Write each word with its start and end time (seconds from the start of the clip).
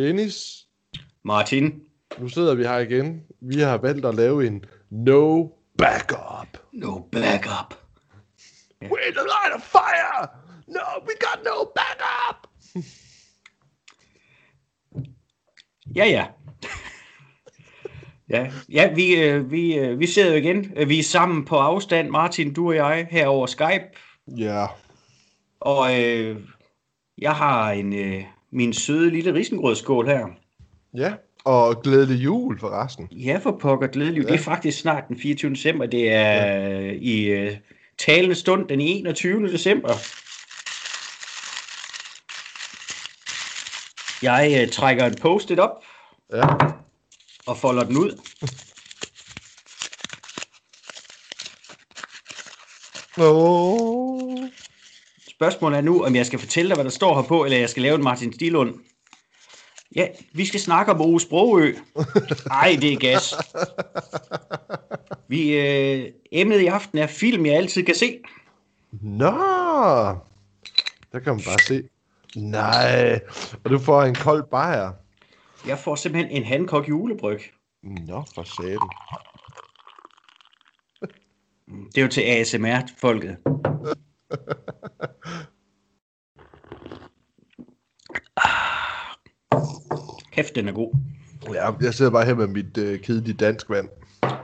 Dennis, 0.00 0.66
Martin. 1.22 1.82
nu 2.18 2.28
sidder 2.28 2.54
vi 2.54 2.62
her 2.62 2.78
igen. 2.78 3.22
Vi 3.40 3.60
har 3.60 3.78
valgt 3.78 4.06
at 4.06 4.14
lave 4.14 4.46
en 4.46 4.64
no 4.90 5.48
backup. 5.78 6.58
No 6.72 6.98
backup. 7.12 7.74
We're 8.82 9.12
the 9.12 9.26
line 9.36 9.54
of 9.54 9.62
fire! 9.62 10.28
No, 10.66 10.80
we 11.06 11.14
got 11.20 11.44
no 11.44 11.72
backup! 11.76 12.48
Ja, 15.94 16.04
ja. 16.04 16.26
ja, 18.28 18.52
ja 18.68 18.92
vi, 18.94 19.20
øh, 19.20 19.50
vi, 19.50 19.78
øh, 19.78 19.98
vi 19.98 20.06
sidder 20.06 20.30
jo 20.30 20.36
igen. 20.36 20.88
Vi 20.88 20.98
er 20.98 21.02
sammen 21.02 21.44
på 21.44 21.56
afstand, 21.56 22.08
Martin, 22.08 22.54
du 22.54 22.68
og 22.68 22.74
jeg, 22.74 23.06
her 23.10 23.26
over 23.26 23.46
Skype. 23.46 23.84
Ja. 24.36 24.66
Og 25.60 26.00
øh, 26.00 26.40
jeg 27.18 27.32
har 27.32 27.70
en, 27.70 27.92
øh, 27.92 28.24
min 28.52 28.72
søde 28.72 29.10
lille 29.10 29.34
risengrødskål 29.34 30.06
her. 30.06 30.26
Ja, 30.94 31.12
og 31.44 31.82
glædelig 31.82 32.24
jul 32.24 32.60
forresten. 32.60 33.08
Ja, 33.12 33.38
for 33.42 33.58
pokker 33.60 33.86
glædelig. 33.86 34.22
Ja. 34.22 34.28
Det 34.28 34.34
er 34.34 34.42
faktisk 34.44 34.78
snart 34.80 35.04
den 35.08 35.18
24. 35.20 35.50
december. 35.50 35.86
Det 35.86 36.12
er 36.12 36.32
ja. 36.34 36.92
i 37.00 37.24
øh, 37.24 37.56
talende 37.98 38.34
stund 38.34 38.68
den 38.68 38.80
21. 38.80 39.48
december. 39.48 39.94
Jeg 44.22 44.62
øh, 44.62 44.72
trækker 44.72 45.06
en 45.06 45.14
post-it 45.22 45.58
op 45.58 45.84
Ja. 46.32 46.46
og 47.46 47.56
folder 47.56 47.84
den 47.84 47.96
ud. 47.96 48.18
Oh. 53.18 53.99
Spørgsmålet 55.40 55.76
er 55.76 55.82
nu, 55.82 56.04
om 56.04 56.16
jeg 56.16 56.26
skal 56.26 56.38
fortælle 56.38 56.68
dig, 56.68 56.76
hvad 56.76 56.84
der 56.84 56.90
står 56.90 57.14
her 57.14 57.22
på, 57.22 57.44
eller 57.44 57.58
jeg 57.58 57.70
skal 57.70 57.82
lave 57.82 57.94
en 57.94 58.02
Martin 58.02 58.32
Stilund. 58.32 58.74
Ja, 59.96 60.06
vi 60.32 60.44
skal 60.44 60.60
snakke 60.60 60.92
om 60.92 61.00
Ove 61.00 61.20
Sprogø. 61.20 61.74
Ej, 62.50 62.78
det 62.80 62.92
er 62.92 62.98
gas. 62.98 63.34
Vi, 65.28 65.56
øh, 65.56 66.12
emnet 66.32 66.60
i 66.60 66.66
aften 66.66 66.98
er 66.98 67.06
film, 67.06 67.46
jeg 67.46 67.54
altid 67.54 67.82
kan 67.82 67.94
se. 67.94 68.18
Nå, 68.92 69.30
der 71.12 71.18
kan 71.24 71.34
man 71.34 71.42
bare 71.44 71.58
se. 71.66 71.82
Nej, 72.36 73.20
og 73.64 73.70
du 73.70 73.78
får 73.78 74.02
en 74.02 74.14
kold 74.14 74.44
bajer. 74.50 74.92
Jeg 75.66 75.78
får 75.78 75.94
simpelthen 75.94 76.36
en 76.36 76.44
Hancock 76.44 76.88
julebryg. 76.88 77.40
Nå, 77.82 78.24
for 78.34 78.42
satan. 78.42 78.90
Det 81.86 81.98
er 81.98 82.02
jo 82.02 82.08
til 82.08 82.22
ASMR-folket. 82.22 83.36
Ah. 88.36 88.50
Kæft, 90.32 90.54
den 90.54 90.68
er 90.68 90.72
god. 90.72 90.94
Ja, 91.54 91.70
jeg 91.80 91.94
sidder 91.94 92.10
bare 92.10 92.24
her 92.24 92.34
med 92.34 92.46
mit 92.46 92.78
øh, 92.78 93.00
kedelige 93.00 93.36
dansk 93.36 93.70
vand. 93.70 93.88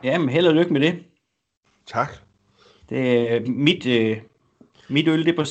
Jamen, 0.05 0.29
held 0.29 0.47
og 0.47 0.55
lykke 0.55 0.73
med 0.73 0.81
det. 0.81 1.05
Tak. 1.87 2.09
det 2.89 3.33
er 3.33 3.41
mit, 3.47 3.87
øh, 3.87 4.17
mit 4.89 5.09
øl 5.09 5.25
det 5.25 5.33
er 5.33 5.37
på 5.37 5.43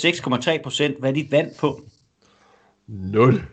6,3 0.57 0.63
procent. 0.63 1.00
Hvad 1.00 1.09
er 1.09 1.13
dit 1.13 1.31
vand 1.31 1.52
på? 1.59 1.81
0. 2.88 3.44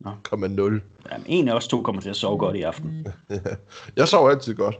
Nå. 0.00 0.10
Komma 0.22 0.46
0. 0.46 0.82
Jamen, 1.12 1.26
en 1.26 1.48
af 1.48 1.54
os 1.54 1.68
to 1.68 1.82
kommer 1.82 2.02
til 2.02 2.10
at 2.10 2.16
sove 2.16 2.38
godt 2.38 2.56
i 2.56 2.62
aften. 2.62 3.06
Jeg 3.96 4.08
sover 4.08 4.30
altid 4.30 4.54
godt. 4.54 4.76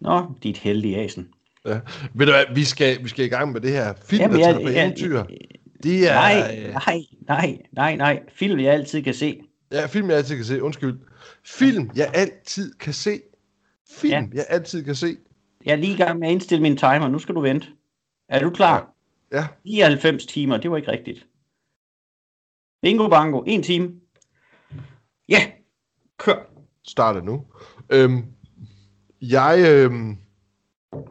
Nå, 0.00 0.24
dit 0.42 0.58
heldige 0.58 0.96
asen. 0.98 1.28
Ja. 1.66 1.80
Ved 2.14 2.26
du 2.26 2.32
hvad, 2.32 2.54
vi 2.54 2.64
skal, 2.64 3.04
vi 3.04 3.08
skal 3.08 3.24
i 3.24 3.28
gang 3.28 3.52
med 3.52 3.60
det 3.60 3.70
her 3.70 3.94
film, 4.04 4.20
Jamen, 4.22 4.36
der 4.40 4.46
jeg- 4.46 4.54
tager 4.54 4.66
på 4.66 4.70
jeg- 4.72 4.84
eventyr. 4.86 5.22
Det 5.82 6.10
er... 6.10 6.14
Nej, 6.14 6.58
øh, 6.66 6.72
nej, 6.72 6.98
nej, 7.28 7.58
nej, 7.72 7.96
nej. 7.96 8.22
Film, 8.32 8.60
jeg 8.60 8.72
altid 8.72 9.02
kan 9.02 9.14
se. 9.14 9.40
Ja, 9.72 9.86
film, 9.86 10.08
jeg 10.10 10.16
altid 10.18 10.36
kan 10.36 10.44
se. 10.44 10.62
Undskyld. 10.62 10.98
Film, 11.44 11.90
jeg 11.96 12.10
altid 12.14 12.74
kan 12.78 12.92
se. 12.92 13.20
Film, 13.90 14.12
Ja. 14.12 14.20
ja. 14.20 14.26
jeg 14.34 14.46
altid 14.48 14.84
kan 14.84 14.94
se. 14.94 15.16
Jeg 15.64 15.72
er 15.72 15.76
lige 15.76 15.92
i 15.94 15.96
gang 15.96 16.18
med 16.18 16.28
at 16.28 16.32
indstille 16.32 16.62
min 16.62 16.76
timer. 16.76 17.08
Nu 17.08 17.18
skal 17.18 17.34
du 17.34 17.40
vente. 17.40 17.66
Er 18.28 18.40
du 18.40 18.50
klar? 18.50 18.94
Ja. 19.32 19.46
99 19.64 20.26
timer, 20.26 20.56
det 20.56 20.70
var 20.70 20.76
ikke 20.76 20.90
rigtigt. 20.92 21.26
Bingo 22.82 23.08
bango, 23.08 23.42
en 23.46 23.62
time. 23.62 23.92
Ja, 25.28 25.38
kør. 26.18 26.50
starter 26.86 27.22
nu. 27.22 27.44
Øhm, 27.90 28.24
jeg, 29.20 29.64
øhm, 29.68 30.16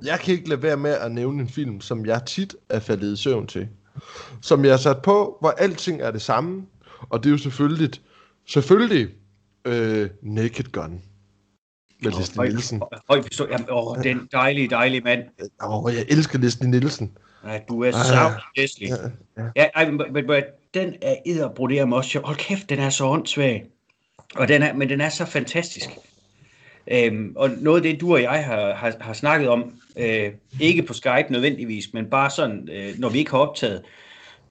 jeg 0.03 0.19
kan 0.19 0.33
ikke 0.33 0.49
lade 0.49 0.63
være 0.63 0.77
med 0.77 0.91
at 0.91 1.11
nævne 1.11 1.41
en 1.41 1.49
film, 1.49 1.81
som 1.81 2.05
jeg 2.05 2.21
tit 2.25 2.55
er 2.69 2.79
faldet 2.79 3.13
i 3.13 3.15
søvn 3.15 3.47
til. 3.47 3.67
Som 4.41 4.65
jeg 4.65 4.71
har 4.73 4.77
sat 4.77 5.01
på, 5.01 5.37
hvor 5.39 5.49
alting 5.49 6.01
er 6.01 6.11
det 6.11 6.21
samme. 6.21 6.65
Og 7.09 7.23
det 7.23 7.29
er 7.29 7.31
jo 7.31 7.37
selvfølgelig, 7.37 7.89
selvfølgelig 8.47 9.09
øh, 9.65 10.09
Naked 10.21 10.71
Gun. 10.71 11.01
Med 12.03 12.11
Leslie 12.11 12.47
Nielsen. 12.47 12.81
Høj 13.09 13.21
pistol. 13.21 13.47
Jamen, 13.51 13.67
åh, 13.69 14.03
den 14.03 14.29
dejlige, 14.31 14.69
dejlige 14.69 15.01
mand. 15.01 15.23
Åh, 15.63 15.85
oh, 15.85 15.95
jeg 15.95 16.05
elsker 16.09 16.39
Leslie 16.39 16.69
Nielsen. 16.69 17.17
Nej, 17.43 17.63
du 17.69 17.83
er 17.83 17.87
Ah, 17.87 18.05
så 18.05 18.31
Leslie. 18.57 18.89
Ja, 19.37 19.43
ja. 19.55 19.69
Ja, 19.75 19.91
men, 19.91 20.01
men, 20.13 20.27
men 20.27 20.43
den 20.73 20.93
er 21.01 21.15
edderbroderet 21.25 21.93
også. 21.93 22.09
sjov. 22.09 22.25
Hold 22.25 22.37
kæft, 22.37 22.69
den 22.69 22.79
er 22.79 22.89
så 22.89 23.05
åndssvag. 23.05 23.65
Og 24.35 24.47
den 24.47 24.63
er, 24.63 24.73
men 24.73 24.89
den 24.89 25.01
er 25.01 25.09
så 25.09 25.25
fantastisk. 25.25 25.89
Øhm, 26.91 27.33
og 27.35 27.49
noget 27.49 27.77
af 27.77 27.83
det, 27.83 28.01
du 28.01 28.13
og 28.13 28.21
jeg 28.21 28.45
har, 28.45 28.73
har, 28.73 28.93
har 29.01 29.13
snakket 29.13 29.49
om, 29.49 29.81
øh, 29.97 30.31
ikke 30.59 30.83
på 30.83 30.93
Skype 30.93 31.27
nødvendigvis, 31.29 31.93
men 31.93 32.09
bare 32.09 32.29
sådan, 32.29 32.69
øh, 32.71 32.93
når 32.97 33.09
vi 33.09 33.17
ikke 33.17 33.31
har 33.31 33.37
optaget, 33.37 33.83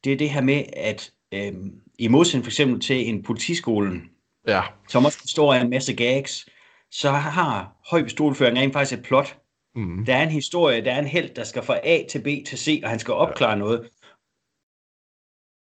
det 0.04 0.12
er 0.12 0.16
det 0.16 0.30
her 0.30 0.40
med, 0.40 0.64
at 0.76 1.10
øh, 1.34 1.52
i 1.98 2.08
modsætning 2.08 2.44
for 2.44 2.50
eksempel 2.50 2.80
til 2.80 3.08
en 3.08 3.22
politiskolen, 3.22 4.10
Ja, 4.48 4.62
som 4.88 5.04
også 5.04 5.22
består 5.22 5.54
af 5.54 5.60
en 5.60 5.70
masse 5.70 5.94
gags, 5.94 6.48
så 6.90 7.10
har 7.10 7.76
høj 7.90 8.02
pistolføring 8.02 8.58
rent 8.58 8.72
faktisk 8.72 8.98
et 8.98 9.04
plot. 9.04 9.38
mm. 9.74 10.04
Der 10.04 10.16
er 10.16 10.22
en 10.22 10.28
historie, 10.28 10.84
der 10.84 10.92
er 10.92 10.98
en 10.98 11.06
held, 11.06 11.34
der 11.34 11.44
skal 11.44 11.62
fra 11.62 11.78
A 11.84 12.04
til 12.10 12.22
B 12.22 12.46
til 12.46 12.58
C, 12.58 12.80
og 12.84 12.90
han 12.90 12.98
skal 12.98 13.14
opklare 13.14 13.50
ja. 13.50 13.58
noget. 13.58 13.88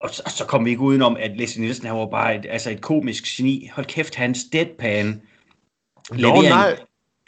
Og 0.00 0.10
så, 0.10 0.22
så 0.36 0.44
kommer 0.48 0.64
vi 0.64 0.70
ikke 0.70 0.82
udenom, 0.82 1.16
at 1.16 1.36
Leslie 1.36 1.62
Nielsen 1.62 1.86
han 1.86 1.96
var 1.96 2.06
bare 2.06 2.36
et, 2.36 2.46
altså 2.48 2.70
et 2.70 2.80
komisk 2.80 3.24
geni. 3.24 3.70
Hold 3.72 3.86
kæft, 3.86 4.14
hans 4.14 4.38
deadpan 4.52 5.22
Nå, 6.10 6.42
nej. 6.42 6.50
af, 6.70 6.78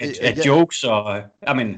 Ja, 0.01 0.29
af 0.29 0.37
ja. 0.37 0.47
jokes 0.47 0.85
og... 0.85 1.21
Jamen, 1.49 1.77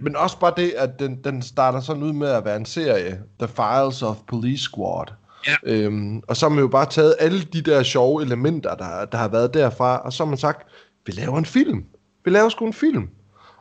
Men 0.00 0.16
også 0.16 0.38
bare 0.38 0.52
det, 0.56 0.70
at 0.70 0.90
den, 0.98 1.24
den 1.24 1.42
starter 1.42 1.80
sådan 1.80 2.02
ud 2.02 2.12
med 2.12 2.28
at 2.28 2.44
være 2.44 2.56
en 2.56 2.64
serie. 2.66 3.22
The 3.38 3.48
Files 3.48 4.02
of 4.02 4.16
Police 4.28 4.62
Squad. 4.62 5.06
Ja. 5.46 5.54
Øhm, 5.64 6.22
og 6.28 6.36
så 6.36 6.46
har 6.48 6.54
man 6.54 6.62
jo 6.62 6.68
bare 6.68 6.86
taget 6.86 7.14
alle 7.20 7.42
de 7.42 7.62
der 7.62 7.82
sjove 7.82 8.22
elementer, 8.22 8.74
der, 8.74 9.04
der 9.04 9.18
har 9.18 9.28
været 9.28 9.54
derfra, 9.54 9.98
og 9.98 10.12
så 10.12 10.24
har 10.24 10.28
man 10.28 10.38
sagt, 10.38 10.66
vi 11.06 11.12
laver 11.12 11.38
en 11.38 11.44
film. 11.44 11.84
Vi 12.24 12.30
laver 12.30 12.48
sgu 12.48 12.66
en 12.66 12.72
film. 12.72 13.08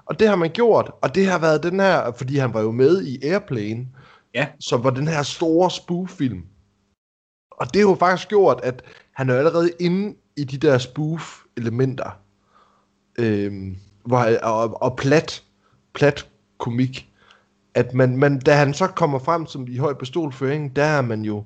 Og 0.05 0.19
det 0.19 0.27
har 0.27 0.35
man 0.35 0.49
gjort, 0.49 0.91
og 1.01 1.15
det 1.15 1.27
har 1.27 1.39
været 1.39 1.63
den 1.63 1.79
her, 1.79 2.11
fordi 2.17 2.37
han 2.37 2.53
var 2.53 2.61
jo 2.61 2.71
med 2.71 3.03
i 3.05 3.25
Airplane, 3.25 3.87
Ja. 4.33 4.47
som 4.59 4.83
var 4.83 4.89
den 4.89 5.07
her 5.07 5.23
store 5.23 5.71
spoof-film. 5.71 6.41
Og 7.51 7.73
det 7.73 7.81
har 7.81 7.89
jo 7.89 7.95
faktisk 7.95 8.29
gjort, 8.29 8.59
at 8.63 8.81
han 9.13 9.29
er 9.29 9.35
allerede 9.37 9.71
inde 9.79 10.15
i 10.37 10.43
de 10.43 10.57
der 10.57 10.77
spoof-elementer. 10.77 12.19
Øhm, 13.19 13.77
hvor, 14.05 14.37
og, 14.43 14.81
og 14.81 14.97
plat, 14.97 15.43
plat 15.93 16.27
komik. 16.57 17.09
At 17.73 17.93
man, 17.93 18.17
man, 18.17 18.39
da 18.39 18.55
han 18.55 18.73
så 18.73 18.87
kommer 18.87 19.19
frem 19.19 19.45
som 19.45 19.67
i 19.67 19.77
høj 19.77 19.93
pistolføring, 19.93 20.75
der 20.75 20.83
er 20.83 21.01
man 21.01 21.21
jo, 21.21 21.43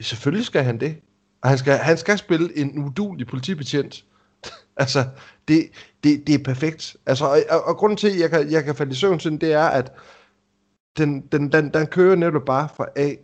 selvfølgelig 0.00 0.46
skal 0.46 0.64
han 0.64 0.80
det. 0.80 0.96
Og 1.42 1.48
han 1.48 1.58
skal, 1.58 1.78
han 1.78 1.96
skal 1.96 2.18
spille 2.18 2.58
en 2.58 2.78
udulig 2.78 3.26
politibetjent. 3.26 4.04
altså, 4.76 5.04
det, 5.48 5.70
det, 6.04 6.26
det 6.26 6.34
er 6.34 6.44
perfekt. 6.44 6.96
Altså, 7.06 7.24
og, 7.24 7.38
og, 7.50 7.64
og 7.64 7.76
grunden 7.76 7.96
til, 7.96 8.08
at 8.08 8.20
jeg 8.20 8.30
kan, 8.30 8.50
jeg 8.50 8.64
kan 8.64 8.74
falde 8.74 8.92
i 8.92 8.94
søvn 8.94 9.18
den, 9.18 9.40
det 9.40 9.52
er, 9.52 9.66
at 9.66 9.92
den, 10.98 11.20
den, 11.20 11.52
den, 11.52 11.74
den 11.74 11.86
kører 11.86 12.16
netop 12.16 12.44
bare 12.44 12.68
fra 12.76 12.86
A 12.96 13.14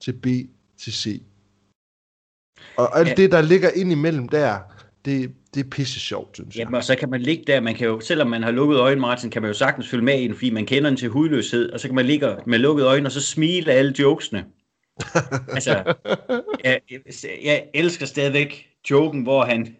til 0.00 0.12
B 0.12 0.26
til 0.78 0.92
C. 0.92 1.22
Og 2.76 2.98
alt 2.98 3.08
ja. 3.08 3.14
det, 3.14 3.32
der 3.32 3.40
ligger 3.40 3.70
ind 3.70 3.92
imellem 3.92 4.28
der, 4.28 4.58
det, 5.04 5.34
det 5.58 5.66
er 5.66 5.70
pisse 5.70 6.00
sjovt, 6.00 6.34
synes 6.34 6.54
jeg. 6.54 6.60
jamen, 6.60 6.74
og 6.74 6.84
så 6.84 6.96
kan 6.96 7.10
man 7.10 7.20
ligge 7.20 7.44
der, 7.46 7.60
man 7.60 7.74
kan 7.74 7.86
jo, 7.86 8.00
selvom 8.00 8.26
man 8.26 8.42
har 8.42 8.50
lukket 8.50 8.78
øjnene, 8.78 9.00
Martin, 9.00 9.30
kan 9.30 9.42
man 9.42 9.50
jo 9.50 9.54
sagtens 9.54 9.88
følge 9.88 10.04
med 10.04 10.20
i 10.20 10.26
den, 10.26 10.34
fordi 10.34 10.50
man 10.50 10.66
kender 10.66 10.90
den 10.90 10.96
til 10.96 11.08
hudløshed, 11.08 11.70
og 11.72 11.80
så 11.80 11.88
kan 11.88 11.94
man 11.94 12.06
ligge 12.06 12.36
med 12.46 12.58
lukkede 12.58 12.88
øjne, 12.88 13.06
og 13.06 13.12
så 13.12 13.20
smile 13.20 13.72
alle 13.72 13.94
jokesene. 13.98 14.44
altså, 15.56 15.94
jeg, 16.64 16.80
jeg 17.44 17.64
elsker 17.74 18.06
stadigvæk 18.06 18.66
joken, 18.90 19.22
hvor 19.22 19.44
han, 19.44 19.76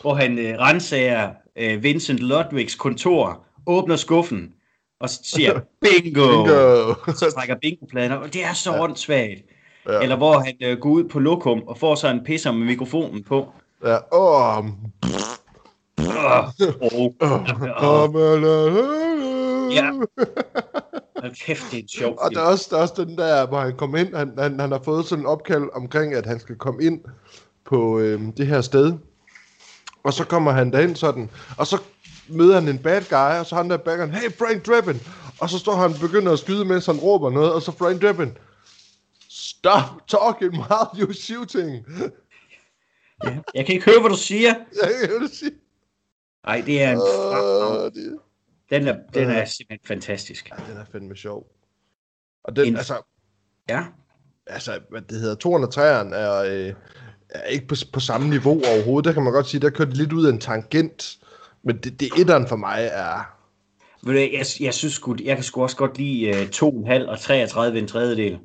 hvor 0.00 0.14
han 0.14 0.38
øh, 0.38 0.58
rensager 0.58 1.30
øh, 1.58 1.82
Vincent 1.82 2.18
Ludwigs 2.18 2.74
kontor, 2.74 3.46
åbner 3.66 3.96
skuffen, 3.96 4.52
og 5.00 5.08
siger, 5.10 5.60
bingo! 5.80 6.26
Bingo! 6.26 6.94
Så 7.14 7.32
trækker 7.36 7.56
bingopladen 7.62 8.12
op, 8.12 8.22
og 8.22 8.34
det 8.34 8.44
er 8.44 8.52
så 8.52 8.72
ja. 8.72 8.82
åndssvagt. 8.82 9.42
Ja. 9.88 10.00
Eller 10.00 10.16
hvor 10.16 10.38
han 10.38 10.54
øh, 10.62 10.78
går 10.78 10.90
ud 10.90 11.04
på 11.04 11.18
lokum 11.18 11.62
og 11.66 11.78
får 11.78 11.94
så 11.94 12.08
en 12.08 12.24
pisser 12.24 12.52
med 12.52 12.66
mikrofonen 12.66 13.22
på. 13.22 13.52
Ja, 13.84 13.98
åh, 14.12 14.64
Oh. 16.80 17.12
Ja. 19.74 19.90
Hold 21.20 21.34
kæft, 21.46 21.62
det 21.70 21.78
er 21.78 21.82
en 21.82 21.88
sjov 21.88 22.18
Og 22.18 22.30
der 22.30 22.40
er, 22.40 22.44
også, 22.44 22.66
der 22.70 22.76
er 22.76 22.80
også 22.82 23.04
den 23.04 23.18
der, 23.18 23.46
hvor 23.46 23.60
han 23.60 23.76
kommer 23.76 23.98
ind, 23.98 24.14
han, 24.14 24.32
han, 24.38 24.60
han 24.60 24.72
har 24.72 24.80
fået 24.84 25.06
sådan 25.06 25.22
en 25.22 25.26
opkald 25.26 25.68
omkring, 25.72 26.14
at 26.14 26.26
han 26.26 26.40
skal 26.40 26.56
komme 26.56 26.84
ind 26.84 27.00
på 27.64 27.98
øh, 27.98 28.20
det 28.36 28.46
her 28.46 28.60
sted. 28.60 28.92
Og 30.04 30.12
så 30.12 30.24
kommer 30.24 30.50
han 30.50 30.72
derind 30.72 30.96
sådan, 30.96 31.30
og 31.58 31.66
så 31.66 31.78
møder 32.28 32.54
han 32.54 32.68
en 32.68 32.78
bad 32.78 33.02
guy, 33.10 33.38
og 33.40 33.46
så 33.46 33.54
han 33.56 33.70
der 33.70 33.76
guy, 33.76 34.12
hey 34.12 34.32
Frank 34.38 34.66
Drebin! 34.66 35.00
Og 35.40 35.50
så 35.50 35.58
står 35.58 35.74
han 35.74 35.90
og 35.92 36.00
begynder 36.00 36.32
at 36.32 36.38
skyde, 36.38 36.64
mens 36.64 36.86
han 36.86 36.96
råber 36.96 37.30
noget, 37.30 37.52
og 37.52 37.62
så 37.62 37.72
Frank 37.78 38.02
Drebin, 38.02 38.32
stop 39.28 39.84
talking 40.08 40.52
while 40.52 40.88
you're 40.94 41.22
shooting. 41.22 41.86
Ja. 43.24 43.38
Jeg 43.54 43.66
kan 43.66 43.74
ikke 43.74 43.84
høre, 43.90 44.00
hvad 44.00 44.10
du 44.10 44.16
siger. 44.16 44.54
Jeg 44.82 45.20
vil 45.20 45.28
sige, 45.32 45.50
Nej, 46.46 46.62
det 46.66 46.82
er 46.82 46.92
en 46.92 46.98
uh, 46.98 47.90
det, 47.94 48.18
Den 48.70 48.88
er, 48.88 48.96
den 49.14 49.30
er 49.30 49.40
Øh. 49.40 49.46
simpelthen 49.48 49.86
fantastisk. 49.86 50.50
ja, 50.50 50.72
den 50.72 50.80
er 50.80 50.84
fandme 50.92 51.16
sjov. 51.16 51.46
Og 52.44 52.56
den, 52.56 52.66
En- 52.66 52.76
altså, 52.76 53.02
Ja. 53.68 53.84
altså, 54.46 54.80
hvad 54.90 55.02
det 55.02 55.20
hedder, 55.20 55.34
toren 55.34 55.64
og 55.64 55.72
træeren 55.72 56.12
er, 56.12 56.32
øh, 56.34 56.74
er 57.30 57.44
ikke 57.44 57.66
på, 57.66 57.74
på 57.92 58.00
samme 58.00 58.28
niveau 58.30 58.62
overhovedet. 58.74 59.04
Der 59.08 59.12
kan 59.12 59.22
man 59.22 59.32
godt 59.32 59.46
sige, 59.46 59.60
der 59.60 59.70
kører 59.70 59.88
de 59.88 59.94
lidt 59.96 60.12
ud 60.12 60.26
af 60.26 60.30
en 60.32 60.40
tangent. 60.40 61.18
Men 61.64 61.76
det, 61.76 62.00
det 62.00 62.08
etteren 62.18 62.48
for 62.48 62.56
mig 62.56 62.88
er... 62.92 63.36
Ved 64.06 64.12
du, 64.14 64.18
hvad, 64.18 64.28
jeg, 64.32 64.46
jeg 64.60 64.74
synes 64.74 64.94
sgu, 64.94 65.16
jeg 65.24 65.36
kan 65.36 65.44
sgu 65.44 65.62
også 65.62 65.76
godt 65.76 65.98
lide 65.98 66.30
uh, 66.30 66.36
2,5 66.88 67.08
og 67.08 67.20
33 67.20 67.78
en 67.78 67.88
tredjedel. 67.88 68.38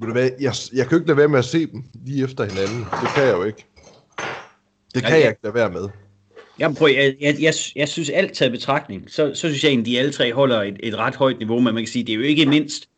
Ved 0.00 0.06
du 0.06 0.12
hvad, 0.12 0.30
jeg, 0.40 0.52
jeg 0.72 0.86
kan 0.86 0.90
jo 0.92 0.96
ikke 0.96 1.06
lade 1.08 1.16
være 1.18 1.28
med 1.28 1.38
at 1.38 1.44
se 1.44 1.66
dem 1.66 1.84
lige 2.06 2.24
efter 2.24 2.44
hinanden. 2.44 2.78
Det 2.78 3.08
kan 3.14 3.24
jeg 3.24 3.32
jo 3.32 3.42
ikke. 3.42 3.66
Det 4.94 5.02
kan 5.02 5.12
Ja, 5.12 5.18
jeg 5.18 5.28
ikke 5.28 5.40
lade 5.42 5.54
være 5.54 5.70
med. 5.70 5.88
Jamen, 6.58 6.76
prøv, 6.76 6.88
jeg, 6.88 7.16
jeg, 7.20 7.36
jeg, 7.40 7.54
jeg 7.76 7.88
synes 7.88 8.10
alt 8.10 8.32
taget 8.32 8.52
betragtning, 8.52 9.10
så, 9.10 9.34
så 9.34 9.48
synes 9.48 9.64
jeg 9.64 9.70
egentlig, 9.70 9.92
de 9.92 9.98
alle 9.98 10.12
tre 10.12 10.32
holder 10.32 10.62
et, 10.62 10.76
et 10.82 10.94
ret 10.96 11.16
højt 11.16 11.38
niveau, 11.38 11.60
men 11.60 11.74
man 11.74 11.82
kan 11.82 11.86
sige, 11.86 12.04
det 12.04 12.12
er 12.12 12.16
jo 12.16 12.22
ikke 12.22 12.46
mindst 12.46 12.88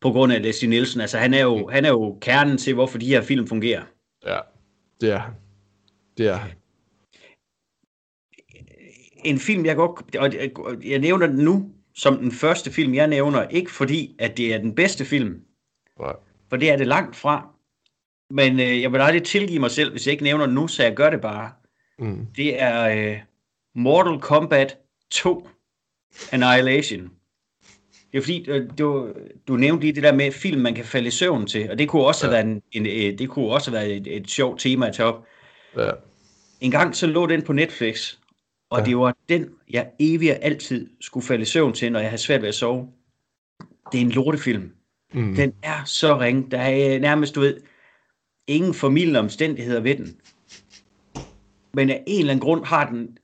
på 0.00 0.10
grund 0.10 0.32
af 0.32 0.42
Leslie 0.42 0.70
Nielsen. 0.70 1.00
Altså, 1.00 1.18
han 1.18 1.34
er 1.34 1.42
jo, 1.42 1.68
han 1.72 1.84
er 1.84 1.88
jo 1.88 2.18
kernen 2.20 2.58
til, 2.58 2.74
hvorfor 2.74 2.98
de 2.98 3.06
her 3.06 3.22
film 3.22 3.46
fungerer. 3.46 3.82
Ja, 4.26 4.38
det 5.00 5.10
er. 5.12 5.22
Det 6.18 6.26
er. 6.26 6.38
En 9.24 9.38
film, 9.38 9.64
jeg 9.66 9.76
godt, 9.76 10.16
og 10.16 10.34
jeg- 10.34 10.50
jeg 10.90 10.98
nævner 10.98 11.26
den 11.26 11.36
nu, 11.36 11.70
som 11.94 12.18
den 12.18 12.32
første 12.32 12.70
film, 12.72 12.94
jeg 12.94 13.06
nævner, 13.08 13.48
ikke 13.48 13.70
fordi, 13.70 14.16
at 14.18 14.36
det 14.36 14.54
er 14.54 14.58
den 14.58 14.74
bedste 14.74 15.04
film, 15.04 15.40
Nej. 16.00 16.12
For 16.54 16.58
det 16.58 16.70
er 16.70 16.76
det 16.76 16.86
langt 16.86 17.16
fra. 17.16 17.48
Men 18.30 18.60
øh, 18.60 18.82
jeg 18.82 18.92
vil 18.92 18.98
aldrig 19.00 19.22
tilgive 19.22 19.58
mig 19.58 19.70
selv, 19.70 19.90
hvis 19.90 20.06
jeg 20.06 20.12
ikke 20.12 20.24
nævner 20.24 20.46
den 20.46 20.54
nu, 20.54 20.68
så 20.68 20.82
jeg 20.82 20.94
gør 20.94 21.10
det 21.10 21.20
bare. 21.20 21.50
Mm. 21.98 22.26
Det 22.36 22.62
er 22.62 22.88
øh, 22.88 23.18
Mortal 23.74 24.20
Kombat 24.20 24.78
2 25.10 25.48
Annihilation. 26.32 27.10
Det 28.12 28.18
er 28.18 28.22
fordi, 28.22 28.50
øh, 28.50 28.70
du, 28.78 29.12
du 29.48 29.56
nævnte 29.56 29.84
lige 29.84 29.92
det 29.94 30.02
der 30.02 30.12
med 30.14 30.32
film, 30.32 30.60
man 30.60 30.74
kan 30.74 30.84
falde 30.84 31.08
i 31.08 31.10
søvn 31.10 31.46
til, 31.46 31.70
og 31.70 31.78
det 31.78 31.88
kunne 31.88 32.04
også 32.04 32.26
Ja. 32.26 32.32
have 32.32 32.46
været, 32.46 32.62
en, 32.72 32.86
en, 32.86 33.12
øh, 33.12 33.18
det 33.18 33.28
kunne 33.28 33.48
også 33.48 33.70
have 33.70 33.80
været 33.80 33.96
et, 33.96 34.16
et 34.16 34.30
sjovt 34.30 34.60
tema 34.60 34.86
at 34.88 34.94
tage 34.94 35.06
op. 35.08 35.24
Ja. 35.76 35.90
En 36.60 36.70
gang 36.70 36.96
så 36.96 37.06
lå 37.06 37.26
den 37.26 37.42
på 37.42 37.52
Netflix, 37.52 38.16
og 38.70 38.78
Ja. 38.78 38.84
det 38.84 38.96
var 38.98 39.16
den, 39.28 39.48
jeg 39.70 39.90
evigt 39.98 40.38
altid 40.42 40.90
skulle 41.00 41.26
falde 41.26 41.42
i 41.42 41.44
søvn 41.44 41.72
til, 41.72 41.92
når 41.92 42.00
jeg 42.00 42.08
havde 42.10 42.22
svært 42.22 42.40
ved 42.42 42.48
at 42.48 42.54
sove. 42.54 42.88
Det 43.92 43.98
er 43.98 44.04
en 44.04 44.10
lortefilm. 44.10 44.72
Mm. 45.14 45.34
Den 45.34 45.52
er 45.62 45.84
så 45.84 46.18
ring. 46.18 46.50
Der 46.50 46.58
er 46.58 46.94
øh, 46.94 47.00
nærmest, 47.00 47.34
du 47.34 47.40
ved, 47.40 47.56
ingen 48.46 48.74
formidlende 48.74 49.20
omstændigheder 49.20 49.80
ved 49.80 49.94
den. 49.94 50.16
Men 51.74 51.90
af 51.90 52.02
en 52.06 52.20
eller 52.20 52.32
anden 52.32 52.44
grund 52.44 52.64
har 52.64 52.90
den 52.90 53.18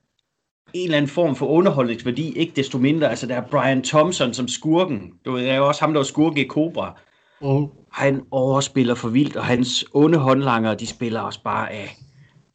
en 0.73 0.85
eller 0.85 0.97
anden 0.97 1.09
form 1.09 1.37
for 1.37 1.47
underholdningsværdi, 1.47 2.39
ikke 2.39 2.53
desto 2.57 2.79
mindre. 2.79 3.11
Altså, 3.11 3.27
der 3.27 3.35
er 3.35 3.49
Brian 3.51 3.83
Thompson 3.83 4.35
som 4.35 4.49
skurken. 4.49 5.13
Du 5.25 5.33
ved, 5.33 5.45
der 5.45 5.53
er 5.53 5.57
jo 5.57 5.69
også 5.69 5.81
ham, 5.81 5.93
der 5.93 5.99
var 5.99 6.05
skurken 6.05 6.39
i 6.39 6.49
Cobra. 6.49 7.01
Mm. 7.43 7.67
Han 7.93 8.23
overspiller 8.31 8.95
for 8.95 9.09
vildt, 9.09 9.37
og 9.37 9.45
hans 9.45 9.85
onde 9.95 10.19
håndlanger, 10.19 10.75
de 10.75 10.87
spiller 10.87 11.21
også 11.21 11.43
bare 11.43 11.73
af 11.73 11.97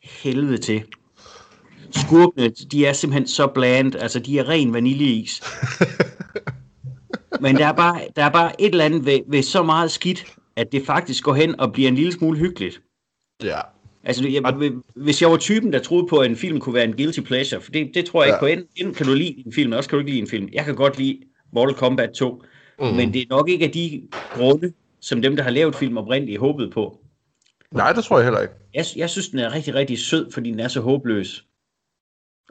helvede 0.04 0.58
til. 0.58 0.84
Skurkene, 1.92 2.50
de 2.50 2.86
er 2.86 2.94
simpelthen 2.94 3.28
så 3.28 3.48
bland, 3.48 3.96
altså 3.96 4.20
de 4.20 4.40
er 4.40 4.50
ren 4.50 4.74
vaniljeis. 4.74 5.42
Men 7.42 7.56
der 7.56 7.66
er 7.68 7.74
bare, 7.74 8.02
der 8.16 8.24
er 8.24 8.30
bare 8.30 8.62
et 8.62 8.72
eller 8.72 8.86
andet 8.86 9.06
ved, 9.06 9.20
ved 9.28 9.42
så 9.44 9.64
meget 9.64 9.92
skidt, 9.92 10.26
at 10.56 10.72
det 10.72 10.86
faktisk 10.86 11.24
går 11.24 11.34
hen 11.34 11.60
og 11.60 11.74
bliver 11.74 11.90
en 11.90 11.96
lille 11.96 12.12
smule 12.12 12.40
hyggeligt. 12.40 12.82
Ja. 13.44 13.60
Altså, 14.04 14.28
jeg, 14.28 14.72
hvis 14.96 15.22
jeg 15.22 15.32
var 15.32 15.38
typen, 15.38 15.74
der 15.74 15.80
troede 15.80 16.08
på, 16.08 16.18
at 16.18 16.30
en 16.30 16.36
film 16.36 16.60
kunne 16.60 16.76
være 16.76 16.84
en 16.84 16.94
guilty 16.98 17.20
pleasure, 17.20 17.62
for 17.62 17.72
det, 17.72 17.92
det 17.94 18.06
tror 18.06 18.24
jeg 18.24 18.30
Ja. 18.30 18.34
ikke 18.34 18.40
på. 18.40 18.46
Enten, 18.62 18.68
enten 18.76 18.94
kan 18.96 19.06
du 19.06 19.14
lide 19.14 19.44
en 19.46 19.54
film, 19.54 19.68
eller 19.68 19.78
også 19.78 19.90
kan 19.90 19.98
du 19.98 20.00
ikke 20.00 20.12
lide 20.12 20.22
en 20.22 20.28
film. 20.30 20.50
Jeg 20.54 20.66
kan 20.66 20.76
godt 20.76 20.98
lide 20.98 21.20
Mortal 21.54 21.76
Kombat 21.76 22.10
2, 22.12 22.44
Mm. 22.80 22.86
men 22.86 23.14
det 23.14 23.22
er 23.22 23.26
nok 23.30 23.50
ikke 23.50 23.66
af 23.66 23.72
de 23.72 24.08
grunde, 24.34 24.74
som 25.02 25.22
dem, 25.22 25.36
der 25.36 25.44
har 25.44 25.50
lavet 25.50 25.76
film 25.76 25.98
oprindeligt 25.98 26.40
håbede 26.40 26.70
på. 26.72 27.00
Nej, 27.72 27.94
det 27.94 28.04
tror 28.04 28.18
jeg 28.18 28.26
heller 28.26 28.42
ikke. 28.42 28.54
Jeg, 28.74 28.86
jeg 28.96 29.10
synes, 29.10 29.30
den 29.30 29.40
er 29.40 29.54
rigtig, 29.54 29.76
rigtig 29.76 30.00
sød, 30.00 30.31
fordi 30.31 30.52
den 30.52 30.60
er 30.60 30.68
så 30.68 30.81
håbløs. 30.81 31.46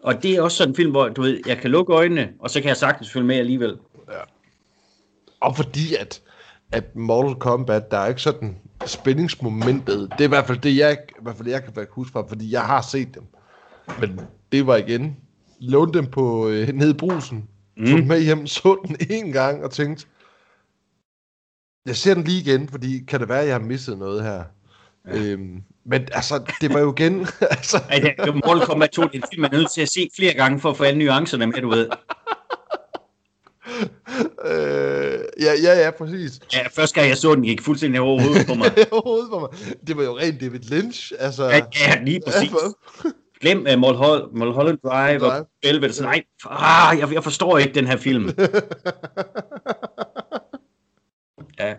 Og 0.03 0.23
det 0.23 0.31
er 0.37 0.43
også 0.43 0.57
sådan 0.57 0.71
en 0.73 0.77
film, 0.77 0.91
hvor 0.91 1.09
du 1.09 1.23
ved, 1.23 1.41
jeg 1.47 1.59
kan 1.59 1.71
lukke 1.71 1.93
øjnene, 1.93 2.33
og 2.39 2.51
så 2.51 2.61
kan 2.61 2.69
jeg 2.69 2.77
sagtens 2.77 3.11
følge 3.11 3.27
med 3.27 3.37
alligevel. 3.37 3.77
Og 5.45 5.57
fordi 5.57 5.95
at, 5.95 6.23
at 6.73 6.97
Mortal 6.97 7.41
Kombat, 7.41 7.91
der 7.91 7.99
er 7.99 8.09
ikke 8.09 8.23
sådan 8.23 8.57
spændingsmomentet. 8.87 10.09
Det 10.13 10.21
er 10.21 10.25
i 10.25 10.29
hvert 10.29 10.47
fald 10.47 10.59
det, 10.59 10.77
jeg, 10.77 10.99
i 11.09 11.23
hvert 11.23 11.37
fald 11.37 11.49
jeg 11.49 11.65
kan 11.65 11.87
huske 11.91 12.13
fra, 12.13 12.25
fordi 12.29 12.53
jeg 12.53 12.63
har 12.63 12.83
set 12.83 13.15
dem. 13.15 13.23
Men 14.01 14.21
det 14.53 14.67
var 14.67 14.77
igen, 14.77 15.17
lånte 15.61 15.99
dem 15.99 16.11
på 16.11 16.49
øh, 16.49 16.69
nede 16.69 16.91
i 16.91 16.95
brusen, 16.95 17.49
mm. 17.77 17.87
tog 17.87 18.07
med 18.07 18.23
hjem, 18.23 18.47
så 18.47 18.79
den 18.87 18.97
en 19.11 19.33
gang 19.33 19.65
og 19.65 19.71
tænkte, 19.71 20.07
jeg 21.87 21.97
ser 21.97 22.15
den 22.15 22.25
lige 22.25 22.41
igen, 22.41 22.69
fordi 22.69 23.05
kan 23.09 23.21
det 23.21 23.29
være, 23.29 23.41
at 23.41 23.47
jeg 23.47 23.55
har 23.55 23.61
misset 23.61 23.99
noget 23.99 24.23
her. 24.23 24.45
Ja. 25.07 25.19
Øhm, 25.19 25.63
men 25.87 26.09
altså, 26.13 26.53
det 26.61 26.75
var 26.75 26.81
jo 26.81 26.95
igen, 26.99 27.21
altså, 27.57 27.77
er 27.89 28.33
Mortal 28.33 28.67
Kombat 28.67 28.91
2, 28.91 29.03
det 29.03 29.11
er 29.15 29.15
en 29.15 29.25
film, 29.33 29.43
man 29.43 29.55
er 29.55 29.59
nødt 29.59 29.73
til 29.73 29.83
at 29.83 29.89
se 29.89 30.09
flere 30.17 30.35
gange, 30.35 30.61
for 30.61 30.71
at 30.71 30.77
få 30.77 30.85
alle 30.85 30.99
nuancerne 31.05 31.47
med, 31.47 31.63
du 31.63 31.69
ved. 31.69 31.89
Øh, 34.45 35.19
ja, 35.41 35.53
ja, 35.63 35.85
ja, 35.85 35.91
præcis. 35.91 36.41
Ja, 36.53 36.67
første 36.73 36.95
gang 36.95 37.09
jeg 37.09 37.17
så 37.17 37.35
den, 37.35 37.43
gik 37.43 37.63
fuldstændig 37.63 38.01
over 38.01 38.23
hovedet 38.23 38.47
på 38.47 38.55
mig. 38.55 38.67
Overhovedet 38.93 39.29
for 39.31 39.41
mig. 39.41 39.77
Det 39.87 39.97
var 39.97 40.03
jo 40.03 40.19
rent 40.19 40.41
David 40.41 40.61
Lynch, 40.61 41.13
altså. 41.19 41.45
Ja, 41.45 41.61
ja 41.81 42.03
lige 42.03 42.21
præcis. 42.27 42.51
Glem 43.41 43.67
uh, 43.73 43.79
Mulholland, 43.79 44.33
Mulholland 44.33 44.79
Drive 44.85 45.19
Drive. 45.19 45.33
og 45.33 45.49
Velvet. 45.63 46.01
Nej, 46.01 46.23
ah, 46.51 46.99
jeg, 46.99 47.13
jeg 47.13 47.25
forstår 47.25 47.59
ikke 47.59 47.75
den 47.75 47.87
her 47.87 47.97
film. 47.97 48.31
Ja, 51.59 51.75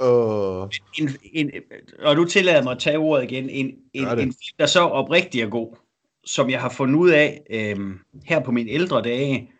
Åh, 0.00 0.68
en, 0.98 1.10
en, 1.32 1.50
og 1.98 2.16
du 2.16 2.24
tillader 2.24 2.62
mig 2.62 2.72
at 2.72 2.78
tage 2.78 2.98
ordet 2.98 3.24
igen. 3.24 3.50
En, 3.50 3.74
en, 3.94 4.08
en 4.08 4.18
film, 4.18 4.32
der 4.58 4.66
så 4.66 4.80
oprigtig 4.80 5.42
er 5.42 5.48
god, 5.48 5.76
som 6.24 6.50
jeg 6.50 6.60
har 6.60 6.68
fundet 6.68 6.94
ud 6.94 7.10
af 7.10 7.42
øhm, 7.50 7.98
her 8.24 8.40
på 8.40 8.50
mine 8.50 8.70
ældre 8.70 9.02
dage, 9.02 9.50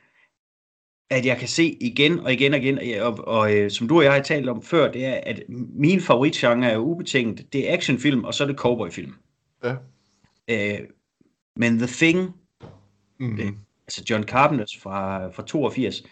at 1.10 1.26
jeg 1.26 1.38
kan 1.38 1.48
se 1.48 1.76
igen 1.80 2.20
og 2.20 2.32
igen 2.32 2.54
og 2.54 2.58
igen, 2.60 3.00
og, 3.00 3.06
og, 3.18 3.24
og 3.28 3.54
øh, 3.54 3.70
som 3.70 3.88
du 3.88 3.96
og 3.98 4.04
jeg 4.04 4.12
har 4.12 4.22
talt 4.22 4.48
om 4.48 4.62
før, 4.62 4.92
det 4.92 5.04
er, 5.04 5.20
at 5.22 5.42
min 5.74 6.00
favoritgenre 6.00 6.70
er 6.70 6.76
ubetinget, 6.78 7.52
det 7.52 7.70
er 7.70 7.74
actionfilm, 7.74 8.24
og 8.24 8.34
så 8.34 8.44
er 8.44 8.48
det 8.48 8.56
cowboyfilm. 8.56 9.12
Ja. 9.64 9.74
Øh, 10.50 10.80
men 11.56 11.78
The 11.78 11.86
Thing, 11.86 12.30
mm. 13.20 13.36
Det- 13.36 13.54
altså 13.86 14.04
John 14.10 14.22
Carpenters 14.24 14.76
fra, 14.82 15.28
fra 15.30 15.42
82, 15.46 16.02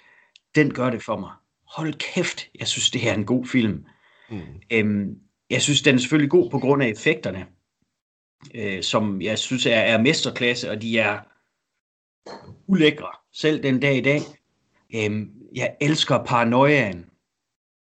den 0.55 0.75
gør 0.75 0.91
det 0.91 1.03
for 1.03 1.19
mig. 1.21 1.31
Hold 1.69 1.95
kæft, 2.15 2.49
jeg 2.61 2.69
synes, 2.69 2.91
det 2.91 3.01
her 3.01 3.11
er 3.11 3.15
en 3.17 3.25
god 3.27 3.47
film. 3.47 3.85
Mm. 4.31 4.41
Øhm, 4.73 5.19
jeg 5.51 5.63
synes, 5.63 5.83
den 5.83 5.95
er 5.95 5.99
selvfølgelig 5.99 6.31
god 6.31 6.51
på 6.51 6.59
grund 6.59 6.83
af 6.83 6.89
effekterne, 6.89 7.47
øh, 8.55 8.83
som 8.83 9.23
jeg 9.23 9.39
synes 9.39 9.67
er, 9.67 9.71
er 9.77 10.03
mesterklasse, 10.03 10.71
og 10.71 10.83
de 10.83 10.99
er 10.99 11.19
ulækre, 12.67 13.09
selv 13.33 13.63
den 13.63 13.81
dag 13.81 13.97
i 13.97 14.01
dag. 14.01 14.21
Øhm, 14.95 15.31
jeg 15.55 15.77
elsker 15.81 16.25
paranoiaen 16.25 17.05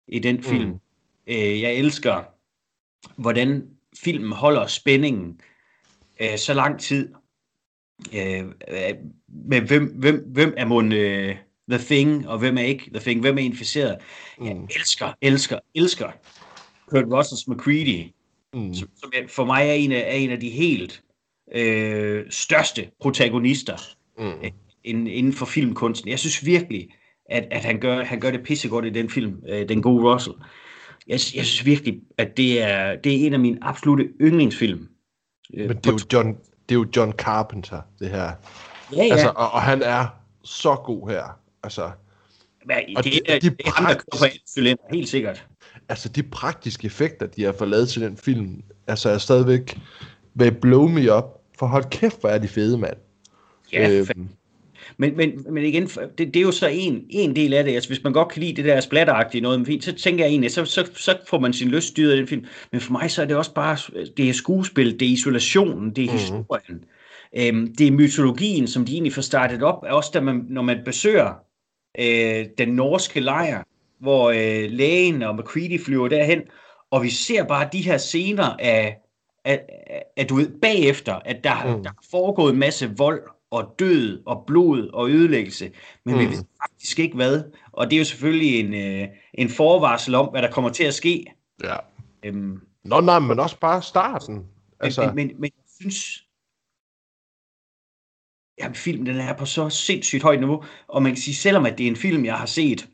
i 0.07 0.19
den 0.19 0.43
film. 0.43 0.69
Mm. 0.69 0.79
Øh, 1.27 1.61
jeg 1.61 1.73
elsker, 1.73 2.23
hvordan 3.21 3.67
filmen 4.03 4.31
holder 4.31 4.67
spændingen 4.67 5.39
øh, 6.21 6.37
så 6.37 6.53
lang 6.53 6.79
tid. 6.79 7.13
Øh, 8.15 8.39
øh, 8.67 8.93
med 9.27 9.61
hvem, 9.61 9.95
hvem, 9.99 10.23
hvem 10.27 10.53
er 10.57 10.65
mon 10.65 10.91
øh, 10.91 11.35
The 11.69 11.79
Thing, 11.79 12.27
og 12.27 12.39
hvem 12.39 12.57
er 12.57 12.61
ikke 12.61 12.89
The 12.93 12.99
Thing, 12.99 13.21
hvem 13.21 13.37
er 13.37 13.41
inficeret. 13.41 13.97
Jeg 14.43 14.55
Mm. 14.55 14.63
elsker, 14.79 15.13
elsker, 15.21 15.59
elsker 15.75 16.11
Kurt 16.87 17.05
Russells 17.11 17.47
McCready, 17.47 18.05
Mm. 18.53 18.73
som, 18.73 18.89
som 18.95 19.11
er- 19.15 19.27
for 19.27 19.45
mig 19.45 19.67
er 19.69 19.73
en 19.73 19.91
af, 19.91 19.99
er 19.99 20.11
en 20.15 20.29
af 20.29 20.39
de 20.39 20.49
helt 20.49 21.03
øh, 21.55 22.25
største 22.29 22.91
protagonister 23.01 23.77
Mm. 24.17 24.51
inden, 24.83 25.07
inden 25.07 25.33
for 25.33 25.45
filmkunsten. 25.45 26.09
Jeg 26.09 26.19
synes 26.19 26.45
virkelig, 26.45 26.89
at, 27.31 27.47
at 27.51 27.61
han, 27.65 27.79
gør, 27.79 28.03
han 28.03 28.19
gør 28.19 28.31
det 28.31 28.43
pissegodt 28.43 28.85
i 28.85 28.89
den 28.89 29.09
film, 29.09 29.43
øh, 29.49 29.69
den 29.69 29.81
gode 29.81 30.13
Russell. 30.13 30.35
Jeg, 31.07 31.13
jeg 31.13 31.19
synes 31.45 31.65
virkelig, 31.65 31.99
at 32.17 32.37
det 32.37 32.61
er, 32.61 32.95
det 32.95 33.21
er 33.21 33.25
en 33.27 33.33
af 33.33 33.39
mine 33.39 33.57
absolute 33.61 34.09
yndlingsfilm. 34.21 34.87
Øh, 35.53 35.67
Men 35.67 35.77
det 35.77 35.87
er, 35.87 35.91
jo 35.91 35.99
John, 36.13 36.27
det 36.69 36.75
er 36.75 36.79
jo 36.79 36.85
John 36.95 37.11
Carpenter, 37.11 37.81
det 37.99 38.09
her. 38.09 38.31
ja, 38.93 39.03
ja. 39.03 39.11
Altså, 39.11 39.27
og, 39.35 39.51
og 39.51 39.61
han 39.61 39.81
er 39.81 40.07
så 40.43 40.75
god 40.75 41.09
her. 41.09 41.39
Altså, 41.63 41.91
Ja, 42.69 42.77
Og 42.95 43.03
det, 43.03 43.13
de- 43.13 43.19
er, 43.27 43.39
de 43.39 43.49
det 43.49 43.61
er 43.65 43.71
ham, 43.71 43.85
der 43.85 43.93
kører 43.93 44.19
på 44.19 44.25
en 44.25 44.31
cylinder, 44.49 44.83
helt 44.93 45.09
sikkert. 45.09 45.47
altså 45.89 46.09
de 46.09 46.23
praktiske 46.23 46.85
effekter, 46.85 47.25
de 47.27 47.43
har 47.43 47.51
fået 47.51 47.69
lavet 47.69 47.89
til 47.89 48.01
den 48.01 48.17
film, 48.17 48.61
altså 48.87 49.09
er 49.09 49.17
stadigvæk 49.17 49.79
vil 50.33 50.51
blow 50.51 50.87
me 50.87 51.15
up. 51.17 51.23
For 51.59 51.65
hold 51.67 51.83
kæft, 51.89 52.19
hvor 52.19 52.29
er 52.29 52.37
de 52.37 52.47
fede, 52.47 52.77
mand. 52.77 52.97
Ja, 53.73 53.89
øhm. 53.91 54.29
Men, 54.97 55.17
men, 55.17 55.45
men 55.51 55.63
igen, 55.65 55.83
det, 55.87 56.17
det 56.17 56.35
er 56.35 56.41
jo 56.41 56.51
så 56.51 56.67
en, 56.67 57.03
en 57.09 57.35
del 57.35 57.53
af 57.53 57.63
det. 57.63 57.73
Altså, 57.75 57.89
hvis 57.89 58.03
man 58.03 58.13
godt 58.13 58.27
kan 58.29 58.41
lide 58.43 58.55
det 58.55 58.65
der 58.65 58.79
splatteragtige 58.81 59.41
noget, 59.41 59.67
fint, 59.67 59.83
så 59.83 59.93
tænker 59.95 60.23
jeg 60.25 60.29
egentlig, 60.31 60.51
så, 60.51 60.65
så, 60.65 60.89
så 60.95 61.17
får 61.29 61.39
man 61.39 61.53
sin 61.53 61.69
lyst 61.69 61.87
styret 61.87 62.15
i 62.15 62.17
den 62.17 62.27
film. 62.27 62.45
Men 62.71 62.81
for 62.81 62.91
mig 62.91 63.11
så 63.11 63.21
er 63.21 63.25
det 63.25 63.35
også 63.37 63.53
bare, 63.53 63.77
det 64.17 64.29
er 64.29 64.33
skuespil, 64.33 64.99
det 64.99 65.07
er 65.07 65.11
isolationen, 65.11 65.95
det 65.95 66.03
er 66.03 66.07
Mhm. 66.07 66.17
historien. 66.17 66.83
Øhm, 67.37 67.75
det 67.75 67.87
er 67.87 67.91
mytologien, 67.91 68.67
som 68.67 68.85
de 68.85 68.93
egentlig 68.93 69.13
får 69.13 69.21
startet 69.21 69.63
op, 69.63 69.83
også 69.83 70.11
da 70.13 70.19
man, 70.21 70.45
når 70.49 70.61
man 70.61 70.77
besøger 70.85 71.33
øh, 71.99 72.45
den 72.57 72.69
norske 72.69 73.19
lejr, 73.19 73.63
hvor 73.99 74.29
øh, 74.29 74.71
lægen 74.71 75.23
og 75.23 75.35
McCready 75.35 75.79
flyver 75.81 76.07
derhen, 76.07 76.41
og 76.91 77.03
vi 77.03 77.09
ser 77.09 77.43
bare 77.43 77.69
de 77.73 77.81
her 77.81 77.97
scener 77.97 78.55
af, 78.59 78.97
at, 79.45 79.59
at 80.17 80.29
du 80.29 80.35
ved, 80.35 80.47
bagefter, 80.61 81.13
at 81.25 81.43
der, 81.43 81.65
Mm. 81.65 81.77
mm. 81.77 81.83
der 81.83 81.89
er 81.89 82.03
foregået 82.11 82.53
en 82.53 82.59
masse 82.59 82.91
vold 82.97 83.21
og 83.51 83.75
død 83.79 84.23
og 84.25 84.43
blod 84.47 84.87
og 84.87 85.09
ødelæggelse, 85.09 85.71
men 86.05 86.15
mm. 86.15 86.21
vi 86.21 86.25
ved 86.25 86.43
faktisk 86.63 86.99
ikke 86.99 87.15
hvad. 87.15 87.43
Og 87.71 87.85
det 87.85 87.95
er 87.95 87.99
jo 87.99 88.05
selvfølgelig 88.05 88.59
en, 88.59 88.73
øh, 88.73 89.07
en 89.33 89.49
forvarsel 89.49 90.15
om, 90.15 90.27
hvad 90.27 90.41
der 90.41 90.51
kommer 90.51 90.69
til 90.69 90.83
at 90.83 90.93
ske. 90.93 91.25
Ja. 91.63 91.75
Øhm, 92.25 92.61
Nå, 92.83 93.01
nej, 93.01 93.19
men 93.19 93.39
også 93.39 93.59
bare 93.59 93.81
starten. 93.81 94.35
men, 94.35 94.45
Altså, 94.79 95.01
men, 95.01 95.15
men, 95.15 95.27
men 95.27 95.51
jeg 95.57 95.65
synes, 95.81 96.25
jamen, 98.59 98.75
filmen 98.75 99.05
den 99.05 99.17
er 99.17 99.33
på 99.33 99.45
så 99.45 99.69
sindssygt 99.69 100.23
højt 100.23 100.39
niveau, 100.39 100.63
og 100.87 101.03
man 101.03 101.11
kan 101.11 101.21
sige, 101.21 101.35
selvom 101.35 101.65
at 101.65 101.77
det 101.77 101.83
er 101.83 101.87
en 101.87 101.95
film, 101.95 102.25
jeg 102.25 102.35
har 102.35 102.45
set, 102.45 102.89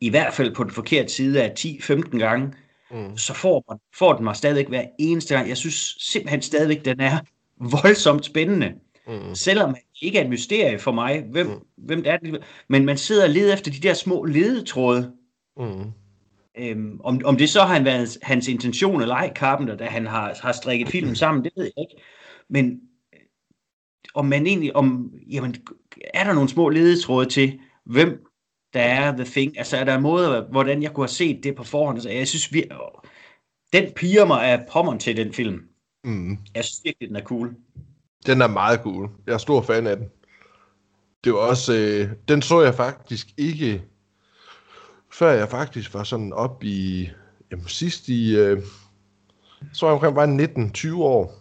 i 0.00 0.10
hvert 0.10 0.34
fald 0.34 0.54
på 0.54 0.64
den 0.64 0.72
forkerte 0.72 1.08
side 1.08 1.42
af 1.42 1.54
10-15 1.58 2.18
gange, 2.18 2.52
mm, 2.90 3.16
så 3.16 3.34
får, 3.34 3.64
man, 3.68 3.78
får 3.94 4.12
den 4.12 4.24
mig 4.24 4.36
stadigvæk 4.36 4.68
hver 4.68 4.84
eneste 4.98 5.34
gang. 5.34 5.48
Jeg 5.48 5.56
synes 5.56 5.96
simpelthen 6.00 6.42
stadigvæk, 6.42 6.84
den 6.84 7.00
er 7.00 7.18
voldsomt 7.82 8.24
spændende. 8.24 8.74
Mm, 9.08 9.34
Selvom 9.34 9.74
det 9.74 9.82
ikke 10.02 10.18
er 10.18 10.24
et 10.24 10.30
mysterie 10.30 10.78
for 10.78 10.92
mig, 10.92 11.24
hvem, 11.30 11.46
Mm. 11.46 11.52
mm. 11.52 11.58
hvem 11.76 12.02
det 12.02 12.12
er. 12.12 12.18
Men 12.68 12.84
man 12.84 12.98
sidder 12.98 13.24
og 13.24 13.30
leder 13.30 13.54
efter 13.54 13.70
de 13.70 13.78
der 13.80 13.94
små 13.94 14.24
ledetråde. 14.24 15.12
mm. 15.56 15.84
Øhm, 16.60 17.00
om, 17.04 17.20
om 17.24 17.36
det 17.36 17.48
så 17.50 17.60
har 17.62 17.82
været 17.82 18.18
hans 18.22 18.48
intention 18.48 19.02
eller 19.02 19.14
ej, 19.14 19.32
Carpenter, 19.34 19.76
da 19.76 19.84
han 19.84 20.06
har, 20.06 20.38
har 20.42 20.52
strikket 20.52 20.88
filmen 20.88 21.16
sammen, 21.16 21.44
det 21.44 21.52
ved 21.56 21.64
jeg 21.64 21.72
ikke. 21.90 22.02
Men 22.50 22.80
øh, 23.14 23.20
om 24.14 24.24
man 24.26 24.46
egentlig, 24.46 24.76
om, 24.76 25.12
jamen, 25.30 25.54
er 26.14 26.24
der 26.24 26.32
nogle 26.34 26.48
små 26.48 26.68
ledetråde 26.68 27.28
til, 27.28 27.60
hvem 27.86 28.24
der 28.74 28.80
er 28.80 29.12
The 29.12 29.24
Thing? 29.24 29.58
Altså 29.58 29.76
er 29.76 29.84
der 29.84 29.94
en 29.94 30.02
måde, 30.02 30.46
hvordan 30.50 30.82
jeg 30.82 30.92
kunne 30.92 31.02
have 31.04 31.08
set 31.08 31.44
det 31.44 31.54
på 31.56 31.64
forhånd? 31.64 31.96
Altså, 31.96 32.10
jeg 32.10 32.28
synes, 32.28 32.52
vi, 32.52 32.64
den 33.72 33.92
piger 33.96 34.24
mig 34.26 34.44
af 34.44 34.66
pommeren 34.72 34.98
til 34.98 35.16
den 35.16 35.32
film. 35.32 35.60
Mm. 36.04 36.38
Jeg 36.54 36.64
synes 36.64 36.80
virkelig, 36.84 37.08
den 37.08 37.16
er 37.16 37.22
cool. 37.22 37.54
Den 38.26 38.40
er 38.40 38.46
meget 38.48 38.80
cool. 38.80 39.10
Jeg 39.26 39.34
er 39.34 39.38
stor 39.38 39.62
fan 39.62 39.86
af 39.86 39.96
den. 39.96 40.08
Det 41.24 41.32
var 41.32 41.38
også, 41.38 41.74
øh, 41.74 42.10
den 42.28 42.42
så 42.42 42.60
jeg 42.60 42.74
faktisk 42.74 43.26
ikke, 43.36 43.84
før 45.12 45.30
jeg 45.30 45.48
faktisk 45.48 45.94
var 45.94 46.02
sådan 46.02 46.32
op 46.32 46.64
i, 46.64 47.10
jamen 47.50 47.68
sidst 47.68 48.08
i, 48.08 48.36
øh, 48.36 48.62
så 49.72 49.86
var 49.86 49.92
jeg 49.92 49.94
omkring 49.94 50.14
bare 50.14 50.92
19-20 50.94 51.02
år, 51.02 51.32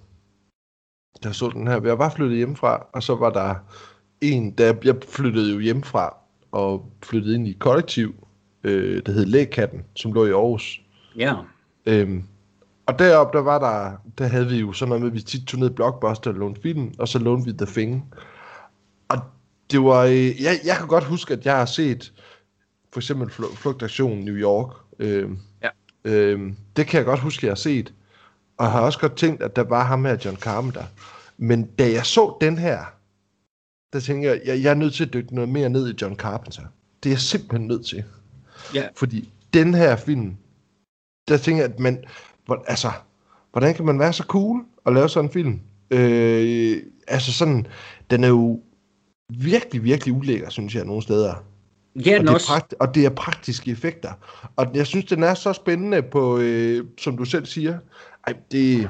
jeg 1.24 1.36
så 1.36 1.50
den 1.50 1.68
her. 1.68 1.82
Jeg 1.82 2.00
var 2.00 2.10
flyttet 2.10 2.38
hjemmefra, 2.38 2.88
og 2.94 3.04
så 3.04 3.16
var 3.16 3.30
der 3.30 3.56
en, 4.22 4.52
der 4.52 4.74
jeg 4.84 4.96
flyttede 5.08 5.54
jo 5.54 5.60
hjemmefra, 5.60 6.18
og 6.52 6.92
flyttede 7.04 7.36
ind 7.36 7.48
i 7.48 7.52
et 7.52 7.60
kollektiv, 7.60 8.28
øh, 8.64 9.02
der 9.06 9.12
hed 9.12 9.26
Lægkatten, 9.26 9.84
som 9.96 10.14
lå 10.14 10.26
i 10.26 10.32
Aarhus. 10.32 10.82
Ja. 11.16 11.36
Øhm, 11.86 12.24
og 12.88 13.00
deroppe, 13.00 13.38
der 13.38 13.44
var 13.44 13.60
der, 13.60 13.98
der 14.18 14.28
havde 14.28 14.48
vi 14.50 14.58
jo 14.60 14.74
sådan 14.74 14.90
noget 14.90 15.02
med, 15.02 15.10
at 15.10 15.16
vi 15.16 15.22
tit 15.22 15.48
tog 15.48 15.60
ned 15.60 15.70
Blockbuster 15.70 16.32
og 16.32 16.36
lånte 16.38 16.62
film, 16.62 16.94
og 17.00 17.08
så 17.08 17.20
lånte 17.20 17.46
vi 17.46 17.58
The 17.58 17.66
Thing. 17.66 18.14
Og 19.10 19.18
det 19.72 19.82
var, 19.84 20.04
øh, 20.04 20.42
jeg, 20.44 20.60
jeg 20.66 20.76
kan 20.78 20.88
godt 20.88 21.04
huske, 21.04 21.34
at 21.34 21.46
jeg 21.46 21.58
har 21.58 21.66
set 21.66 22.14
for 22.94 23.00
eksempel 23.00 23.28
Fl- 23.28 23.56
Flugtaktion 23.56 24.18
New 24.20 24.36
York. 24.36 24.76
Øhm, 25.00 25.40
Ja. 25.64 25.70
øhm, 26.04 26.56
det 26.76 26.88
kan 26.88 26.98
jeg 26.98 27.06
godt 27.06 27.20
huske, 27.20 27.40
at 27.40 27.44
jeg 27.44 27.52
har 27.52 27.56
set. 27.56 27.94
Og 28.58 28.66
jeg 28.66 28.72
har 28.72 28.82
også 28.82 29.00
godt 29.00 29.16
tænkt, 29.18 29.44
at 29.44 29.56
der 29.56 29.64
var 29.64 29.84
ham 29.84 30.06
her, 30.06 30.18
John 30.26 30.38
Carpenter. 30.38 30.84
Men 31.38 31.66
da 31.66 31.92
jeg 31.92 32.06
så 32.06 32.38
den 32.42 32.58
her, 32.58 32.80
der 33.94 34.00
tænker 34.00 34.30
jeg, 34.32 34.42
jeg, 34.46 34.64
jeg 34.64 34.70
er 34.70 34.74
nødt 34.76 34.94
til 34.94 35.06
at 35.06 35.14
dykke 35.14 35.36
noget 35.36 35.50
mere 35.50 35.70
ned 35.70 35.94
i 35.94 35.98
John 36.02 36.16
Carpenter. 36.16 36.62
Det 37.04 37.10
er 37.10 37.14
jeg 37.14 37.20
simpelthen 37.20 37.68
nødt 37.68 37.86
til. 37.86 38.04
Ja. 38.74 38.88
Fordi 38.96 39.34
den 39.54 39.74
her 39.74 39.96
film, 39.96 40.36
der 41.28 41.38
tænker 41.38 41.64
jeg, 41.64 41.74
at 41.74 41.80
man, 41.80 42.04
hvor, 42.48 42.64
altså, 42.68 42.92
hvordan 43.52 43.76
kan 43.76 43.86
man 43.86 44.00
være 44.00 44.14
så 44.14 44.24
cool 44.24 44.64
og 44.86 44.94
lave 44.94 45.10
sådan 45.10 45.30
en 45.30 45.34
film? 45.34 45.60
Øh, 45.92 46.84
altså 47.08 47.34
sådan, 47.34 47.68
den 48.12 48.24
er 48.24 48.28
jo 48.28 48.62
virkelig, 49.30 49.84
virkelig 49.84 50.14
ulækker, 50.14 50.50
synes 50.50 50.76
jeg, 50.76 50.86
nogle 50.86 51.02
steder. 51.02 51.44
Ja, 52.06 52.20
Og 52.20 52.22
det, 52.22 52.30
er 52.30 52.34
også. 52.34 52.48
prakt- 52.48 52.74
og 52.80 52.96
det 52.96 53.06
er 53.06 53.10
praktiske 53.10 53.72
effekter. 53.72 54.12
Og 54.56 54.68
jeg 54.74 54.88
synes, 54.88 55.06
den 55.06 55.24
er 55.24 55.34
så 55.34 55.54
spændende 55.54 56.02
på, 56.02 56.38
øh, 56.38 56.86
som 56.98 57.18
du 57.18 57.26
selv 57.26 57.46
siger. 57.46 57.80
Ej, 58.28 58.34
det... 58.52 58.90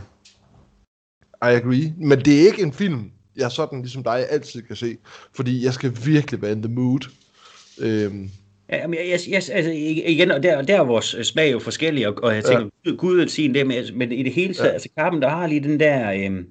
I 1.44 1.50
agree. 1.50 1.94
Men 1.98 2.20
det 2.26 2.42
er 2.42 2.46
ikke 2.48 2.62
en 2.62 2.74
film, 2.74 3.12
jeg 3.36 3.52
sådan 3.52 3.82
ligesom 3.82 4.04
dig 4.04 4.30
altid 4.30 4.62
kan 4.62 4.76
se. 4.76 4.98
Fordi 5.36 5.66
jeg 5.66 5.74
skal 5.74 5.98
virkelig 6.06 6.42
være 6.42 6.52
in 6.52 6.62
the 6.62 6.74
mood. 6.74 7.10
Øhm, 7.80 8.30
Ja, 8.72 8.88
men 8.88 9.00
jeg, 9.00 9.20
jeg, 9.30 9.36
altså, 9.36 9.72
igen, 10.06 10.32
og 10.32 10.44
der, 10.44 10.62
der 10.62 10.78
er 10.80 10.84
vores 10.84 11.14
øh, 11.14 11.24
smag 11.24 11.52
jo 11.52 11.60
forskellige, 11.60 12.08
og, 12.08 12.24
og 12.24 12.36
jeg 12.36 12.44
tænker, 12.44 12.70
ja. 12.86 12.92
Gud 12.92 13.18
vil 13.18 13.30
sige 13.30 13.54
det, 13.54 13.68
men, 13.68 13.78
altså, 13.78 13.94
men 13.96 14.12
i 14.12 14.24
det 14.24 14.34
hele 14.34 14.54
taget, 14.54 14.68
Ja. 14.68 14.74
altså 14.74 14.90
Carpenter 15.00 15.30
har 15.30 15.48
lige 15.48 15.64
den 15.64 15.80
der, 15.80 16.12
øhm, 16.12 16.46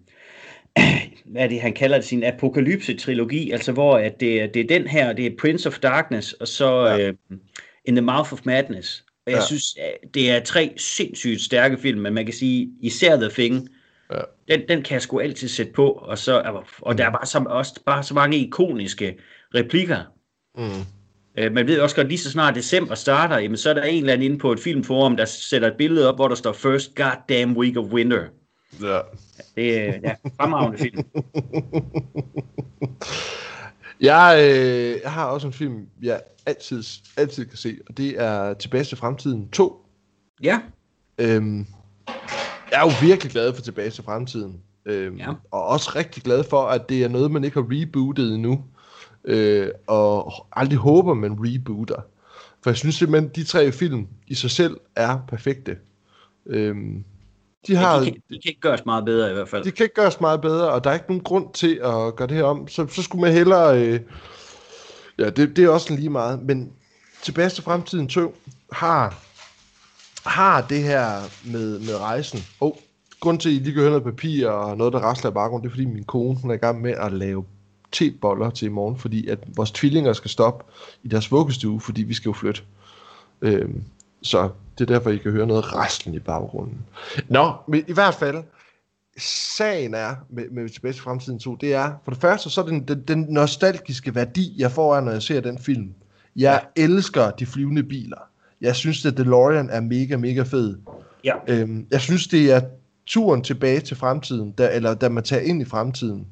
hvad 1.32 1.42
er 1.42 1.48
det, 1.48 1.60
han 1.60 1.72
kalder 1.72 1.96
det, 1.96 2.04
sin 2.04 2.24
apokalypse-trilogi, 2.24 3.50
altså 3.50 3.72
hvor 3.72 3.98
at 3.98 4.20
det, 4.20 4.54
det 4.54 4.60
er 4.62 4.66
den 4.78 4.86
her, 4.86 5.12
det 5.12 5.26
er 5.26 5.30
Prince 5.38 5.68
of 5.68 5.78
Darkness, 5.78 6.32
og 6.32 6.48
så 6.48 6.86
Ja. 6.86 7.08
øhm, 7.08 7.40
In 7.84 7.94
the 7.94 8.04
Mouth 8.04 8.32
of 8.32 8.40
Madness. 8.44 9.04
Og 9.26 9.32
jeg 9.32 9.38
Ja. 9.40 9.46
synes, 9.46 9.76
det 10.14 10.30
er 10.30 10.40
tre 10.40 10.72
sindssygt 10.76 11.40
stærke 11.40 11.78
film, 11.78 12.00
men 12.00 12.14
man 12.14 12.24
kan 12.24 12.34
sige, 12.34 12.68
især 12.82 13.16
The 13.16 13.28
Thing, 13.30 13.68
Ja. 14.12 14.20
den, 14.48 14.60
den 14.68 14.82
kan 14.82 14.94
jeg 14.94 15.02
sgu 15.02 15.18
altid 15.20 15.48
sætte 15.48 15.72
på, 15.72 15.88
og, 15.90 16.18
så, 16.18 16.62
og 16.82 16.98
der 16.98 17.06
er 17.06 17.10
bare 17.10 17.26
så, 17.26 17.44
også 17.46 17.80
bare 17.86 18.02
så 18.02 18.14
mange 18.14 18.36
ikoniske 18.38 19.16
replikker, 19.54 19.98
mm, 20.58 20.62
Øh, 20.64 20.80
man 21.52 21.66
ved 21.66 21.80
også 21.80 21.96
godt, 21.96 22.08
lige 22.08 22.18
så 22.18 22.30
snart 22.30 22.54
december 22.54 22.94
starter, 22.94 23.38
jamen, 23.38 23.56
så 23.56 23.70
er 23.70 23.74
der 23.74 23.82
en 23.82 24.00
eller 24.02 24.12
anden 24.12 24.24
inde 24.24 24.38
på 24.38 24.52
et 24.52 24.60
filmforum, 24.60 25.16
der 25.16 25.24
sætter 25.24 25.68
et 25.68 25.76
billede 25.78 26.08
op, 26.08 26.14
hvor 26.16 26.28
der 26.28 26.34
står 26.34 26.52
First 26.52 26.94
Goddamn 26.94 27.56
Week 27.56 27.76
of 27.76 27.84
Winter. 27.84 28.22
ja. 28.82 28.98
Det 29.56 29.78
er 29.80 29.94
ja, 30.04 30.14
fremragende 30.40 30.78
film. 30.78 31.04
Jeg, 34.00 34.38
øh, 34.40 35.00
jeg 35.02 35.12
har 35.12 35.26
også 35.26 35.46
en 35.46 35.52
film, 35.52 35.86
jeg 36.02 36.20
altid, 36.46 36.82
altid 37.16 37.44
kan 37.44 37.56
se, 37.56 37.76
og 37.88 37.96
det 37.96 38.20
er 38.22 38.54
Tilbage 38.54 38.84
til 38.84 38.96
fremtiden 38.96 39.48
2. 39.48 39.86
Ja, 40.42 40.60
Øhm, 41.18 41.66
jeg 42.70 42.78
er 42.78 42.80
jo 42.80 42.90
virkelig 43.06 43.32
glad 43.32 43.54
for 43.54 43.62
Tilbage 43.62 43.90
til 43.90 44.04
fremtiden. 44.04 44.60
Øhm, 44.86 45.16
Ja. 45.16 45.28
Og 45.50 45.64
også 45.66 45.92
rigtig 45.96 46.22
glad 46.22 46.44
for, 46.44 46.62
at 46.62 46.88
det 46.88 47.04
er 47.04 47.08
noget, 47.08 47.30
man 47.30 47.44
ikke 47.44 47.54
har 47.60 47.66
rebootet 47.70 48.34
endnu. 48.34 48.64
Øh, 49.26 49.68
og 49.86 50.32
aldrig 50.52 50.78
håber, 50.78 51.14
man 51.14 51.36
rebooter. 51.40 52.02
For 52.62 52.70
jeg 52.70 52.76
synes 52.76 52.94
simpelthen, 52.94 53.30
de 53.34 53.44
tre 53.44 53.72
film 53.72 54.06
i 54.26 54.34
sig 54.34 54.50
selv 54.50 54.76
er 54.96 55.18
perfekte. 55.28 55.76
Øhm, 56.46 57.04
de 57.66 57.76
har... 57.76 57.94
ja 57.94 58.00
de, 58.00 58.04
kan, 58.04 58.14
de 58.14 58.38
kan 58.42 58.48
ikke 58.48 58.60
gøres 58.60 58.86
meget 58.86 59.04
bedre 59.04 59.30
i 59.30 59.34
hvert 59.34 59.48
fald. 59.48 59.64
Det 59.64 59.74
kan 59.74 59.84
ikke 59.84 59.94
gøres 59.94 60.20
meget 60.20 60.40
bedre, 60.40 60.70
og 60.70 60.84
der 60.84 60.90
er 60.90 60.94
ikke 60.94 61.06
nogen 61.08 61.22
grund 61.22 61.52
til 61.54 61.80
at 61.84 62.16
gøre 62.16 62.28
det 62.28 62.36
her 62.36 62.44
om. 62.44 62.68
Så, 62.68 62.86
så 62.86 63.02
skulle 63.02 63.22
man 63.22 63.32
hellere... 63.32 63.80
Øh, 63.80 64.00
ja, 65.18 65.30
det, 65.30 65.56
det 65.56 65.64
er 65.64 65.68
også 65.68 65.94
lige 65.94 66.10
meget. 66.10 66.42
Men 66.42 66.72
tilbage 67.22 67.50
til 67.50 67.62
fremtiden 67.62 68.08
2 68.08 68.34
har, 68.72 69.22
har 70.28 70.60
det 70.60 70.82
her 70.82 71.08
med, 71.52 71.78
med 71.78 71.96
rejsen. 71.96 72.40
Og 72.60 72.66
oh, 72.66 72.82
grund 73.20 73.40
til, 73.40 73.48
at 73.48 73.54
I 73.54 73.58
lige 73.58 73.72
kan 73.72 73.80
høre 73.80 73.90
noget 73.90 74.04
papir 74.04 74.48
og 74.48 74.76
noget, 74.76 74.92
der 74.92 74.98
rasler 74.98 75.30
i 75.30 75.34
baggrunden, 75.34 75.64
det 75.64 75.68
er, 75.68 75.76
fordi 75.76 75.84
min 75.84 76.04
kone 76.04 76.38
hun 76.40 76.50
er 76.50 76.54
i 76.54 76.58
gang 76.58 76.80
med 76.80 76.92
at 76.92 77.12
lave 77.12 77.44
teboller 77.92 78.50
til 78.50 78.66
i 78.66 78.68
morgen, 78.68 78.98
fordi 78.98 79.28
at 79.28 79.38
vores 79.56 79.70
tvillinger 79.70 80.12
skal 80.12 80.30
stoppe 80.30 80.64
i 81.02 81.08
deres 81.08 81.32
vuggestue, 81.32 81.80
fordi 81.80 82.02
vi 82.02 82.14
skal 82.14 82.28
jo 82.28 82.32
flytte. 82.32 82.62
Øhm, 83.42 83.82
så 84.22 84.50
det 84.78 84.90
er 84.90 84.94
derfor, 84.94 85.10
I 85.10 85.16
kan 85.16 85.32
høre 85.32 85.46
noget 85.46 85.74
raslen 85.74 86.14
i 86.14 86.18
baggrunden. 86.18 86.78
Nå, 87.28 87.52
men 87.68 87.84
i 87.88 87.92
hvert 87.92 88.14
fald, 88.14 88.44
sagen 89.18 89.94
er 89.94 90.14
med, 90.30 90.44
med 90.50 90.68
Tilbage 90.68 90.92
til 90.92 91.02
Fremtiden 91.02 91.38
2, 91.38 91.56
det 91.56 91.74
er, 91.74 91.92
for 92.04 92.10
det 92.10 92.20
første, 92.20 92.50
så 92.50 92.60
er 92.60 92.66
den, 92.66 92.88
den, 92.88 93.02
den 93.08 93.26
nostalgiske 93.28 94.14
værdi, 94.14 94.54
jeg 94.58 94.72
får 94.72 94.96
af, 94.96 95.02
når 95.02 95.12
jeg 95.12 95.22
ser 95.22 95.40
den 95.40 95.58
film. 95.58 95.94
Jeg 96.36 96.62
ja. 96.76 96.84
elsker 96.84 97.30
de 97.30 97.46
flyvende 97.46 97.82
biler. 97.82 98.20
Jeg 98.60 98.76
synes, 98.76 99.06
at 99.06 99.16
DeLorean 99.16 99.70
er 99.70 99.80
mega, 99.80 100.16
mega 100.16 100.42
fed. 100.42 100.78
Ja. 101.24 101.34
Øhm, 101.48 101.86
jeg 101.90 102.00
synes, 102.00 102.26
det 102.26 102.52
er 102.52 102.60
turen 103.06 103.42
tilbage 103.42 103.80
til 103.80 103.96
fremtiden, 103.96 104.54
der, 104.58 104.68
eller 104.68 104.94
da 104.94 105.08
man 105.08 105.24
tager 105.24 105.42
ind 105.42 105.62
i 105.62 105.64
fremtiden. 105.64 106.26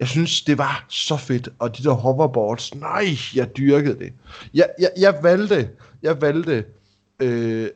Jeg 0.00 0.08
synes, 0.08 0.42
det 0.42 0.58
var 0.58 0.86
så 0.88 1.16
fedt, 1.16 1.48
og 1.58 1.78
de 1.78 1.82
der 1.82 1.92
hoverboards, 1.92 2.74
nej, 2.74 3.06
jeg 3.34 3.56
dyrkede 3.56 3.98
det. 3.98 4.12
Jeg, 4.54 4.68
jeg, 4.78 4.90
jeg 4.98 5.18
valgte, 5.22 5.70
jeg 6.02 6.20
valgte 6.22 6.64
øh, 7.20 7.68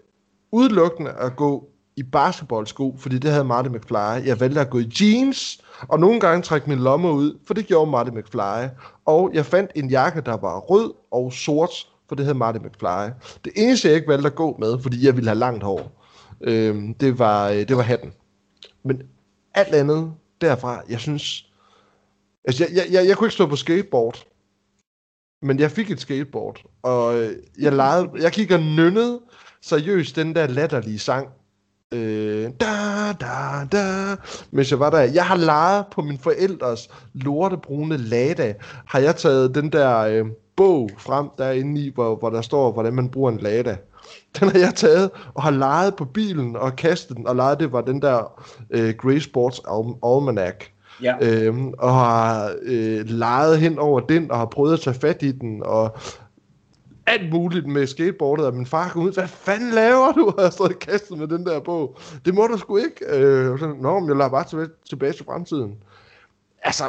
udelukkende 0.52 1.10
at 1.10 1.36
gå 1.36 1.68
i 1.96 2.02
basketballsko, 2.02 2.96
fordi 2.98 3.18
det 3.18 3.30
havde 3.30 3.44
Marty 3.44 3.68
McFly. 3.68 4.26
Jeg 4.26 4.40
valgte 4.40 4.60
at 4.60 4.70
gå 4.70 4.78
i 4.78 4.92
jeans, 5.00 5.60
og 5.88 6.00
nogle 6.00 6.20
gange 6.20 6.42
trække 6.42 6.68
min 6.68 6.78
lomme 6.78 7.12
ud, 7.12 7.38
for 7.46 7.54
det 7.54 7.66
gjorde 7.66 7.90
Marty 7.90 8.10
McFly. 8.10 8.68
Og 9.04 9.30
jeg 9.34 9.46
fandt 9.46 9.70
en 9.74 9.90
jakke, 9.90 10.20
der 10.20 10.36
var 10.36 10.58
rød 10.58 10.92
og 11.10 11.32
sort, 11.32 11.70
for 12.08 12.14
det 12.14 12.24
havde 12.24 12.38
Marty 12.38 12.58
McFly. 12.58 13.10
Det 13.44 13.52
eneste, 13.56 13.88
jeg 13.88 13.96
ikke 13.96 14.08
valgte 14.08 14.26
at 14.26 14.34
gå 14.34 14.56
med, 14.58 14.78
fordi 14.82 15.06
jeg 15.06 15.16
ville 15.16 15.30
have 15.30 15.38
langt 15.38 15.62
hår, 15.62 16.04
øh, 16.40 16.82
det, 17.00 17.18
var, 17.18 17.48
øh, 17.48 17.56
det 17.56 17.76
var 17.76 17.82
hatten. 17.82 18.12
Men 18.82 19.02
alt 19.54 19.74
andet 19.74 20.12
derfra, 20.40 20.82
jeg 20.88 21.00
synes... 21.00 21.50
Altså, 22.44 22.64
jeg, 22.64 22.76
jeg, 22.76 22.87
jeg, 22.92 23.09
jeg 23.09 23.16
kunne 23.16 23.26
ikke 23.26 23.35
stå 23.35 23.47
på 23.47 23.56
skateboard, 23.56 24.26
men 25.42 25.59
jeg 25.59 25.70
fik 25.70 25.90
et 25.90 26.00
skateboard, 26.00 26.62
og 26.82 27.18
øh, 27.18 27.37
jeg, 27.59 27.73
legede, 27.73 28.11
jeg 28.20 28.32
gik 28.32 28.50
og 28.50 28.61
nynnede 28.61 29.20
seriøst 29.62 30.16
den 30.16 30.35
der 30.35 30.47
latterlige 30.47 30.99
sang, 30.99 31.28
øh, 31.94 32.50
da, 32.61 33.12
da, 33.20 33.66
da, 33.73 34.16
mens 34.50 34.70
jeg 34.70 34.80
var 34.80 34.90
der. 34.90 35.00
Jeg 35.00 35.26
har 35.26 35.37
leget 35.37 35.87
på 35.92 36.02
min 36.02 36.18
forældres 36.18 36.90
lortebrune 37.14 37.97
Lada. 37.97 38.54
Har 38.87 38.99
jeg 38.99 39.16
taget 39.16 39.54
den 39.54 39.73
der 39.73 39.99
øh, 39.99 40.26
bog 40.56 40.90
frem 40.99 41.28
derinde 41.38 41.80
i, 41.80 41.92
hvor, 41.94 42.16
hvor 42.16 42.30
der 42.30 42.42
står, 42.42 42.73
hvordan 42.73 42.94
man 42.94 43.09
bruger 43.09 43.32
en 43.32 43.38
Lada. 43.38 43.76
Den 44.40 44.49
har 44.49 44.59
jeg 44.59 44.75
taget 44.75 45.11
og 45.35 45.42
har 45.42 45.50
leget 45.50 45.97
på 45.97 46.04
bilen 46.04 46.56
og 46.56 46.76
kastet 46.76 47.16
den, 47.16 47.26
og 47.26 47.37
leget 47.37 47.61
det 47.61 47.73
var 47.73 47.80
den 47.80 48.02
der 48.02 48.42
øh, 48.70 48.94
Grey 48.94 49.18
Sports 49.18 49.61
Almanac. 50.02 50.54
Ja. 51.02 51.16
Øhm, 51.20 51.68
og 51.68 51.94
har 51.94 52.54
øh, 52.62 53.06
leget 53.06 53.61
hen 53.61 53.78
over 53.78 54.00
den, 54.00 54.30
og 54.30 54.38
har 54.38 54.47
prøvet 54.47 54.73
at 54.73 54.80
tage 54.80 55.00
fat 55.00 55.23
i 55.23 55.32
den, 55.32 55.62
og 55.62 55.99
alt 57.11 57.32
muligt 57.32 57.66
med 57.66 57.87
skateboardet, 57.87 58.47
og 58.47 58.54
min 58.54 58.66
far 58.66 58.88
kom 58.88 59.02
ud, 59.02 59.12
hvad 59.12 59.28
fanden 59.28 59.70
laver 59.70 60.12
du? 60.12 60.26
Og 60.38 60.42
jeg 60.42 60.52
stod 60.52 60.68
kastet 60.68 61.18
med 61.18 61.28
den 61.28 61.47
der 61.47 61.61
bog. 61.61 61.99
Det 62.25 62.35
må 62.35 62.47
du 62.47 62.59
sgu 62.59 62.76
ikke. 62.76 63.04
Øh, 63.06 63.59
så, 63.59 63.75
Nå, 63.80 64.00
men 64.00 64.09
jeg 64.09 64.16
lader 64.16 64.30
bare 64.30 64.44
tilbage, 64.44 64.68
tilbage 64.88 65.12
til 65.12 65.25
fremtiden. 65.25 65.75
Altså, 66.62 66.85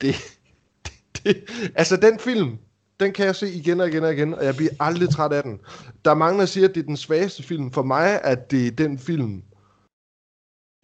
det, 0.00 0.14
det, 0.84 0.92
det, 1.24 1.44
altså 1.74 1.96
den 1.96 2.18
film, 2.18 2.58
den 3.00 3.12
kan 3.12 3.26
jeg 3.26 3.36
se 3.36 3.52
igen 3.52 3.80
og 3.80 3.88
igen 3.88 4.04
og 4.04 4.12
igen, 4.12 4.34
og 4.34 4.44
jeg 4.44 4.56
bliver 4.56 4.72
aldrig 4.80 5.08
træt 5.08 5.32
af 5.32 5.42
den. 5.42 5.60
Der 6.04 6.10
er 6.10 6.14
mange, 6.14 6.40
der 6.40 6.46
siger, 6.46 6.68
at 6.68 6.74
det 6.74 6.80
er 6.80 6.86
den 6.86 6.96
svageste 6.96 7.42
film. 7.42 7.72
For 7.72 7.82
mig 7.82 8.20
at 8.22 8.50
det 8.50 8.66
er 8.66 8.70
den 8.70 8.98
film, 8.98 9.42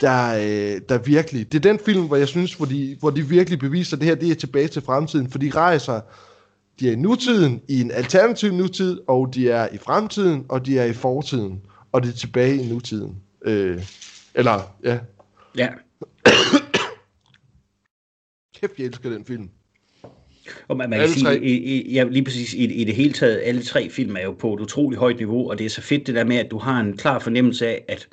der, 0.01 0.35
øh, 0.35 0.81
der 0.89 0.99
virkelig... 0.99 1.53
Det 1.53 1.67
er 1.67 1.73
den 1.73 1.81
film, 1.85 2.07
hvor 2.07 2.17
jeg 2.17 2.29
synes, 2.29 2.55
hvor 2.55 2.67
de, 2.67 2.97
hvor 3.01 3.11
de 3.11 3.29
virkelig 3.29 3.59
beviser, 3.59 3.97
at 3.97 4.01
det 4.01 4.09
her 4.09 4.15
det 4.15 4.31
er 4.31 4.35
tilbage 4.35 4.69
til 4.69 4.83
fremtiden, 4.83 5.31
for 5.31 5.39
de 5.39 5.51
rejser 5.51 6.01
de 6.81 6.89
er 6.89 6.93
i 6.93 6.97
nutiden, 6.97 7.63
i 7.69 7.81
en 7.81 7.91
alternativ 7.91 8.53
nutid, 8.53 9.01
og 9.07 9.35
de 9.35 9.51
er 9.51 9.69
i 9.73 9.79
fremtiden, 9.79 10.47
og 10.49 10.67
de 10.67 10.79
er 10.79 10.85
i 10.85 10.93
fortiden, 10.93 11.61
og 11.93 12.03
det 12.03 12.09
er 12.09 12.17
tilbage 12.17 12.57
i 12.57 12.69
nutiden. 12.69 13.17
Øh, 13.45 13.83
eller, 14.35 14.75
ja. 14.85 14.99
Ja. 15.57 15.69
Kæft, 18.61 18.79
jeg 18.79 18.87
elsker 18.87 19.11
den 19.11 19.25
film. 19.25 19.49
Og 20.69 20.77
man, 20.77 20.91
man 20.91 20.99
kan 20.99 21.03
Alle 21.03 21.15
sige, 21.15 21.25
tre. 21.25 21.39
i, 21.39 21.53
i, 21.53 21.93
ja, 21.93 22.05
lige 22.05 22.25
præcis 22.25 22.55
i, 22.55 22.65
i 22.65 22.85
det 22.85 22.95
hele 22.95 23.13
taget, 23.13 23.41
alle 23.45 23.63
tre 23.63 23.91
film 23.91 24.17
er 24.17 24.23
jo 24.23 24.33
på 24.33 24.55
et 24.55 24.61
utroligt 24.61 24.99
højt 24.99 25.17
niveau, 25.17 25.51
og 25.51 25.59
det 25.59 25.67
er 25.67 25.71
så 25.71 25.81
fedt 25.83 26.07
det 26.07 26.15
der 26.15 26.25
med, 26.25 26.37
at 26.37 26.51
du 26.51 26.59
har 26.59 26.81
en 26.81 26.97
klar 26.97 27.19
fornemmelse 27.19 27.67
af, 27.67 27.85
at 27.89 28.09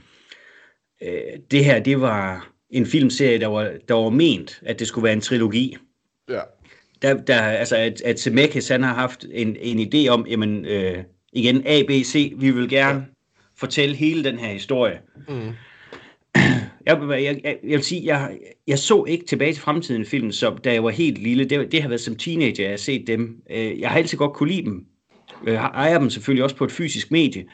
øh, 1.01 1.39
det 1.51 1.65
her, 1.65 1.79
det 1.79 2.01
var 2.01 2.49
en 2.69 2.85
filmserie, 2.85 3.39
der 3.39 3.47
var, 3.47 3.71
der 3.87 3.93
var 3.93 4.09
ment, 4.09 4.61
at 4.65 4.79
det 4.79 4.87
skulle 4.87 5.03
være 5.03 5.13
en 5.13 5.21
trilogi. 5.21 5.77
Ja. 6.29 6.39
Der, 7.01 7.13
der, 7.13 7.41
altså, 7.41 7.75
at, 7.75 8.01
at 8.01 8.19
Zemeckis, 8.19 8.67
han 8.67 8.83
har 8.83 8.93
haft 8.93 9.25
en, 9.31 9.57
en 9.61 9.79
idé 9.93 10.07
om, 10.09 10.27
jamen, 10.27 10.65
øh, 10.65 11.03
igen, 11.33 11.63
A, 11.65 11.83
B, 11.87 11.91
C, 11.91 12.33
vi 12.37 12.51
vil 12.51 12.69
gerne 12.69 12.99
ja. 12.99 13.05
fortælle 13.55 13.95
hele 13.95 14.23
den 14.23 14.39
her 14.39 14.53
historie. 14.53 14.99
Mm. 15.27 15.51
Jeg, 16.85 17.01
jeg, 17.09 17.39
jeg, 17.43 17.57
jeg 17.63 17.77
vil 17.77 17.83
sige, 17.83 18.05
jeg, 18.05 18.37
jeg 18.67 18.79
så 18.79 19.05
ikke 19.07 19.25
tilbage 19.25 19.53
til 19.53 19.61
fremtiden 19.61 20.05
film, 20.05 20.31
som 20.31 20.57
da 20.57 20.73
jeg 20.73 20.83
var 20.83 20.89
helt 20.89 21.17
lille. 21.17 21.45
Det, 21.45 21.71
det 21.71 21.81
har 21.81 21.89
været 21.89 22.01
som 22.01 22.15
teenager, 22.15 22.63
jeg 22.63 22.69
har 22.69 22.77
set 22.77 23.07
dem. 23.07 23.41
Øh, 23.49 23.79
Jeg 23.79 23.89
har 23.89 23.97
altid 23.97 24.17
godt 24.17 24.33
kunne 24.33 24.49
lide 24.49 24.65
dem. 24.65 24.85
Jeg 25.45 25.55
ejer 25.55 25.99
dem 25.99 26.09
selvfølgelig 26.09 26.43
også 26.43 26.55
på 26.55 26.63
et 26.63 26.71
fysisk 26.71 27.11
medie. 27.11 27.41
Øh, 27.41 27.47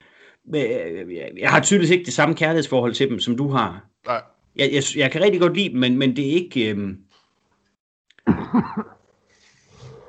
jeg- 0.53 1.31
jeg 1.39 1.49
har 1.51 1.61
tydeligvis 1.61 1.89
ikke 1.89 2.05
det 2.05 2.13
samme 2.13 2.35
kærlighedsforhold 2.35 2.93
til 2.93 3.09
dem, 3.09 3.19
som 3.19 3.37
du 3.37 3.49
har. 3.51 3.85
Nej. 4.07 4.21
Jeg, 4.55 4.69
jeg, 4.73 4.83
jeg 4.95 5.11
kan 5.11 5.21
rigtig 5.21 5.41
godt 5.41 5.53
lide 5.57 5.69
dem, 5.69 5.77
men, 5.79 5.97
men 5.97 6.15
det 6.15 6.27
er 6.29 6.31
ikke... 6.33 6.69
Øhm... 6.69 6.97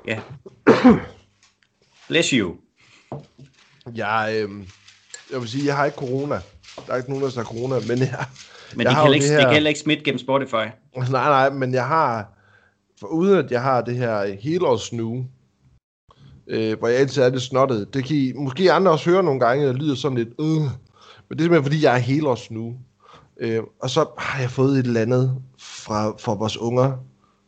Ja. 0.07 0.19
Bless 2.07 2.29
you. 2.29 2.55
Jeg, 3.95 4.31
øh, 4.35 4.49
jeg 5.31 5.39
vil 5.41 5.49
sige, 5.49 5.65
jeg 5.65 5.75
har 5.75 5.85
ikke 5.85 5.97
corona. 5.97 6.35
Der 6.87 6.93
er 6.93 6.97
ikke 6.97 7.09
nogen, 7.09 7.25
der 7.25 7.31
har 7.35 7.43
corona, 7.43 7.75
men 7.87 7.99
jeg, 7.99 8.25
Men 8.75 8.81
jeg 8.81 8.89
det 8.91 8.97
kan, 9.03 9.13
ikke, 9.13 9.23
det 9.23 9.31
det, 9.31 9.37
her- 9.39 9.45
kan 9.45 9.53
heller 9.53 9.67
ikke 9.69 9.79
smitte 9.79 10.03
gennem 10.03 10.19
Spotify. 10.19 10.53
Nej, 10.95 11.09
nej, 11.09 11.49
men 11.49 11.73
jeg 11.73 11.87
har, 11.87 12.27
for 12.99 13.07
uden 13.07 13.37
at 13.45 13.51
jeg 13.51 13.61
har 13.61 13.81
det 13.81 13.95
her 13.95 14.35
helårsnu, 14.41 15.25
øh, 16.47 16.79
hvor 16.79 16.87
jeg 16.87 16.97
altid 16.97 17.21
er 17.21 17.29
lidt 17.29 17.41
snottet, 17.41 17.93
det 17.93 18.05
kan 18.05 18.15
I, 18.15 18.33
måske 18.35 18.71
andre 18.71 18.91
også 18.91 19.09
høre 19.09 19.23
nogle 19.23 19.39
gange, 19.39 19.67
det 19.67 19.75
lyder 19.75 19.95
sådan 19.95 20.17
lidt, 20.17 20.29
øh, 20.39 20.45
men 21.29 21.29
det 21.29 21.39
er 21.39 21.43
simpelthen 21.43 21.63
fordi, 21.63 21.83
jeg 21.83 21.93
er 21.93 21.99
helårsnu. 21.99 22.75
Øh, 23.39 23.63
og 23.81 23.89
så 23.89 24.05
har 24.17 24.41
jeg 24.41 24.51
fået 24.51 24.79
et 24.79 24.85
eller 24.85 25.01
andet 25.01 25.41
fra, 25.59 26.09
fra 26.09 26.33
vores 26.33 26.57
unger, 26.57 26.97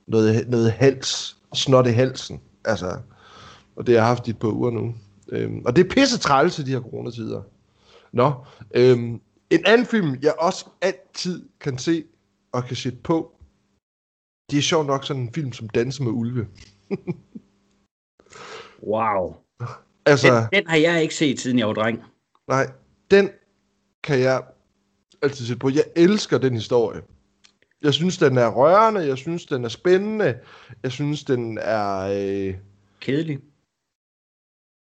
noget, 0.07 0.49
noget 0.49 0.71
hals, 0.71 1.37
snot 1.53 1.87
i 1.87 1.91
halsen, 1.91 2.41
altså, 2.65 2.97
og 3.75 3.87
det 3.87 3.95
har 3.95 4.01
jeg 4.01 4.07
haft 4.07 4.27
i 4.27 4.29
et 4.29 4.39
par 4.39 4.47
uger 4.47 4.71
nu. 4.71 4.95
Øh, 5.29 5.51
og 5.65 5.75
det 5.75 5.85
er 5.85 5.89
pisse 5.89 6.17
træls 6.17 6.55
de 6.55 6.71
her 6.71 6.81
coronatider. 6.81 7.41
Nå, 8.11 8.33
øh, 8.75 8.97
en 9.49 9.65
anden 9.65 9.85
film, 9.85 10.15
jeg 10.21 10.33
også 10.39 10.65
altid 10.81 11.45
kan 11.59 11.77
se 11.77 12.03
og 12.51 12.65
kan 12.65 12.75
sætte 12.75 12.99
på, 13.03 13.31
det 14.51 14.57
er 14.57 14.61
sjovt 14.61 14.87
nok 14.87 15.05
sådan 15.05 15.21
en 15.21 15.33
film 15.33 15.53
som 15.53 15.69
Danse 15.69 16.03
med 16.03 16.11
Ulve. 16.11 16.47
Wow. 18.83 19.35
Altså, 20.05 20.27
Den, 20.27 20.59
den 20.61 20.69
har 20.69 20.77
jeg 20.77 21.01
ikke 21.01 21.15
set, 21.15 21.39
siden 21.39 21.59
jeg 21.59 21.67
var 21.67 21.73
dreng. 21.73 22.03
nej, 22.47 22.67
den 23.11 23.29
kan 24.03 24.19
jeg 24.19 24.41
altid 25.21 25.45
sætte 25.45 25.59
på. 25.59 25.69
Jeg 25.69 25.83
elsker 25.95 26.37
den 26.37 26.53
historie. 26.53 27.01
Jeg 27.81 27.93
synes, 27.93 28.17
den 28.17 28.37
er 28.37 28.47
rørende, 28.47 29.01
jeg 29.07 29.17
synes, 29.17 29.45
den 29.45 29.63
er 29.65 29.69
spændende, 29.69 30.37
jeg 30.83 30.91
synes, 30.91 31.23
den 31.23 31.57
er... 31.61 31.99
Øh, 31.99 32.55
Kedelig. 33.01 33.39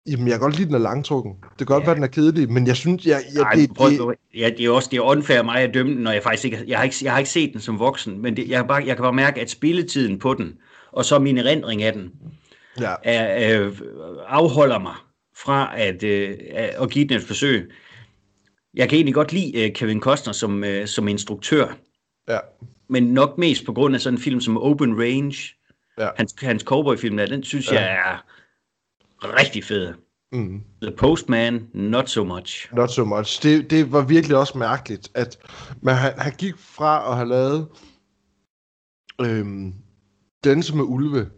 jamen, 0.07 0.27
jeg 0.27 0.33
kan 0.33 0.39
godt 0.39 0.55
lide, 0.57 0.67
den 0.67 0.75
er 0.75 0.79
langtrukken. 0.79 1.33
Det 1.41 1.57
kan 1.57 1.65
godt 1.65 1.81
Ja. 1.81 1.85
være, 1.85 1.95
den 1.95 2.03
er 2.03 2.07
kedelig, 2.07 2.51
men 2.51 2.67
jeg 2.67 2.75
synes, 2.75 3.05
jeg, 3.05 3.21
jeg, 3.33 3.41
Nej, 3.43 3.53
det, 3.53 3.73
prøv, 3.73 3.89
det, 3.89 4.15
ja, 4.35 4.49
det 4.57 4.65
er 4.65 4.69
også 4.69 4.89
det 4.91 4.97
er 4.97 5.01
unfair 5.01 5.41
mig 5.43 5.61
at 5.61 5.73
dømme 5.73 5.93
den, 5.93 6.01
når 6.01 6.11
jeg 6.11 6.23
faktisk 6.23 6.45
ikke, 6.45 6.63
jeg 6.67 6.77
har 6.77 6.83
ikke, 6.83 6.95
jeg 7.03 7.11
har 7.11 7.19
ikke 7.19 7.31
set 7.31 7.53
den 7.53 7.61
som 7.61 7.79
voksen, 7.79 8.21
men 8.21 8.35
det, 8.37 8.49
jeg, 8.49 8.67
bare, 8.67 8.83
jeg 8.85 8.95
kan 8.95 9.03
bare 9.03 9.13
mærke, 9.13 9.41
at 9.41 9.49
spilletiden 9.49 10.19
på 10.19 10.33
den, 10.33 10.57
og 10.91 11.05
så 11.05 11.19
min 11.19 11.37
erindring 11.37 11.83
af 11.83 11.93
den, 11.93 12.11
ja, 12.79 12.95
er, 13.03 13.61
øh, 13.61 13.77
afholder 14.27 14.79
mig 14.79 14.95
fra 15.43 15.79
at, 15.79 16.03
øh, 16.03 16.37
at 16.53 16.89
give 16.89 17.07
den 17.07 17.17
et 17.17 17.23
forsøg. 17.23 17.71
Jeg 18.73 18.89
kan 18.89 18.95
egentlig 18.95 19.13
godt 19.15 19.33
lide 19.33 19.65
øh, 19.65 19.73
Kevin 19.73 19.99
Costner 20.01 20.33
som, 20.33 20.63
øh, 20.63 20.87
som 20.87 21.07
instruktør, 21.07 21.77
ja, 22.29 22.39
men 22.89 23.03
nok 23.03 23.37
mest 23.37 23.65
på 23.65 23.73
grund 23.73 23.95
af 23.95 24.01
sådan 24.01 24.17
en 24.17 24.23
film 24.23 24.41
som 24.41 24.57
Open 24.57 24.99
Range. 25.01 25.35
Ja. 25.99 26.09
Hans, 26.17 26.35
hans 26.41 26.63
cowboyfilm 26.63 27.17
der, 27.17 27.25
den 27.25 27.43
synes 27.43 27.71
Ja. 27.71 27.79
jeg 27.81 28.01
er 28.01 28.17
rigtig 29.39 29.63
fed. 29.63 29.93
mm, 30.31 30.61
The 30.81 30.91
Postman, 30.91 31.67
not 31.73 32.09
so 32.09 32.23
much. 32.23 32.75
not 32.75 32.91
so 32.91 33.05
much. 33.05 33.43
Det, 33.43 33.71
det 33.71 33.91
var 33.91 34.01
virkelig 34.01 34.37
også 34.37 34.57
mærkeligt, 34.57 35.09
at 35.15 35.37
man, 35.81 35.95
han, 35.95 36.13
han 36.17 36.33
gik 36.37 36.53
fra 36.57 37.11
at 37.11 37.15
have 37.17 37.29
lavet 37.29 37.67
øhm, 39.21 39.73
Danse 40.43 40.75
med 40.75 40.83
Ulve. 40.83 41.29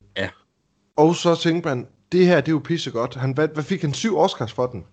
Og 0.98 1.16
så 1.16 1.36
tænkte 1.36 1.70
man, 1.70 1.88
det 2.12 2.26
her, 2.28 2.36
det 2.42 2.48
er 2.48 2.52
jo 2.52 2.60
pissegodt. 2.66 3.16
Han 3.16 3.38
vandt, 3.38 3.54
hvad 3.54 3.64
fik 3.64 3.82
han? 3.82 3.94
Syv 3.94 4.18
Oscars 4.18 4.52
for 4.54 4.66
den? 4.68 4.84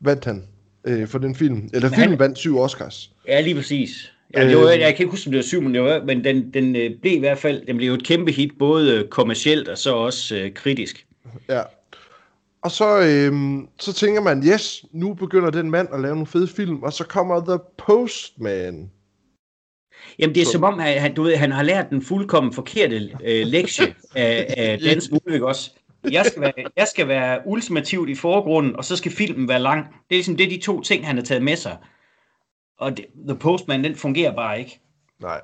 Vandt 0.00 0.24
han 0.24 0.44
øh, 0.84 1.08
for 1.08 1.18
den 1.18 1.34
film? 1.34 1.68
Eller 1.72 1.88
Men 1.88 1.94
filmen 1.94 2.08
han- 2.10 2.18
vandt 2.18 2.38
syv 2.38 2.58
Oscars. 2.58 3.10
Ja, 3.28 3.40
lige 3.40 3.54
præcis. 3.54 4.12
Ja, 4.34 4.48
det 4.48 4.56
var, 4.56 4.62
Øhm. 4.62 4.70
jeg 4.80 4.94
kan 4.96 5.04
ikke 5.04 5.10
huske, 5.10 5.28
om 5.28 5.32
det 5.32 5.36
var 5.38 5.42
syv, 5.42 5.62
men, 5.62 5.74
det 5.74 5.82
var, 5.82 6.02
men 6.04 6.24
den, 6.24 6.54
den 6.54 6.76
øh, 6.76 6.90
blev 7.02 7.12
i 7.12 7.18
hvert 7.18 7.38
fald 7.38 7.66
den 7.66 7.76
blev 7.76 7.88
jo 7.88 7.94
et 7.94 8.04
kæmpe 8.04 8.32
hit, 8.32 8.50
både 8.58 8.92
øh, 8.98 9.08
kommercielt 9.08 9.68
og 9.68 9.78
så 9.78 9.94
også 9.94 10.36
øh, 10.36 10.52
kritisk. 10.54 11.06
Ja. 11.48 11.62
Og 12.62 12.70
så, 12.70 13.00
øhm, 13.00 13.68
så 13.80 13.92
tænker 13.92 14.20
man, 14.20 14.42
yes, 14.46 14.84
nu 14.92 15.14
begynder 15.14 15.50
den 15.50 15.70
mand 15.70 15.88
at 15.92 16.00
lave 16.00 16.14
nogle 16.14 16.26
fede 16.26 16.48
film, 16.48 16.82
og 16.82 16.92
så 16.92 17.04
kommer 17.04 17.44
The 17.44 17.58
Postman. 17.78 18.90
Jamen, 20.18 20.34
det 20.34 20.40
er 20.40 20.44
Så- 20.44 20.52
som 20.52 20.64
om, 20.64 20.78
han, 20.78 21.14
du 21.14 21.22
ved, 21.22 21.36
han 21.36 21.52
har 21.52 21.62
lært 21.62 21.90
den 21.90 22.02
fuldkommen 22.02 22.52
forkerte 22.52 22.96
øh, 23.24 23.46
lektie 23.46 23.94
af, 24.16 24.54
af 24.56 24.78
Dans 24.78 25.10
Ulrik 25.12 25.42
også. 25.42 25.70
Jeg 26.10 26.26
skal, 26.26 26.42
være, 26.42 26.52
jeg 26.76 26.88
skal 26.88 27.08
være 27.08 27.40
ultimativt 27.46 28.08
i 28.08 28.14
forgrunden, 28.14 28.76
og 28.76 28.84
så 28.84 28.96
skal 28.96 29.12
filmen 29.12 29.48
være 29.48 29.60
lang. 29.60 29.84
Det 29.86 29.94
er 29.94 30.14
ligesom 30.14 30.36
det 30.36 30.46
er 30.46 30.50
de 30.50 30.60
to 30.60 30.80
ting, 30.80 31.06
han 31.06 31.16
har 31.16 31.24
taget 31.24 31.42
med 31.42 31.56
sig. 31.56 31.76
Og 32.78 32.96
det, 32.96 33.06
The 33.28 33.38
Postman, 33.38 33.84
den 33.84 33.96
fungerer 33.96 34.36
bare 34.36 34.58
ikke. 34.58 34.80
Nej. 35.20 35.40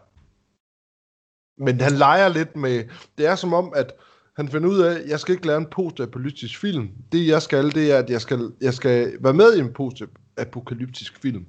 Men 1.58 1.80
han 1.80 1.92
leger 1.92 2.28
lidt 2.28 2.56
med... 2.56 2.84
Det 3.18 3.26
er 3.26 3.34
som 3.34 3.54
om, 3.54 3.72
at 3.76 3.92
han 4.36 4.48
finder 4.48 4.68
ud 4.68 4.80
af, 4.80 4.94
at 4.94 5.08
jeg 5.08 5.20
skal 5.20 5.34
ikke 5.34 5.46
lave 5.46 5.58
en 5.58 5.66
postapokalyptisk 5.70 6.60
film. 6.60 6.88
Det 7.12 7.26
jeg 7.26 7.42
skal, 7.42 7.70
det 7.74 7.92
er, 7.92 7.98
at 7.98 8.10
jeg 8.10 8.20
skal, 8.20 8.52
jeg 8.60 8.74
skal 8.74 9.16
være 9.20 9.34
med 9.34 9.56
i 9.56 9.60
en 9.60 9.72
postapokalyptisk 9.72 11.22
film. 11.22 11.46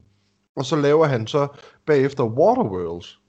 Og 0.55 0.65
så 0.65 0.75
laver 0.75 1.05
han 1.05 1.27
så 1.27 1.47
bagefter 1.85 2.23
Waterworlds 2.23 3.19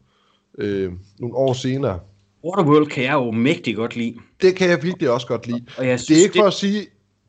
øh, 0.58 0.92
nogle 1.18 1.36
år 1.36 1.52
senere. 1.52 2.00
Waterworld 2.44 2.86
kan 2.86 3.04
jeg 3.04 3.12
jo 3.12 3.30
mægtig 3.30 3.76
godt 3.76 3.96
lide. 3.96 4.14
Det 4.42 4.56
kan 4.56 4.70
jeg 4.70 4.82
virkelig 4.82 5.10
også 5.10 5.26
godt 5.26 5.46
lide. 5.46 5.64
Og 5.76 5.86
jeg 5.86 5.92
Det 5.92 6.00
synes, 6.00 6.20
er 6.20 6.24
ikke 6.24 6.38
for 6.38 6.46
at 6.46 6.52
sige, 6.52 6.78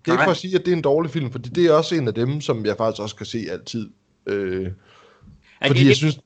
det 0.06 0.08
er 0.08 0.12
ikke 0.12 0.24
for 0.24 0.32
at 0.32 0.38
sige, 0.38 0.56
at 0.56 0.66
det 0.66 0.72
er 0.72 0.76
en 0.76 0.82
dårlig 0.82 1.12
film, 1.12 1.32
fordi 1.32 1.50
det 1.50 1.66
er 1.66 1.74
også 1.74 1.96
en 1.96 2.08
af 2.08 2.14
dem, 2.14 2.42
som 2.42 2.66
jeg 2.66 2.76
faktisk 2.78 3.02
også 3.02 3.16
kan 3.16 3.26
se 3.26 3.46
altid. 3.52 3.90
Øh, 4.28 4.68
at 5.62 5.68
fordi 5.68 5.80
det, 5.80 5.88
jeg 5.88 5.96
synes, 5.96 6.20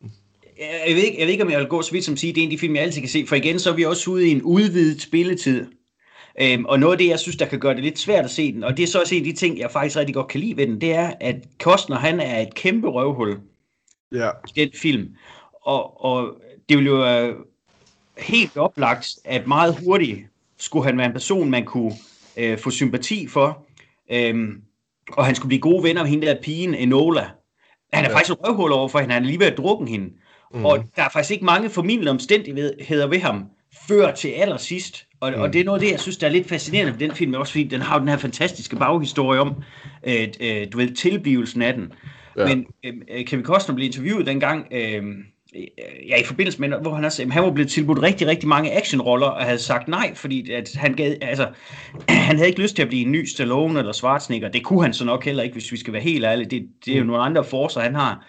jeg, 0.87 0.95
ved 0.95 1.03
ikke, 1.03 1.19
jeg 1.19 1.25
ved 1.25 1.31
ikke, 1.31 1.43
om 1.43 1.51
jeg 1.51 1.59
vil 1.59 1.67
gå 1.67 1.81
så 1.81 1.91
vidt 1.91 2.05
som 2.05 2.13
at 2.13 2.19
sige, 2.19 2.29
at 2.29 2.35
det 2.35 2.41
er 2.41 2.45
en 2.45 2.51
af 2.51 2.57
de 2.57 2.59
film, 2.59 2.75
jeg 2.75 2.83
altid 2.83 3.01
kan 3.01 3.09
se. 3.09 3.25
For 3.27 3.35
igen, 3.35 3.59
så 3.59 3.71
er 3.71 3.75
vi 3.75 3.85
også 3.85 4.11
ude 4.11 4.27
i 4.27 4.31
en 4.31 4.41
udvidet 4.41 5.01
spilletid. 5.01 5.65
Øhm, 6.41 6.65
og 6.65 6.79
noget 6.79 6.93
af 6.93 6.97
det, 6.97 7.07
jeg 7.07 7.19
synes, 7.19 7.37
der 7.37 7.45
kan 7.45 7.59
gøre 7.59 7.75
det 7.75 7.83
lidt 7.83 7.99
svært 7.99 8.25
at 8.25 8.31
se 8.31 8.53
den, 8.53 8.63
og 8.63 8.77
det 8.77 8.83
er 8.83 8.87
så 8.87 8.99
også 8.99 9.15
en 9.15 9.21
af 9.21 9.25
de 9.25 9.33
ting, 9.33 9.59
jeg 9.59 9.71
faktisk 9.71 9.97
rigtig 9.97 10.15
godt 10.15 10.27
kan 10.27 10.39
lide 10.39 10.57
ved 10.57 10.67
den, 10.67 10.81
det 10.81 10.93
er, 10.93 11.13
at 11.21 11.35
Kostner, 11.59 11.95
han 11.95 12.19
er 12.19 12.39
et 12.41 12.55
kæmpe 12.55 12.87
røvhul 12.87 13.37
ja, 14.11 14.29
i 14.29 14.59
den 14.59 14.69
film. 14.75 15.07
Og, 15.61 16.05
og 16.05 16.41
det 16.69 16.77
ville 16.77 16.89
jo 16.89 17.35
helt 18.19 18.57
oplagt, 18.57 19.09
at 19.25 19.47
meget 19.47 19.75
hurtigt 19.85 20.19
skulle 20.59 20.85
han 20.85 20.97
være 20.97 21.07
en 21.07 21.13
person, 21.13 21.49
man 21.51 21.65
kunne 21.65 21.93
øh, 22.37 22.57
få 22.57 22.69
sympati 22.69 23.27
for. 23.27 23.65
Øhm, 24.11 24.61
og 25.11 25.25
han 25.25 25.35
skulle 25.35 25.47
blive 25.47 25.61
gode 25.61 25.83
venner 25.83 26.03
med 26.03 26.09
hende 26.09 26.27
der 26.27 26.35
pigen, 26.41 26.75
Enola. 26.75 27.29
Han 27.93 28.05
er 28.05 28.09
Ja. 28.09 28.15
faktisk 28.15 28.31
et 28.31 28.37
røvhul 28.47 28.71
over 28.71 28.87
for 28.87 28.99
hende. 28.99 29.13
Han 29.13 29.23
er 29.23 29.27
lige 29.27 29.39
ved 29.39 29.47
at 29.47 29.57
drukke 29.57 29.85
hende. 29.85 30.09
Mm. 30.53 30.65
Og 30.65 30.83
der 30.95 31.03
er 31.03 31.09
faktisk 31.09 31.31
ikke 31.31 31.45
mange 31.45 31.69
formidlende 31.69 32.11
omstændigheder 32.11 33.07
ved 33.07 33.19
ham, 33.19 33.45
før 33.87 34.11
til 34.11 34.27
allersidst. 34.29 35.05
Og, 35.19 35.31
mm. 35.35 35.41
og 35.41 35.53
det 35.53 35.61
er 35.61 35.65
noget 35.65 35.79
af 35.79 35.85
det, 35.85 35.91
jeg 35.91 35.99
synes, 35.99 36.17
der 36.17 36.27
er 36.27 36.31
lidt 36.31 36.49
fascinerende 36.49 36.91
ved 36.93 36.99
den 36.99 37.15
film, 37.15 37.33
også 37.33 37.51
fordi 37.53 37.63
den 37.63 37.81
har 37.81 37.99
den 37.99 38.07
her 38.07 38.17
fantastiske 38.17 38.75
baghistorie 38.75 39.39
om, 39.39 39.55
øh, 40.07 40.27
øh, 40.41 40.67
du 40.71 40.77
ved, 40.77 40.95
tilblivelsen 40.95 41.61
af 41.61 41.73
den. 41.73 41.93
Ja. 42.37 42.47
Men 42.55 42.65
øh, 43.11 43.25
Kevin 43.25 43.45
Costner 43.45 43.75
blev 43.75 43.85
interviewet 43.85 44.25
dengang, 44.25 44.67
øh, 44.71 45.03
ja, 46.07 46.15
i 46.21 46.23
forbindelse 46.23 46.61
med, 46.61 46.69
hvor 46.81 46.93
han 46.95 47.05
også, 47.05 47.27
han 47.31 47.43
var 47.43 47.51
blevet 47.51 47.71
tilbudt 47.71 48.01
rigtig, 48.01 48.27
rigtig 48.27 48.49
mange 48.49 48.71
actionroller, 48.71 49.27
og 49.27 49.43
havde 49.45 49.59
sagt 49.59 49.87
nej, 49.87 50.15
fordi 50.15 50.51
at 50.51 50.73
han, 50.75 50.93
gad, 50.93 51.15
altså, 51.21 51.49
han 52.09 52.35
havde 52.35 52.49
ikke 52.49 52.61
lyst 52.61 52.75
til 52.75 52.81
at 52.81 52.87
blive 52.87 53.01
en 53.05 53.11
ny 53.11 53.25
Stallone 53.25 53.79
eller 53.79 53.91
Schwarzenegger. 53.91 54.49
Det 54.49 54.63
kunne 54.63 54.81
han 54.83 54.93
så 54.93 55.05
nok 55.05 55.25
heller 55.25 55.43
ikke, 55.43 55.53
hvis 55.53 55.71
vi 55.71 55.77
skal 55.77 55.93
være 55.93 56.01
helt 56.01 56.25
ærlige. 56.25 56.49
Det, 56.49 56.69
det 56.85 56.93
er 56.93 56.97
jo 56.97 57.03
nogle 57.03 57.23
andre 57.23 57.43
forser, 57.43 57.81
han 57.81 57.95
har. 57.95 58.27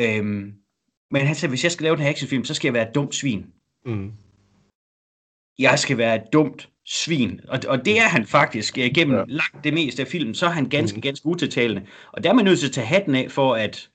Øhm, 0.00 0.52
men 1.10 1.26
han 1.26 1.34
sagde, 1.34 1.50
hvis 1.50 1.64
jeg 1.64 1.72
skal 1.72 1.84
lave 1.84 1.96
den 1.96 2.02
her 2.02 2.10
actionfilm, 2.10 2.44
så 2.44 2.54
skal 2.54 2.68
jeg 2.68 2.74
være 2.74 2.88
et 2.88 2.94
dumt 2.94 3.14
svin. 3.14 3.46
mm, 3.86 4.12
Jeg 5.58 5.78
skal 5.78 5.98
være 5.98 6.14
et 6.16 6.22
dumt 6.32 6.68
svin. 6.86 7.40
Og, 7.48 7.60
og 7.68 7.84
det 7.84 7.98
er 7.98 8.08
han 8.08 8.26
faktisk 8.26 8.74
gennem 8.74 9.16
Ja. 9.16 9.24
langt 9.28 9.64
det 9.64 9.74
meste 9.74 10.02
af 10.02 10.08
filmen. 10.08 10.34
Så 10.34 10.46
er 10.46 10.50
han 10.50 10.68
ganske, 10.68 10.96
mm. 10.96 11.00
ganske 11.02 11.26
utiltalende. 11.26 11.82
Og 12.12 12.24
der 12.24 12.30
er 12.30 12.34
man 12.34 12.44
nødt 12.44 12.58
til 12.58 12.66
at 12.66 12.72
tage 12.72 12.86
hatten 12.86 13.14
af 13.14 13.30
for, 13.30 13.54
at, 13.54 13.88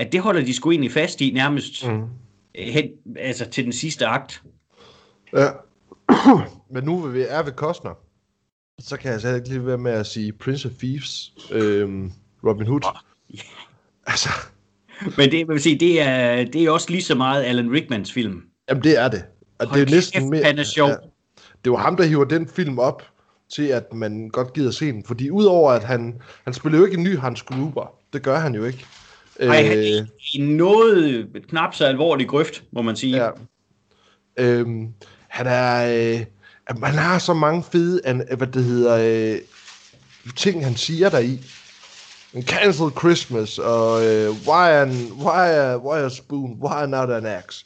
at 0.00 0.12
det 0.12 0.20
holder 0.20 0.44
de 0.44 0.54
sgu 0.54 0.70
egentlig 0.70 0.92
fast 0.92 1.20
i 1.20 1.30
nærmest 1.30 1.86
mm. 1.86 1.92
mm. 1.92 2.08
hen, 2.54 2.90
altså 3.16 3.50
til 3.50 3.64
den 3.64 3.72
sidste 3.72 4.06
akt. 4.06 4.42
Ja. 5.32 5.48
Men 6.74 6.84
nu 6.84 7.00
vi 7.00 7.20
er 7.28 7.42
ved 7.42 7.52
Costner, 7.52 7.94
så 8.78 8.96
kan 8.96 9.12
jeg 9.12 9.20
så 9.20 9.34
ikke 9.34 9.48
lige 9.48 9.66
være 9.66 9.78
med 9.78 9.92
at 9.92 10.06
sige 10.06 10.32
Prince 10.32 10.68
of 10.68 10.74
Thieves, 10.74 11.32
øhm, 11.50 12.12
Robin 12.44 12.66
Hood. 12.66 12.80
ja. 13.34 13.40
Altså, 14.06 14.28
Men 15.16 15.30
det, 15.30 15.48
vil 15.48 15.60
sige, 15.60 15.78
det, 15.78 16.02
er, 16.02 16.44
det 16.44 16.64
er 16.64 16.70
også 16.70 16.90
lige 16.90 17.02
så 17.02 17.14
meget 17.14 17.44
Alan 17.44 17.70
Rickmans 17.70 18.12
film. 18.12 18.42
jamen 18.68 18.82
det 18.84 18.98
er 18.98 19.08
det. 19.08 19.24
Og 19.58 19.66
det 19.66 19.68
Hold 19.68 19.80
er 19.80 19.90
næsten 19.90 20.20
kæft, 20.20 20.30
mere, 20.30 20.42
han 20.44 20.58
er 20.58 20.64
sjov. 20.64 20.90
det 21.64 21.72
var 21.72 21.78
ham, 21.78 21.96
der 21.96 22.04
hiver 22.04 22.24
den 22.24 22.48
film 22.48 22.78
op 22.78 23.02
til, 23.54 23.62
at 23.62 23.92
man 23.92 24.28
godt 24.28 24.52
gider 24.52 24.70
se 24.70 24.86
den. 24.86 25.04
Fordi 25.04 25.30
udover 25.30 25.72
at 25.72 25.84
han, 25.84 26.20
han 26.44 26.54
spiller 26.54 26.78
jo 26.78 26.84
ikke 26.84 26.96
en 26.96 27.04
ny 27.04 27.18
Hans 27.18 27.42
Gruber. 27.42 27.94
Det 28.12 28.22
gør 28.22 28.38
han 28.38 28.54
jo 28.54 28.64
ikke. 28.64 28.86
Ej, 29.40 29.62
han 29.62 29.78
er 29.78 30.06
i 30.34 30.38
noget 30.40 31.28
knap 31.48 31.74
så 31.74 31.84
alvorlig 31.86 32.28
grøft, 32.28 32.62
må 32.72 32.82
man 32.82 32.96
sige. 32.96 33.16
Ja. 33.24 33.30
Øhm, 34.36 34.88
han 35.28 35.46
er... 35.46 35.86
Øh, 36.20 36.26
man 36.78 36.94
har 36.94 37.18
så 37.18 37.34
mange 37.34 37.64
fede, 37.72 38.00
an, 38.04 38.26
hvad 38.36 38.46
det 38.46 38.64
hedder, 38.64 38.96
øh, 39.34 39.40
ting, 40.36 40.64
han 40.64 40.76
siger 40.76 41.08
der 41.08 41.18
i. 41.18 41.40
En 42.34 42.42
cancelled 42.42 42.92
Christmas, 42.98 43.58
og 43.58 44.04
øh, 44.06 44.30
why, 44.30 44.68
an, 44.68 44.90
why, 45.12 45.48
a, 45.48 45.76
why 45.78 45.98
a 45.98 46.08
spoon, 46.08 46.58
why 46.62 46.86
not 46.86 47.10
an 47.10 47.26
axe? 47.26 47.64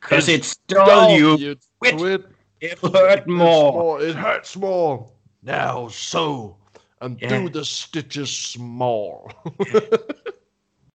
Because 0.00 0.34
it 0.34 0.44
stole 0.44 1.20
you. 1.20 1.56
quit. 1.82 2.20
It 2.60 2.78
hurt 2.82 3.26
more. 3.26 4.02
It 4.08 4.14
hurts 4.14 4.56
more. 4.56 5.06
Now 5.42 5.88
so, 5.88 6.56
and 7.00 7.18
Ja. 7.20 7.28
do 7.28 7.48
the 7.48 7.64
stitches 7.64 8.28
small. 8.28 9.30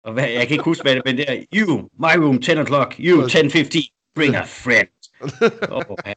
Og 0.04 0.12
hvad, 0.12 0.28
jeg 0.28 0.42
kan 0.42 0.50
ikke 0.50 0.64
huske, 0.64 0.82
hvad 0.82 0.94
det 0.94 1.02
men 1.04 1.16
det 1.16 1.30
er. 1.30 1.44
You, 1.54 1.88
my 1.98 2.24
room, 2.24 2.42
10 2.42 2.50
o'clock. 2.50 2.94
You, 2.98 3.22
10.15. 3.22 4.12
Bring 4.14 4.36
a 4.36 4.44
friend. 4.44 4.88
oh, 5.70 5.96
han, 6.04 6.14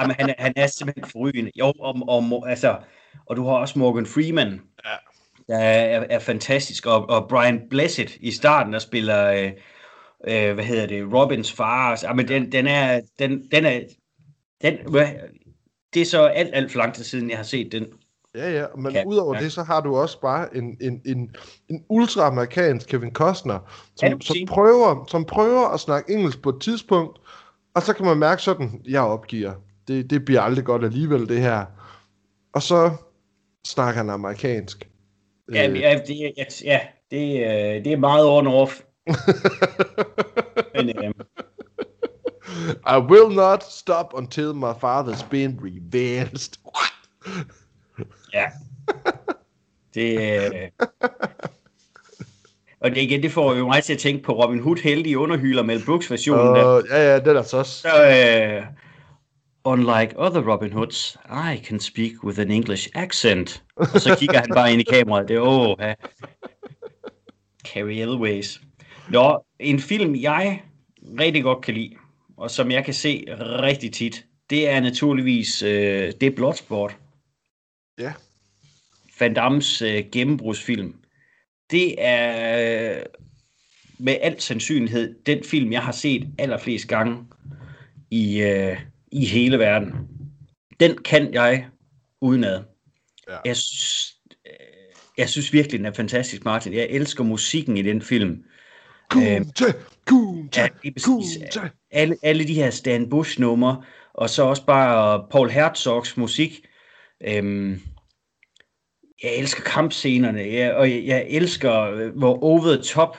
jamen, 0.00 0.16
han, 0.18 0.28
er, 0.28 0.34
han 0.38 0.52
er 0.56 0.66
simpelthen 0.66 1.10
forrygende. 1.10 1.50
Jo, 1.58 1.72
og, 1.80 1.96
og, 2.08 2.50
altså, 2.50 2.76
og 3.26 3.36
du 3.36 3.44
har 3.44 3.52
også 3.52 3.78
Morgan 3.78 4.06
Freeman, 4.06 4.60
Ja. 4.84 4.96
der 5.48 5.58
er, 5.58 6.06
er 6.10 6.18
fantastisk. 6.18 6.86
Og, 6.86 7.10
og 7.10 7.28
Brian 7.28 7.68
Blessed 7.70 8.08
i 8.20 8.30
starten, 8.30 8.72
der 8.72 8.78
spiller, 8.78 9.32
øh, 9.32 9.52
øh, 10.28 10.54
hvad 10.54 10.64
hedder 10.64 10.86
det, 10.86 11.12
Robins 11.14 11.52
far. 11.52 11.90
Altså, 11.90 12.12
men 12.12 12.28
den, 12.28 12.52
den 12.52 12.66
er, 12.66 13.00
den, 13.18 13.50
den 13.50 13.64
er, 13.64 13.80
den, 14.62 14.78
det 15.94 16.02
er 16.02 16.06
så 16.06 16.26
alt, 16.26 16.50
alt 16.52 16.72
for 16.72 16.78
lang 16.78 16.94
tid 16.94 17.04
siden, 17.04 17.30
jeg 17.30 17.38
har 17.38 17.44
set 17.44 17.72
den. 17.72 17.86
Ja, 18.38 18.50
ja, 18.50 18.66
men 18.76 18.92
Ja, 18.92 19.04
udover 19.06 19.34
ja. 19.34 19.40
det, 19.40 19.52
så 19.52 19.62
har 19.62 19.80
du 19.80 19.96
også 19.96 20.20
bare 20.20 20.56
en, 20.56 20.76
en, 20.80 21.02
en, 21.06 21.36
en 21.68 21.84
ultraamerikansk 21.88 22.88
Kevin 22.88 23.12
Costner, 23.12 23.54
Ja, 24.02 24.08
som, 24.08 24.12
må 24.12 24.20
som, 24.20 24.36
prøver, 24.48 25.04
som 25.08 25.24
prøver 25.24 25.68
at 25.68 25.80
snakke 25.80 26.12
engelsk 26.12 26.42
på 26.42 26.48
et 26.48 26.60
tidspunkt, 26.60 27.18
og 27.74 27.82
så 27.82 27.92
kan 27.92 28.06
man 28.06 28.16
mærke 28.18 28.42
sådan, 28.42 28.82
jeg 28.88 29.02
opgiver. 29.02 29.52
Det, 29.88 30.10
det 30.10 30.24
bliver 30.24 30.40
aldrig 30.40 30.64
godt 30.64 30.84
alligevel, 30.84 31.28
det 31.28 31.40
her. 31.40 31.64
Og 32.52 32.62
så 32.62 32.90
snakker 33.66 33.98
han 33.98 34.10
amerikansk. 34.10 34.88
Ja, 35.52 35.68
Øh, 35.68 35.80
ja, 35.80 36.00
det, 36.06 36.32
ja, 36.36 36.44
ja 36.64 36.80
det, 37.10 37.40
øh, 37.40 37.84
det 37.84 37.92
er 37.92 37.96
meget 37.96 38.26
on 38.26 38.46
off. 38.46 38.80
Men, 40.74 40.88
øh, 40.88 41.14
I 42.96 42.98
will 43.10 43.36
not 43.36 43.62
stop 43.62 44.14
until 44.14 44.54
my 44.54 44.72
father's 44.72 45.24
been 45.30 45.60
revenged. 45.62 46.58
Ja. 48.34 48.44
Det, 49.94 50.20
øh... 50.20 50.88
Og 52.80 52.90
det 52.90 53.02
igen, 53.02 53.22
det 53.22 53.32
får 53.32 53.54
jo 53.54 53.66
mig 53.66 53.82
til 53.82 53.92
at 53.92 53.98
tænke 53.98 54.22
på 54.22 54.42
Robin 54.42 54.60
Hood 54.60 54.76
heldige 54.82 55.18
underhyler 55.18 55.62
Mel 55.62 55.84
Brooks 55.84 56.10
versionen 56.10 56.46
der. 56.46 56.64
Og, 56.64 56.82
ja, 56.90 57.12
ja, 57.12 57.18
den 57.18 57.36
er 57.36 57.42
så 57.42 57.56
også... 57.56 57.80
Så, 57.80 58.08
øh... 58.08 58.62
Unlike 59.64 60.14
other 60.16 60.52
Robin 60.52 60.72
Hoods, 60.72 61.16
I 61.54 61.64
can 61.64 61.80
speak 61.80 62.24
with 62.24 62.40
an 62.40 62.50
English 62.50 62.88
accent. 62.94 63.62
Og 63.76 64.00
så 64.00 64.16
kigger 64.18 64.38
han 64.38 64.50
bare 64.54 64.72
ind 64.72 64.80
i 64.80 64.84
kameraet. 64.84 65.28
Det 65.28 65.36
er 65.36 65.40
åh, 65.40 65.76
ja. 65.80 65.94
Carrie 67.64 68.02
Elways. 68.02 68.60
Nå, 69.10 69.44
en 69.60 69.80
film, 69.80 70.14
jeg 70.14 70.62
rigtig 71.20 71.42
godt 71.42 71.64
kan 71.64 71.74
lide, 71.74 71.94
og 72.36 72.50
som 72.50 72.70
jeg 72.70 72.84
kan 72.84 72.94
se 72.94 73.24
rigtig 73.38 73.92
tit, 73.92 74.24
det 74.50 74.68
er 74.68 74.80
naturligvis 74.80 75.62
øh, 75.62 76.12
det 76.20 76.22
er 76.22 76.36
Bloodsport. 76.36 76.96
Ja. 77.98 78.12
Van 79.20 79.34
Dammes 79.34 79.82
øh, 79.82 80.04
gennembrudsfilm. 80.12 80.94
Det 81.70 81.94
er 81.98 82.96
øh, 82.98 83.02
med 83.98 84.16
al 84.20 84.40
sandsynlighed 84.40 85.14
den 85.26 85.44
film, 85.44 85.72
jeg 85.72 85.82
har 85.82 85.92
set 85.92 86.28
allerflest 86.38 86.88
gange 86.88 87.24
i, 88.10 88.40
øh, 88.40 88.80
i 89.12 89.26
hele 89.26 89.58
verden. 89.58 89.92
Den 90.80 90.98
kan 90.98 91.34
jeg 91.34 91.66
udenad. 92.20 92.62
Ja. 93.28 93.36
Jeg, 93.44 93.56
synes, 93.56 94.14
øh, 94.46 94.52
jeg 95.18 95.28
synes 95.28 95.52
virkelig, 95.52 95.78
den 95.78 95.86
er 95.86 95.92
fantastisk, 95.92 96.44
Martin. 96.44 96.74
Jeg 96.74 96.86
elsker 96.90 97.24
musikken 97.24 97.76
i 97.76 97.82
den 97.82 98.02
film. 98.02 98.44
Kunte, 99.10 99.74
kunte, 100.06 100.60
Ja, 100.60 100.68
lige 100.82 100.92
præcis. 100.92 101.06
kunte. 101.06 101.70
Alle, 101.90 102.16
alle 102.22 102.44
de 102.44 102.54
her 102.54 102.70
Stan 102.70 103.08
Bush-numre, 103.08 103.82
og 104.14 104.30
så 104.30 104.42
også 104.42 104.66
bare 104.66 105.26
Paul 105.30 105.50
Herzogs 105.50 106.16
musik. 106.16 106.67
Øhm, 107.26 107.80
jeg 109.22 109.36
elsker 109.36 109.62
kampscenerne, 109.62 110.40
jeg, 110.40 110.74
og 110.74 110.90
jeg, 110.90 111.04
jeg 111.06 111.26
elsker, 111.28 111.82
øh, 111.82 112.16
hvor 112.16 112.42
over 112.42 112.74
the 112.74 112.82
top 112.82 113.18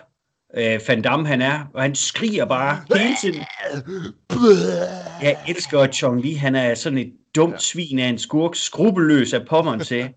øh, 0.58 0.80
Van 0.88 1.02
Damme 1.02 1.28
han 1.28 1.42
er, 1.42 1.66
og 1.74 1.82
han 1.82 1.96
skriger 1.96 2.46
bare 2.46 3.00
hele 3.00 3.16
tiden. 3.22 3.44
Jeg 5.22 5.38
elsker, 5.48 5.80
at 5.80 5.96
Chong 5.96 6.22
Li, 6.22 6.34
han 6.34 6.56
er 6.56 6.76
sådan 6.76 6.98
et 6.98 7.14
dumt 7.36 7.54
ja. 7.54 7.58
svin 7.58 8.00
af 8.00 8.08
en 8.08 8.18
skurk, 8.18 8.56
skrupelløs 8.56 9.34
af 9.34 9.46
pommeren 9.46 9.80
til. 9.80 10.10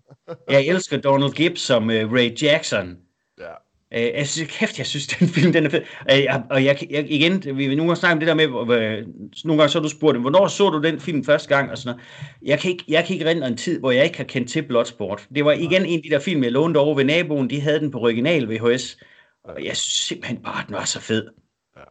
Jeg 0.49 0.67
elsker 0.67 0.97
Donald 0.97 1.31
Gibbs 1.31 1.61
som 1.61 1.83
uh, 1.83 2.13
Ray 2.13 2.41
Jackson. 2.41 2.97
Ja. 3.39 3.53
Øh, 3.95 4.01
jeg 4.01 4.27
synes, 4.27 4.51
kæft, 4.51 4.77
jeg 4.77 4.85
synes, 4.85 5.07
den 5.19 5.27
film, 5.27 5.53
den 5.53 5.65
er 5.65 5.69
fed. 5.69 5.81
Øh, 6.11 6.35
og 6.49 6.65
jeg, 6.65 6.87
jeg, 6.89 7.11
igen, 7.11 7.43
vi 7.45 7.67
vil 7.67 7.77
nogle 7.77 7.89
gange 7.89 7.95
snakke 7.95 8.13
om 8.13 8.19
det 8.19 8.27
der 8.27 8.33
med, 8.33 8.77
øh, 8.77 9.07
nogle 9.43 9.61
gange 9.61 9.69
så 9.69 9.79
har 9.79 9.83
du 9.83 9.89
spurgt, 9.89 10.21
hvornår 10.21 10.47
så 10.47 10.69
du 10.69 10.81
den 10.81 10.99
film 10.99 11.23
første 11.23 11.55
gang? 11.55 11.71
Og 11.71 11.77
sådan 11.77 11.89
noget. 11.89 12.07
Jeg, 12.41 12.59
kan 12.59 12.71
ikke, 12.71 12.83
jeg 12.87 13.05
kan 13.05 13.13
ikke 13.13 13.29
rende 13.29 13.47
en 13.47 13.57
tid, 13.57 13.79
hvor 13.79 13.91
jeg 13.91 14.03
ikke 14.05 14.17
har 14.17 14.23
kendt 14.23 14.49
til 14.49 14.61
Bloodsport. 14.61 15.27
Det 15.35 15.45
var 15.45 15.51
igen 15.51 15.85
en 15.85 15.97
af 15.97 16.03
de 16.03 16.09
der 16.09 16.19
film, 16.19 16.43
jeg 16.43 16.51
lånte 16.51 16.77
over 16.77 16.95
ved 16.95 17.03
naboen, 17.03 17.49
de 17.49 17.61
havde 17.61 17.79
den 17.79 17.91
på 17.91 17.99
original 17.99 18.49
VHS. 18.49 18.97
Og 19.43 19.65
jeg 19.65 19.77
synes 19.77 20.07
simpelthen 20.07 20.37
bare, 20.37 20.61
at 20.61 20.67
den 20.67 20.75
var 20.75 20.85
så 20.85 20.99
fed. 20.99 21.27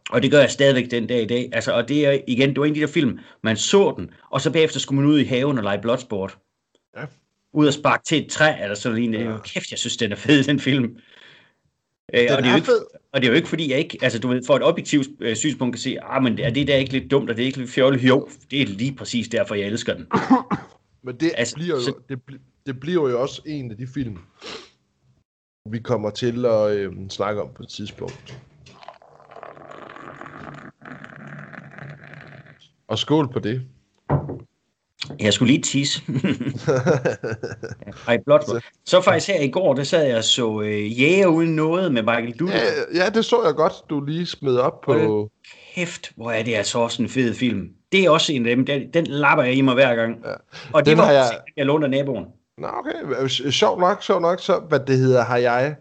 Og 0.09 0.23
det 0.23 0.31
gør 0.31 0.39
jeg 0.39 0.51
stadigvæk 0.51 0.91
den 0.91 1.07
dag 1.07 1.21
i 1.21 1.25
dag. 1.25 1.49
Altså, 1.53 1.71
og 1.71 1.87
det 1.87 2.05
er 2.05 2.19
igen, 2.27 2.49
det 2.49 2.59
var 2.59 2.65
en 2.65 2.71
af 2.71 2.75
de 2.75 2.81
der 2.81 2.87
film, 2.87 3.19
man 3.43 3.57
så 3.57 3.93
den, 3.97 4.09
og 4.31 4.41
så 4.41 4.51
bagefter 4.51 4.79
skulle 4.79 5.01
man 5.01 5.11
ud 5.11 5.19
i 5.19 5.23
haven 5.23 5.57
og 5.57 5.63
lege 5.63 5.81
Bloodsport. 5.81 6.37
Ja. 6.97 7.05
Ud 7.53 7.67
og 7.67 7.73
sparke 7.73 8.03
til 8.05 8.23
et 8.25 8.31
træ, 8.31 8.53
eller 8.61 8.75
sådan 8.75 8.97
lignende. 8.97 9.31
Ja. 9.31 9.37
Kæft, 9.37 9.71
jeg 9.71 9.79
synes, 9.79 9.97
den 9.97 10.11
er 10.11 10.15
fed, 10.15 10.43
den 10.43 10.59
film. 10.59 10.97
Øh, 12.13 12.27
og, 12.37 12.43
det 12.43 12.51
er 12.51 12.55
ikke, 12.55 12.71
og 13.11 13.21
det 13.21 13.27
er 13.27 13.31
jo 13.31 13.35
ikke 13.35 13.47
fordi, 13.47 13.71
jeg 13.71 13.79
ikke, 13.79 13.97
altså 14.01 14.19
du 14.19 14.27
ved, 14.27 14.41
for 14.45 14.55
et 14.55 14.63
objektivt 14.63 15.07
øh, 15.19 15.35
synspunkt 15.35 15.75
kan 15.75 15.79
se, 15.79 15.97
ah, 16.03 16.23
men 16.23 16.39
er 16.39 16.49
det 16.49 16.67
der 16.67 16.75
ikke 16.75 16.91
lidt 16.91 17.11
dumt, 17.11 17.29
og 17.29 17.35
det 17.35 17.41
er 17.41 17.45
ikke 17.45 17.57
lidt 17.57 17.69
fjollet? 17.69 18.01
Jo, 18.01 18.29
det 18.51 18.61
er 18.61 18.65
lige 18.65 18.95
præcis 18.95 19.27
derfor, 19.27 19.55
jeg 19.55 19.67
elsker 19.67 19.93
den. 19.93 20.07
men 21.05 21.15
det, 21.15 21.31
altså, 21.37 21.55
bliver 21.55 21.75
jo, 21.75 21.81
så... 21.81 21.93
det, 22.09 22.19
det 22.65 22.79
bliver 22.79 23.09
jo 23.09 23.21
også 23.21 23.41
en 23.45 23.71
af 23.71 23.77
de 23.77 23.87
film, 23.87 24.17
vi 25.69 25.79
kommer 25.79 26.09
til 26.09 26.45
at 26.45 26.71
øh, 26.71 27.09
snakke 27.09 27.41
om 27.41 27.49
på 27.55 27.63
et 27.63 27.69
tidspunkt. 27.69 28.37
Og 32.87 32.99
skål 32.99 33.31
på 33.31 33.39
det. 33.39 33.61
Jeg 35.19 35.33
skulle 35.33 35.53
lige 35.53 35.61
tisse. 35.61 36.01
Ej, 38.07 38.17
blot. 38.25 38.45
Så, 38.45 38.61
så 38.85 39.01
faktisk 39.01 39.27
her 39.27 39.41
i 39.41 39.49
går, 39.49 39.73
der 39.73 39.83
sad 39.83 40.07
jeg 40.07 40.17
og 40.17 40.23
så 40.23 40.61
øh, 40.61 41.01
Jæger 41.01 41.27
uden 41.27 41.55
noget 41.55 41.93
med 41.93 42.01
Michael 42.01 42.39
Dudley. 42.39 42.55
Ja, 42.55 43.03
ja, 43.03 43.09
det 43.09 43.25
så 43.25 43.43
jeg 43.45 43.53
godt, 43.53 43.73
du 43.89 44.01
lige 44.01 44.25
smed 44.25 44.57
op 44.57 44.81
på... 44.81 45.29
Kæft, 45.75 46.11
hvor 46.15 46.31
er 46.31 46.43
det 46.43 46.55
altså 46.55 46.79
også 46.79 47.01
en 47.01 47.09
fed 47.09 47.33
film. 47.33 47.69
Det 47.91 48.05
er 48.05 48.09
også 48.09 48.33
en 48.33 48.45
af 48.45 48.55
dem, 48.55 48.65
den, 48.65 48.93
den 48.93 49.07
lapper 49.07 49.43
jeg 49.43 49.53
i 49.53 49.61
mig 49.61 49.73
hver 49.73 49.95
gang. 49.95 50.17
Ja. 50.25 50.33
Og 50.73 50.85
det 50.85 50.91
den 50.91 50.97
var 50.97 51.11
jeg... 51.11 51.31
jeg 51.57 51.65
lånte 51.65 51.85
af 51.85 51.91
naboen. 51.91 52.25
Nå, 52.57 52.67
okay. 52.67 53.27
Sjov 53.27 53.79
nok, 53.79 54.03
sjov 54.03 54.21
nok, 54.21 54.39
så 54.39 54.61
hvad 54.69 54.79
det 54.79 54.97
hedder, 54.97 55.23
har 55.23 55.37
jeg 55.37 55.75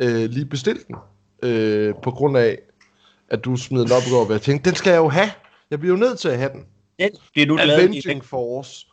øh, 0.00 0.30
lige 0.30 0.46
bestilt 0.46 0.86
den. 0.86 0.96
Øh, 1.42 1.94
på 2.02 2.10
grund 2.10 2.36
af, 2.36 2.58
at 3.30 3.44
du 3.44 3.56
smed 3.56 3.80
den 3.80 3.92
op 3.92 4.02
i 4.06 4.10
går, 4.10 4.24
og 4.24 4.32
jeg 4.32 4.40
tænkte, 4.40 4.70
den 4.70 4.76
skal 4.76 4.90
jeg 4.90 4.98
jo 4.98 5.08
have. 5.08 5.30
Jeg 5.70 5.80
bliver 5.80 5.94
jo 5.94 6.00
nødt 6.00 6.18
til 6.18 6.28
at 6.28 6.38
have 6.38 6.50
den. 6.52 6.64
Den 6.98 7.10
bliver 7.32 7.46
nu 7.46 7.56
lavet 7.56 8.24
Force. 8.24 8.86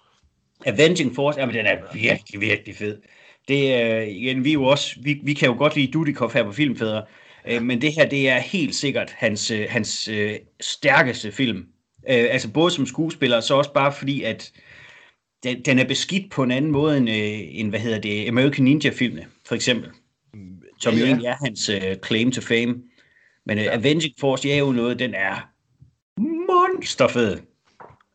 Avenging 0.66 1.16
Force, 1.16 1.40
jamen 1.40 1.56
den 1.56 1.66
er 1.66 1.78
virkelig, 1.94 2.42
virkelig 2.42 2.76
fed. 2.76 3.02
Det 3.48 3.74
er, 3.74 4.02
igen, 4.02 4.44
vi 4.44 4.50
er 4.50 4.54
jo 4.54 4.64
også, 4.64 4.96
vi, 5.02 5.20
vi 5.24 5.34
kan 5.34 5.50
jo 5.50 5.56
godt 5.58 5.76
lide 5.76 5.92
Dudikoff 5.92 6.34
her 6.34 6.44
på 6.44 6.52
Filmfædre, 6.52 7.04
øh, 7.48 7.62
men 7.62 7.82
det 7.82 7.94
her, 7.94 8.10
det 8.10 8.30
er 8.30 8.40
helt 8.40 8.76
sikkert 8.76 9.12
hans, 9.18 9.52
øh, 9.52 9.66
hans 9.70 10.08
øh, 10.08 10.36
stærkeste 10.62 11.32
film. 11.32 11.58
Øh, 12.10 12.26
altså 12.30 12.52
både 12.52 12.72
som 12.72 12.86
skuespiller, 12.86 13.40
så 13.40 13.56
også 13.56 13.74
bare 13.74 13.94
fordi, 13.94 14.24
at 14.24 14.52
den, 15.44 15.62
den 15.62 15.80
er 15.80 15.86
beskidt 15.86 16.32
på 16.32 16.44
en 16.44 16.52
anden 16.52 16.72
måde 16.72 16.98
end, 16.98 17.10
øh, 17.10 17.60
end 17.60 17.70
hvad 17.70 17.80
hedder 17.80 18.00
det, 18.00 18.28
American 18.28 18.66
Ninja-filmene, 18.66 19.26
for 19.46 19.56
eksempel. 19.56 19.90
Som 20.80 20.94
ja, 20.94 21.00
jo 21.00 21.06
egentlig 21.06 21.28
er 21.28 21.36
hans 21.46 21.70
øh, 21.70 21.96
claim 22.06 22.32
to 22.32 22.42
fame. 22.42 22.76
Men 23.46 23.58
øh, 23.58 23.64
ja. 23.64 23.74
Avenging 23.74 24.14
Force, 24.20 24.48
ja 24.48 24.58
jo 24.58 24.72
noget, 24.72 25.00
den 25.00 25.14
er 25.14 25.50
monsterfed 26.18 27.38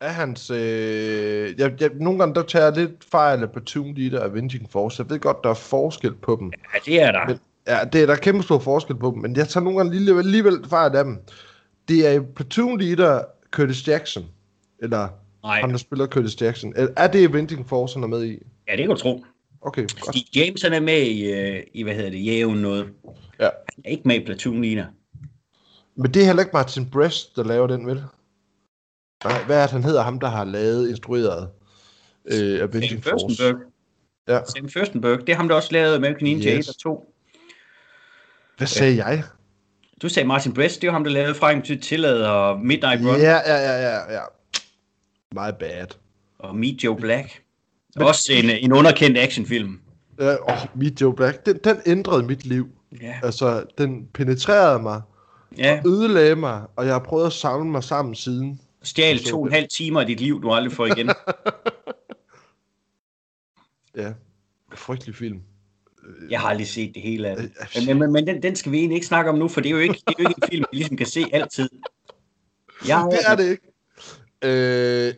er 0.01 0.09
hans... 0.09 0.49
Øh, 0.49 1.59
jeg, 1.59 1.81
jeg, 1.81 1.89
nogle 1.93 2.19
gange 2.19 2.35
der 2.35 2.43
tager 2.43 2.65
jeg 2.65 2.77
lidt 2.77 3.03
fejl 3.11 3.43
af 3.43 3.51
Platoon 3.51 3.95
Leader 3.95 4.19
og 4.19 4.25
Avenging 4.25 4.71
Force. 4.71 5.03
Jeg 5.03 5.09
ved 5.09 5.19
godt, 5.19 5.37
der 5.43 5.49
er 5.49 5.53
forskel 5.53 6.15
på 6.15 6.37
dem. 6.39 6.51
Ja, 6.73 6.79
det 6.85 7.01
er 7.01 7.11
der. 7.11 7.27
Men, 7.27 7.39
ja, 7.67 7.79
det 7.93 8.01
er 8.01 8.05
der 8.05 8.15
kæmpe 8.15 8.43
stor 8.43 8.59
forskel 8.59 8.95
på 8.95 9.11
dem, 9.11 9.21
men 9.21 9.35
jeg 9.35 9.47
tager 9.47 9.63
nogle 9.63 9.79
gange 9.79 9.95
alligevel, 9.95 10.25
alligevel 10.25 10.69
fejl 10.69 10.95
af 10.95 11.03
dem. 11.03 11.19
Det 11.87 12.07
er 12.07 12.21
Platoon 12.21 12.81
Leader 12.81 13.23
Curtis 13.51 13.87
Jackson, 13.87 14.25
eller 14.79 15.07
Nej. 15.43 15.59
ham, 15.59 15.69
der 15.69 15.77
spiller 15.77 16.07
Curtis 16.07 16.41
Jackson. 16.41 16.73
Er 16.97 17.07
det 17.07 17.27
Avenging 17.27 17.69
Force, 17.69 17.95
han 17.95 18.03
er 18.03 18.07
med 18.07 18.25
i? 18.25 18.39
Ja, 18.67 18.71
det 18.71 18.79
kan 18.79 18.89
du 18.89 18.95
tro. 18.95 19.23
Okay, 19.61 19.81
godt. 19.81 20.17
Steve 20.17 20.45
James 20.45 20.61
han 20.61 20.73
er 20.73 20.79
med 20.79 21.01
i, 21.01 21.31
øh, 21.33 21.63
i 21.73 21.83
hvad 21.83 21.95
hedder 21.95 22.09
det, 22.09 22.25
Jæven 22.25 22.61
noget. 22.61 22.89
Ja. 23.39 23.49
Han 23.75 23.83
er 23.85 23.89
ikke 23.89 24.03
med 24.07 24.15
i 24.15 24.25
Platoon 24.25 24.61
Leader. 24.61 24.85
Men 25.95 26.13
det 26.13 26.21
er 26.21 26.25
heller 26.25 26.43
ikke 26.43 26.53
Martin 26.53 26.89
Brest, 26.89 27.35
der 27.35 27.43
laver 27.43 27.67
den, 27.67 27.87
vel? 27.87 28.03
Nej, 29.23 29.43
hvad 29.43 29.57
er 29.57 29.61
det, 29.61 29.71
han 29.71 29.83
hedder, 29.83 30.03
ham 30.03 30.19
der 30.19 30.27
har 30.27 30.43
lavet, 30.43 30.89
instrueret 30.89 31.49
øh, 32.25 32.61
Avenging 32.61 33.03
Force? 33.03 33.55
Ja. 34.27 34.39
Sam 34.45 34.69
Furstenberg. 34.69 35.19
Det 35.19 35.29
er 35.29 35.35
ham, 35.35 35.47
der 35.47 35.55
også 35.55 35.69
lavede 35.71 35.95
American 35.95 36.23
Ninja 36.23 36.57
yes. 36.57 36.67
1 36.67 36.75
og 36.75 36.81
2. 36.81 37.13
Hvad 38.57 38.67
sagde 38.67 38.95
ja. 38.95 39.07
jeg? 39.07 39.23
Du 40.01 40.09
sagde 40.09 40.27
Martin 40.27 40.53
Brest, 40.53 40.81
det 40.81 40.87
var 40.87 40.93
ham, 40.93 41.03
der 41.03 41.11
lavede 41.11 41.35
Frank 41.35 41.65
til 41.65 41.81
Tillad 41.81 42.21
og 42.21 42.59
Midnight 42.59 43.01
Run. 43.01 43.19
Ja, 43.19 43.37
ja, 43.45 43.55
ja, 43.55 43.81
ja, 43.81 44.13
ja. 44.13 44.21
My 45.31 45.55
bad. 45.59 45.87
Og 46.39 46.55
Meet 46.55 46.83
Joe 46.83 46.97
Black. 46.97 47.41
Men, 47.95 48.07
også 48.07 48.33
en, 48.33 48.49
en 48.49 48.73
underkendt 48.73 49.17
actionfilm. 49.17 49.79
Ja, 50.19 50.35
oh, 50.41 50.57
Meet 50.75 51.01
Joe 51.01 51.15
Black. 51.15 51.45
Den, 51.45 51.59
den 51.63 51.77
ændrede 51.85 52.23
mit 52.23 52.45
liv. 52.45 52.67
Ja. 53.01 53.19
Altså, 53.23 53.63
den 53.77 54.07
penetrerede 54.13 54.79
mig. 54.79 55.01
Ja. 55.57 55.81
Og 55.85 55.89
ødelagde 55.89 56.35
mig, 56.35 56.61
og 56.75 56.85
jeg 56.85 56.93
har 56.93 56.99
prøvet 56.99 57.25
at 57.25 57.33
samle 57.33 57.69
mig 57.69 57.83
sammen 57.83 58.15
siden. 58.15 58.59
Stjal 58.83 59.19
to 59.19 59.41
og 59.41 59.47
en 59.47 59.53
halv 59.53 59.67
timer 59.67 60.01
af 60.01 60.07
dit 60.07 60.19
liv, 60.19 60.41
du 60.41 60.51
aldrig 60.51 60.71
får 60.71 60.85
igen. 60.85 61.07
ja, 63.97 64.13
frygtelig 64.73 65.15
film. 65.15 65.41
Jeg 66.29 66.39
har 66.39 66.47
aldrig 66.47 66.67
set 66.67 66.95
det 66.95 67.03
hele 67.03 67.27
af 67.27 67.37
det. 67.37 67.51
Men, 67.87 67.99
men, 67.99 68.11
men 68.11 68.27
den, 68.27 68.43
den 68.43 68.55
skal 68.55 68.71
vi 68.71 68.77
egentlig 68.77 68.95
ikke 68.95 69.07
snakke 69.07 69.31
om 69.31 69.37
nu, 69.37 69.47
for 69.47 69.61
det 69.61 69.69
er 69.69 69.73
jo 69.73 69.77
ikke, 69.77 70.01
det 70.07 70.15
er 70.19 70.23
jo 70.23 70.29
ikke 70.29 70.41
en 70.43 70.49
film, 70.49 70.65
vi 70.71 70.77
ligesom 70.77 70.97
kan 70.97 71.05
se 71.05 71.25
altid. 71.33 71.69
Jeg 72.87 73.07
det 73.11 73.19
er 73.27 73.35
det 73.35 73.49
ikke. 73.49 73.69
Øh, 74.41 75.13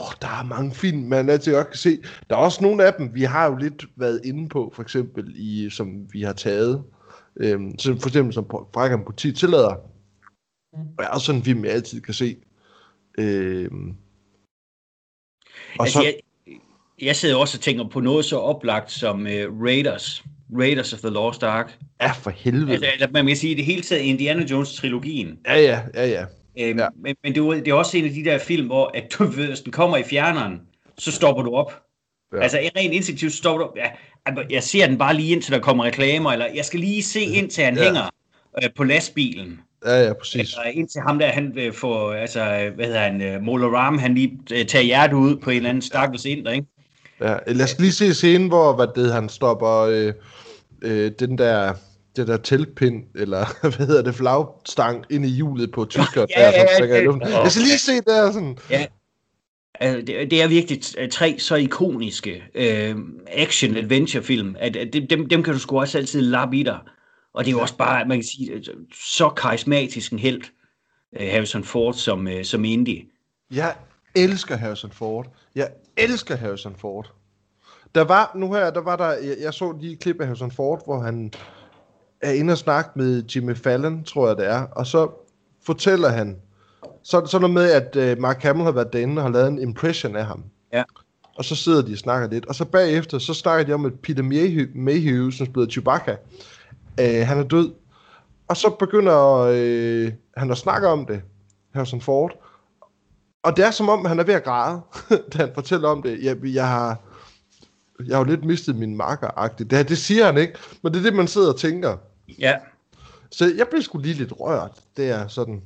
åh, 0.00 0.12
der 0.22 0.28
er 0.28 0.44
mange 0.44 0.74
film, 0.74 0.98
man 0.98 1.28
altid 1.28 1.52
godt 1.52 1.68
kan 1.68 1.76
se. 1.76 1.98
Der 2.30 2.36
er 2.36 2.40
også 2.40 2.62
nogle 2.62 2.84
af 2.84 2.94
dem, 2.94 3.14
vi 3.14 3.22
har 3.22 3.46
jo 3.46 3.56
lidt 3.56 3.86
været 3.96 4.20
inde 4.24 4.48
på, 4.48 4.72
for 4.74 4.82
eksempel, 4.82 5.32
i, 5.36 5.70
som 5.70 6.12
vi 6.12 6.22
har 6.22 6.32
taget. 6.32 6.84
Øh, 7.36 7.60
så 7.78 7.96
for 8.00 8.08
eksempel 8.08 8.34
som 8.34 8.46
Frækken 8.74 9.04
Politi 9.04 9.32
tillader. 9.32 9.74
Og 10.72 11.04
er 11.04 11.08
også 11.08 11.26
sådan 11.26 11.40
en 11.40 11.44
film, 11.44 11.64
jeg 11.64 11.72
altid 11.72 12.00
kan 12.00 12.14
se. 12.14 12.36
Øh, 13.18 13.70
og 15.78 15.84
altså, 15.84 15.98
så... 15.98 16.04
jeg, 16.04 16.14
jeg 17.02 17.16
sidder 17.16 17.36
også 17.36 17.58
og 17.58 17.62
tænker 17.62 17.88
på 17.88 18.00
noget 18.00 18.24
så 18.24 18.38
oplagt 18.38 18.92
som 18.92 19.20
uh, 19.20 19.62
Raiders. 19.64 20.24
Raiders 20.58 20.92
of 20.92 20.98
the 20.98 21.10
Lost 21.10 21.42
Ark. 21.42 21.78
Ja, 22.00 22.12
for 22.12 22.30
helvede. 22.30 22.72
Altså, 22.72 22.90
eller 22.94 23.10
man 23.10 23.26
kan 23.26 23.36
sige, 23.36 23.56
det 23.56 23.64
hele 23.64 23.82
taget 23.82 24.02
Indiana 24.02 24.46
Jones-trilogien. 24.50 25.38
Ja, 25.46 25.58
ja, 25.60 25.80
ja, 25.94 26.06
ja. 26.06 26.24
Øhm, 26.58 26.78
ja. 26.78 26.86
Men, 26.96 27.16
men 27.22 27.34
det, 27.34 27.40
er, 27.40 27.50
det 27.50 27.68
er 27.68 27.74
også 27.74 27.98
en 27.98 28.04
af 28.04 28.10
de 28.10 28.24
der 28.24 28.38
film, 28.38 28.66
hvor 28.66 28.90
at 28.94 29.14
du 29.18 29.24
ved, 29.24 29.46
hvis 29.46 29.60
den 29.60 29.72
kommer 29.72 29.96
i 29.96 30.02
fjerneren, 30.02 30.60
så 30.98 31.12
stopper 31.12 31.42
du 31.42 31.54
op. 31.54 31.82
Ja. 32.32 32.42
Altså 32.42 32.58
rent 32.76 32.94
instinktivt 32.94 33.32
stopper 33.32 33.66
du 33.66 33.72
ja, 33.76 33.90
Jeg 34.50 34.62
ser 34.62 34.86
den 34.86 34.98
bare 34.98 35.14
lige 35.14 35.32
indtil 35.32 35.52
der 35.52 35.60
kommer 35.60 35.84
reklamer, 35.84 36.32
eller 36.32 36.46
jeg 36.54 36.64
skal 36.64 36.80
lige 36.80 37.02
se 37.02 37.20
indtil 37.20 37.64
han 37.64 37.76
ja. 37.76 37.84
hænger 37.84 38.10
øh, 38.62 38.70
på 38.76 38.84
lastbilen. 38.84 39.60
Ja, 39.86 40.06
ja, 40.06 40.12
præcis. 40.12 40.38
Altså, 40.40 40.60
indtil 40.74 41.00
ham 41.00 41.18
der, 41.18 41.26
han 41.26 41.52
vil 41.54 41.72
få, 41.72 42.10
altså, 42.10 42.70
hvad 42.74 42.84
hedder 42.84 43.00
han, 43.00 43.36
uh, 43.36 43.42
Mola 43.42 43.66
Ram, 43.66 43.98
han 43.98 44.14
lige 44.14 44.38
uh, 44.52 44.66
tager 44.66 44.82
hjertet 44.82 45.16
ud 45.16 45.36
på 45.36 45.50
en 45.50 45.56
eller 45.56 45.68
anden 45.68 45.82
stakkels 45.82 46.24
ind, 46.24 46.48
ikke? 46.48 46.66
Ja, 47.20 47.36
lad 47.46 47.64
os 47.64 47.78
lige 47.78 47.92
se 47.92 48.14
scenen, 48.14 48.48
hvor 48.48 48.72
hvad 48.72 48.86
det, 48.94 49.12
han 49.12 49.28
stopper 49.28 49.78
øh, 49.80 50.12
øh, 50.82 51.10
den 51.18 51.38
der, 51.38 51.74
det 52.16 52.28
der 52.28 52.36
teltpind, 52.36 53.04
eller 53.14 53.46
hvad 53.76 53.86
hedder 53.86 54.02
det, 54.02 54.14
flagstang 54.14 55.04
ind 55.10 55.24
i 55.24 55.28
hjulet 55.28 55.72
på 55.72 55.84
tysker. 55.84 56.26
ja, 56.36 56.40
der, 56.40 56.50
ja, 56.50 56.84
ja, 56.84 56.96
ja, 56.96 57.28
ja. 57.28 57.42
Jeg 57.42 57.50
skal 57.50 57.62
lige 57.62 57.78
se 57.78 57.92
der 58.06 58.32
sådan. 58.32 58.58
Ja, 58.70 58.86
Altså, 59.80 60.00
det, 60.06 60.30
det 60.30 60.42
er 60.42 60.48
virkelig 60.48 60.80
tre 61.10 61.36
så 61.38 61.54
ikoniske 61.54 62.42
øh, 62.54 62.96
action-adventure-film, 63.26 64.56
at, 64.58 64.76
at 64.76 64.92
dem, 65.10 65.28
dem 65.28 65.42
kan 65.42 65.52
du 65.52 65.58
sgu 65.58 65.80
også 65.80 65.98
altid 65.98 66.20
lappe 66.20 66.56
i 66.56 66.62
dig. 66.62 66.78
Og 67.34 67.44
det 67.44 67.50
er 67.50 67.52
jo 67.52 67.60
også 67.60 67.76
bare, 67.76 68.04
man 68.04 68.16
kan 68.18 68.24
sige, 68.24 68.52
øh, 68.52 68.62
så 68.94 69.28
karismatisk 69.28 70.12
en 70.12 70.18
held, 70.18 70.42
uh, 71.20 71.26
Harrison 71.26 71.64
Ford 71.64 71.94
som, 71.94 72.26
uh, 72.26 72.42
som 72.42 72.64
Indy. 72.64 73.08
Jeg 73.50 73.74
elsker 74.14 74.56
Harrison 74.56 74.90
Ford. 74.90 75.26
Jeg 75.54 75.70
elsker 75.96 76.36
Harrison 76.36 76.76
Ford. 76.76 77.12
Der 77.94 78.04
var, 78.04 78.32
nu 78.34 78.52
her, 78.52 78.70
der 78.70 78.80
var 78.80 78.96
der, 78.96 79.12
jeg, 79.12 79.36
jeg 79.40 79.54
så 79.54 79.76
lige 79.80 79.92
et 79.92 79.98
klip 79.98 80.20
af 80.20 80.26
Harrison 80.26 80.50
Ford, 80.50 80.84
hvor 80.84 81.00
han 81.00 81.32
er 82.20 82.32
inde 82.32 82.52
og 82.52 82.58
snakke 82.58 82.90
med 82.94 83.22
Jimmy 83.22 83.56
Fallon, 83.56 84.04
tror 84.04 84.28
jeg 84.28 84.36
det 84.36 84.46
er, 84.46 84.62
og 84.62 84.86
så 84.86 85.10
fortæller 85.66 86.08
han, 86.08 86.36
så, 87.02 87.26
så 87.26 87.38
noget 87.38 87.54
med, 87.54 87.70
at 87.70 88.16
uh, 88.16 88.22
Mark 88.22 88.42
Hamill 88.42 88.64
har 88.64 88.72
været 88.72 88.92
derinde 88.92 89.16
og 89.16 89.22
har 89.22 89.30
lavet 89.30 89.48
en 89.48 89.58
impression 89.58 90.16
af 90.16 90.24
ham. 90.26 90.44
Ja. 90.72 90.82
Og 91.36 91.44
så 91.44 91.56
sidder 91.56 91.82
de 91.82 91.92
og 91.92 91.98
snakker 91.98 92.28
lidt, 92.28 92.46
og 92.46 92.54
så 92.54 92.64
bagefter, 92.64 93.18
så 93.18 93.34
snakker 93.34 93.64
de 93.66 93.72
om, 93.72 93.84
at 93.84 93.92
Peter 94.02 94.22
Mayhew, 94.22 94.66
Mayhew 94.74 95.30
som 95.30 95.46
spiller 95.46 95.70
Chewbacca, 95.70 96.16
øh, 97.00 97.26
han 97.26 97.38
er 97.38 97.42
død. 97.42 97.72
Og 98.48 98.56
så 98.56 98.70
begynder 98.78 99.36
øh, 99.52 100.12
han 100.36 100.50
at 100.50 100.58
snakke 100.58 100.88
om 100.88 101.06
det, 101.06 101.22
Harrison 101.74 102.00
Ford. 102.00 102.32
Og 103.42 103.56
det 103.56 103.64
er 103.64 103.70
som 103.70 103.88
om, 103.88 104.04
han 104.04 104.18
er 104.20 104.24
ved 104.24 104.34
at 104.34 104.44
græde, 104.44 104.80
da 105.32 105.38
han 105.38 105.50
fortæller 105.54 105.88
om 105.88 106.02
det. 106.02 106.24
Jeg, 106.24 106.36
jeg 106.44 106.68
har 106.68 106.98
jeg 108.06 108.16
har 108.16 108.24
jo 108.24 108.30
lidt 108.30 108.44
mistet 108.44 108.76
min 108.76 108.96
marker 108.96 109.28
det, 109.58 109.88
det 109.88 109.98
siger 109.98 110.26
han 110.26 110.36
ikke, 110.38 110.54
men 110.82 110.92
det 110.92 110.98
er 110.98 111.02
det, 111.02 111.14
man 111.14 111.28
sidder 111.28 111.52
og 111.52 111.58
tænker. 111.58 111.96
Ja. 112.38 112.56
Så 113.30 113.52
jeg 113.56 113.66
blev 113.70 113.82
sgu 113.82 113.98
lige 113.98 114.14
lidt 114.14 114.32
rørt. 114.40 114.78
Det 114.96 115.08
er 115.10 115.28
sådan... 115.28 115.62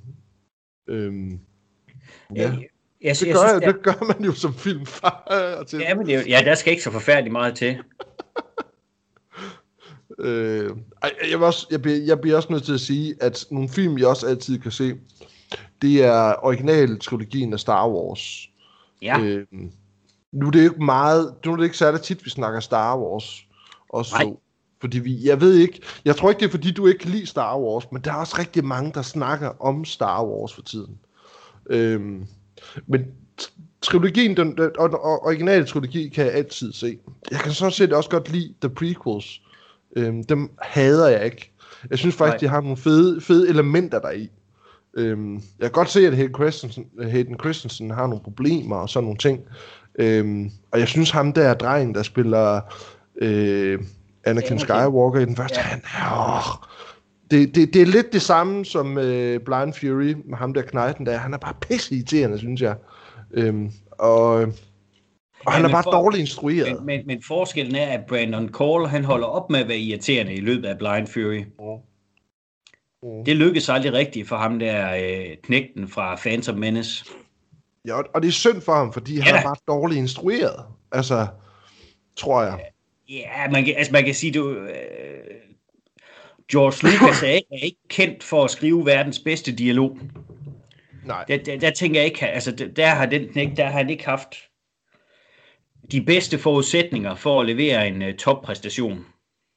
Øhm, 0.89 1.31
ja. 1.31 2.43
Jeg, 2.43 2.59
jeg, 3.03 3.17
Det 3.21 3.27
jeg 3.27 3.35
gør, 3.35 3.49
synes, 3.49 3.75
det 3.75 3.83
gør 3.83 4.05
man 4.07 4.25
jo 4.25 4.33
som 4.33 4.55
filmfar. 4.55 5.65
Til. 5.69 5.79
Ja, 5.79 5.95
men 5.95 6.07
det, 6.07 6.15
er 6.15 6.19
jo- 6.19 6.27
ja, 6.29 6.43
der 6.45 6.55
skal 6.55 6.71
ikke 6.71 6.83
så 6.83 6.91
forfærdeligt 6.91 7.33
meget 7.33 7.57
til. 7.57 7.77
Øh, 10.25 10.71
jeg, 11.31 11.39
vil 11.39 11.47
også, 11.47 11.67
jeg, 11.71 11.83
bliver, 11.83 11.99
jeg 11.99 12.21
bliver 12.21 12.37
også 12.37 12.53
nødt 12.53 12.65
til 12.65 12.75
at 12.75 12.81
sige, 12.81 13.15
at 13.21 13.47
nogle 13.51 13.69
film, 13.69 13.99
jeg 13.99 14.07
også 14.07 14.27
altid 14.27 14.59
kan 14.59 14.71
se, 14.71 14.95
det 15.83 16.05
er 16.05 16.35
original-trilogien 16.43 17.53
af 17.53 17.61
Star 17.61 17.89
Wars. 17.89 18.49
Ja, 19.03 19.21
Øh, 19.21 19.47
nu 20.33 20.47
er 20.47 20.51
det 20.51 20.63
ikke 20.63 20.85
meget, 20.85 21.35
nu 21.45 21.53
er 21.53 21.57
det 21.57 21.65
ikke 21.65 21.77
særlig 21.77 22.01
tit, 22.01 22.25
vi 22.25 22.31
snakker 22.31 22.61
Star 22.61 22.99
Wars. 22.99 23.47
Også 23.89 24.15
Nej. 24.19 24.33
fordi 24.81 24.99
vi, 24.99 25.29
jeg 25.29 25.41
ved 25.41 25.55
ikke, 25.55 25.81
jeg 26.05 26.17
tror 26.17 26.29
ikke, 26.29 26.41
det 26.41 26.47
er 26.47 26.51
fordi, 26.51 26.71
du 26.71 26.87
ikke 26.87 26.99
kan 26.99 27.11
lide 27.11 27.27
Star 27.27 27.59
Wars, 27.59 27.93
men 27.93 28.03
der 28.03 28.13
er 28.13 28.17
også 28.17 28.37
rigtig 28.39 28.65
mange, 28.65 28.93
der 28.93 29.03
snakker 29.03 29.63
om 29.63 29.85
Star 29.85 30.25
Wars 30.25 30.55
for 30.55 30.63
tiden. 30.63 30.99
Øhm, 31.71 32.27
men 32.87 33.05
trilogien, 33.83 34.37
den, 34.37 34.57
den 34.57 34.71
og, 34.79 34.91
og, 34.91 35.23
originale 35.25 35.67
trilogi 35.67 36.09
kan 36.09 36.25
jeg 36.25 36.35
altid 36.35 36.73
se. 36.73 36.99
Jeg 37.31 37.41
kan 37.41 37.53
sådan 37.53 37.73
set 37.73 37.93
også 37.93 38.11
godt 38.11 38.33
lide 38.33 38.55
The 38.61 38.71
Prequels. 38.71 39.41
Øhm, 39.97 40.25
dem 40.25 40.51
hader 40.63 41.09
jeg 41.09 41.25
ikke. 41.25 41.51
Jeg 41.91 41.99
synes 41.99 42.15
faktisk, 42.15 42.43
Nej. 42.43 42.49
de 42.49 42.55
har 42.55 42.61
nogle 42.61 42.77
fede, 42.77 43.21
fede 43.21 43.49
elementer 43.49 43.99
deri. 43.99 44.31
Øhm, 44.97 45.35
jeg 45.35 45.43
kan 45.61 45.71
godt 45.71 45.91
se, 45.91 46.07
at 46.07 46.17
Hayden 46.17 46.35
Christensen, 46.35 46.85
Hayden 47.03 47.37
Christensen 47.41 47.91
har 47.91 48.07
nogle 48.07 48.23
problemer 48.25 48.77
og 48.77 48.89
sådan 48.89 49.05
nogle 49.05 49.19
ting. 49.19 49.41
Øhm, 49.99 50.51
og 50.73 50.79
jeg 50.79 50.89
synes, 50.89 51.11
ham 51.11 51.33
der 51.33 51.55
drengen, 51.55 51.95
der 51.95 52.03
spiller 52.03 52.61
øh, 53.21 53.79
Anakin. 54.25 54.59
Skywalker 54.59 55.21
i 55.21 55.25
den 55.25 55.37
første, 55.37 55.59
Ja. 55.59 55.63
han 55.63 55.83
er... 55.85 56.39
åh, 56.39 56.69
det, 57.31 57.55
det, 57.55 57.75
det 57.75 57.83
er 57.83 57.87
lidt 57.87 58.13
det 58.13 58.23
samme 58.23 58.65
som 58.65 58.99
øh, 58.99 59.41
Blind 59.41 59.73
Fury 59.73 60.15
med 60.25 60.39
ham 60.39 60.55
der 60.55 60.63
knejten 60.63 61.07
der. 61.07 61.17
Han 61.17 61.35
er 61.35 61.39
bare 61.39 61.55
pisse 61.61 61.95
irriterende, 61.95 62.39
synes 62.39 62.61
jeg. 62.61 62.75
Øhm, 63.33 63.71
og, 63.91 64.47
og 65.47 65.53
han 65.53 65.63
er 65.65 65.69
men 65.69 65.73
bare 65.73 65.83
for- 65.83 65.91
dårligt 65.91 66.21
instrueret. 66.21 66.77
men, 66.77 66.87
men, 66.87 67.07
men 67.07 67.23
forskellen 67.23 67.75
er, 67.77 67.87
at 67.87 68.01
Brandon 68.09 68.49
Call, 68.55 68.87
han 68.87 69.05
holder 69.05 69.27
op 69.27 69.51
med 69.51 69.61
at 69.61 69.69
være 69.69 69.79
irriterende 69.79 70.35
i 70.35 70.41
løbet 70.41 70.65
af 70.69 70.79
Blind 70.79 71.07
Fury. 71.07 71.43
Mm. 73.03 73.25
Det 73.25 73.37
lykkedes 73.37 73.69
aldrig 73.69 73.93
rigtigt 73.93 74.29
for 74.29 74.37
ham 74.37 74.59
der 74.59 74.95
øh, 74.97 75.37
knægten 75.43 75.89
fra 75.89 76.17
Phantom 76.17 76.59
Menace. 76.59 77.05
Ja, 77.87 77.95
og- 78.15 78.23
det 78.23 78.29
er 78.29 78.33
synd 78.33 78.61
for 78.61 78.73
ham, 78.75 78.93
fordi 78.93 79.17
han 79.19 79.27
Ja 79.27 79.33
er 79.33 79.37
da. 79.41 79.47
bare 79.47 79.57
dårligt 79.69 79.99
instrueret. 79.99 80.65
Altså, 80.93 81.27
tror 82.17 82.43
jeg. 82.43 82.59
Ja, 83.09 83.51
man 83.51 83.65
kan, 83.65 83.75
altså 83.77 83.93
man 83.93 84.05
kan 84.05 84.15
sige, 84.15 84.33
du, 84.33 84.51
øh, 84.51 84.71
George 86.53 86.93
Lucas 86.93 87.23
er, 87.23 87.27
ikke- 87.29 87.49
er 87.53 87.65
ikke 87.65 87.79
kendt 87.89 88.25
for 88.25 88.45
at 88.45 88.51
skrive 88.51 88.87
verdens 88.87 89.19
bedste 89.19 89.53
dialog. 89.53 89.99
Nej. 91.07 91.25
Der, 91.29 91.37
der, 91.39 91.59
der 91.59 91.71
tænker 91.71 92.01
jeg 92.01 92.07
ikke, 92.07 92.27
altså 92.27 92.51
der, 92.53 92.69
der 92.69 92.87
har 92.87 93.07
den 93.07 93.29
knæk, 93.29 93.57
der 93.57 93.65
har 93.65 93.73
han 93.79 93.91
ikke 93.91 94.05
haft 94.05 94.29
de 95.93 96.01
bedste 96.01 96.39
forudsætninger 96.39 97.15
for 97.15 97.41
at 97.41 97.47
levere 97.47 97.89
en 97.89 98.03
uh, 98.03 98.15
toppræstation. 98.19 99.07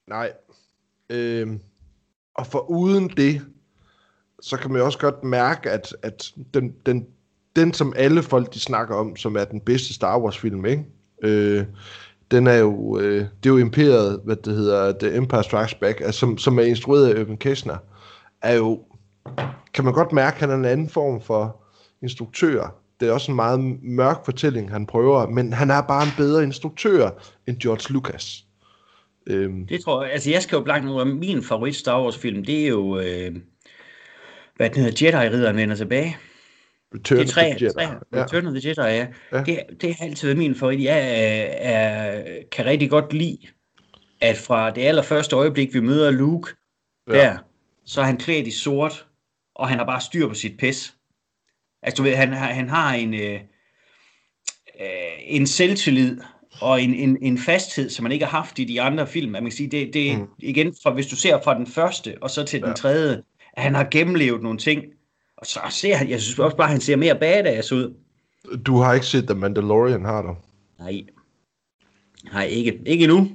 Nej. 0.08 0.32
Øh, 1.10 1.48
og 2.36 2.48
for 2.48 2.70
uden 2.70 3.10
det, 3.10 3.42
så 4.42 4.58
kan 4.58 4.72
man 4.72 4.80
jo 4.80 4.86
også 4.86 5.00
godt 5.00 5.24
mærke, 5.24 5.72
at, 5.72 5.96
at 6.02 6.32
den, 6.54 6.76
den, 6.86 7.08
den, 7.56 7.74
som 7.74 7.94
alle 7.96 8.24
folk 8.24 8.54
de 8.54 8.60
snakker 8.60 8.96
om, 8.96 9.16
som 9.16 9.36
er 9.36 9.46
den 9.46 9.62
bedste 9.62 9.94
Star 9.94 10.20
Wars 10.20 10.38
film, 10.38 10.66
ikke? 10.66 10.86
Øh, 11.24 11.66
den 12.32 12.48
er 12.48 12.56
jo, 12.56 13.00
øh, 13.00 13.20
det 13.20 13.50
er 13.50 13.54
jo 13.54 13.58
imperiet, 13.58 14.22
hvad 14.24 14.36
det 14.36 14.56
hedder, 14.56 15.00
The 15.00 15.16
Empire 15.16 15.44
Strikes 15.44 15.76
Back, 15.76 16.02
altså, 16.02 16.20
som, 16.20 16.38
som 16.38 16.60
er 16.60 16.64
instrueret 16.64 17.14
af 17.14 17.20
Irvin 17.20 17.38
Kessner, 17.38 17.78
er 18.42 18.54
jo, 18.54 18.84
kan 19.74 19.86
man 19.86 19.94
godt 19.94 20.12
mærke, 20.12 20.36
at 20.36 20.40
han 20.40 20.50
er 20.50 20.56
en 20.56 20.66
anden 20.66 20.90
form 20.90 21.22
for 21.22 21.64
instruktør. 22.02 22.76
Det 23.00 23.08
er 23.08 23.12
også 23.12 23.32
en 23.32 23.36
meget 23.36 23.60
mørk 23.84 24.26
fortælling, 24.26 24.72
han 24.72 24.86
prøver, 24.86 25.30
men 25.30 25.54
han 25.54 25.72
er 25.72 25.82
bare 25.82 26.04
en 26.04 26.10
bedre 26.18 26.44
instruktør 26.44 27.10
end 27.48 27.60
George 27.60 27.94
Lucas. 27.94 28.44
Øhm, 29.28 29.68
Det 29.68 29.84
tror 29.84 30.04
jeg, 30.04 30.14
altså 30.14 30.30
jeg 30.30 30.42
skal 30.44 30.56
jo 30.56 30.64
blankt 30.64 30.86
nu, 30.86 31.04
min 31.04 31.44
favorit 31.44 31.76
Star 31.76 32.04
Wars 32.04 32.18
film, 32.18 32.46
det 32.46 32.64
er 32.64 32.68
jo, 32.68 33.00
øh, 33.00 33.36
hvad 34.56 34.70
den 34.70 34.84
hedder, 34.84 35.06
Jedi-ridderen 35.06 35.56
vender 35.56 35.76
tilbage. 35.76 36.18
Return 36.96 37.18
Det 37.20 37.28
er 37.28 37.32
tre, 37.32 37.52
of 37.52 37.58
the 37.58 37.66
Jedi. 37.66 37.74
tre 37.74 37.82
Ja. 38.14 38.24
Return 38.24 38.48
of 38.48 38.54
the 38.54 38.70
Jedi, 38.70 38.96
ja. 38.96 39.08
Ja. 39.32 39.44
Det, 39.44 39.60
det 39.82 39.96
har 39.96 40.06
altid 40.06 40.28
været 40.28 40.38
min 40.38 40.56
favorit. 40.56 40.84
Jeg 40.84 41.00
er, 41.00 41.46
er, 41.60 42.24
kan 42.52 42.66
rigtig 42.66 42.90
godt 42.90 43.14
lide, 43.14 43.38
at 44.22 44.38
fra 44.38 44.70
det 44.72 44.82
allerførste 44.82 45.36
øjeblik, 45.36 45.74
vi 45.74 45.80
møder 45.80 46.12
Luke 46.12 46.52
ja. 47.10 47.14
der, 47.14 47.38
så 47.86 48.02
er 48.02 48.06
han 48.06 48.18
klædt 48.18 48.48
i 48.48 48.52
sort, 48.52 49.06
og 49.56 49.68
han 49.70 49.78
har 49.78 49.86
bare 49.86 50.02
styr 50.02 50.28
på 50.28 50.34
sit 50.34 50.58
pis. 50.60 50.97
Altså 51.88 52.04
du 52.04 52.04
ved, 52.04 52.16
han, 52.16 52.34
har- 52.34 52.54
han 52.54 52.70
har 52.70 52.94
en, 52.94 53.14
øh, 53.14 53.34
øh, 54.82 55.18
en 55.26 55.48
selvtillid 55.48 56.18
og 56.62 56.82
en, 56.82 56.94
en, 56.94 57.18
en 57.22 57.38
fasthed, 57.38 57.90
som 57.90 58.04
man 58.04 58.12
ikke 58.12 58.26
har 58.26 58.38
haft 58.38 58.60
i 58.60 58.64
de 58.66 58.82
andre 58.82 59.08
film. 59.08 59.32
Man 59.32 59.42
kan 59.44 59.52
sige, 59.52 59.70
det, 59.72 59.94
det 59.94 60.20
Mm. 60.20 60.26
igen, 60.40 60.76
fra, 60.84 60.92
hvis 60.94 61.08
du 61.08 61.16
ser 61.16 61.40
fra 61.44 61.58
den 61.58 61.68
første 61.68 62.16
og 62.22 62.30
så 62.30 62.44
til 62.44 62.60
den 62.62 62.68
Ja. 62.70 62.74
tredje, 62.74 63.22
at 63.54 63.64
han 63.64 63.76
har 63.76 63.88
gennemlevet 63.92 64.42
nogle 64.44 64.58
ting, 64.60 64.84
og 65.38 65.46
så 65.46 65.60
ser 65.70 65.96
han, 65.96 66.10
jeg 66.10 66.22
synes 66.22 66.40
også 66.40 66.58
bare, 66.58 66.68
at 66.68 66.72
han 66.72 66.82
ser 66.82 66.96
mere 66.96 67.16
badass 67.20 67.72
ud. 67.72 67.94
Du 68.66 68.78
har 68.78 68.94
ikke 68.94 69.06
set 69.06 69.24
The 69.28 69.36
Mandalorian, 69.36 70.06
har 70.06 70.22
du? 70.22 70.36
Nej. 70.80 71.02
Nej, 72.34 72.44
ikke, 72.46 72.80
ikke 72.86 73.04
endnu. 73.04 73.30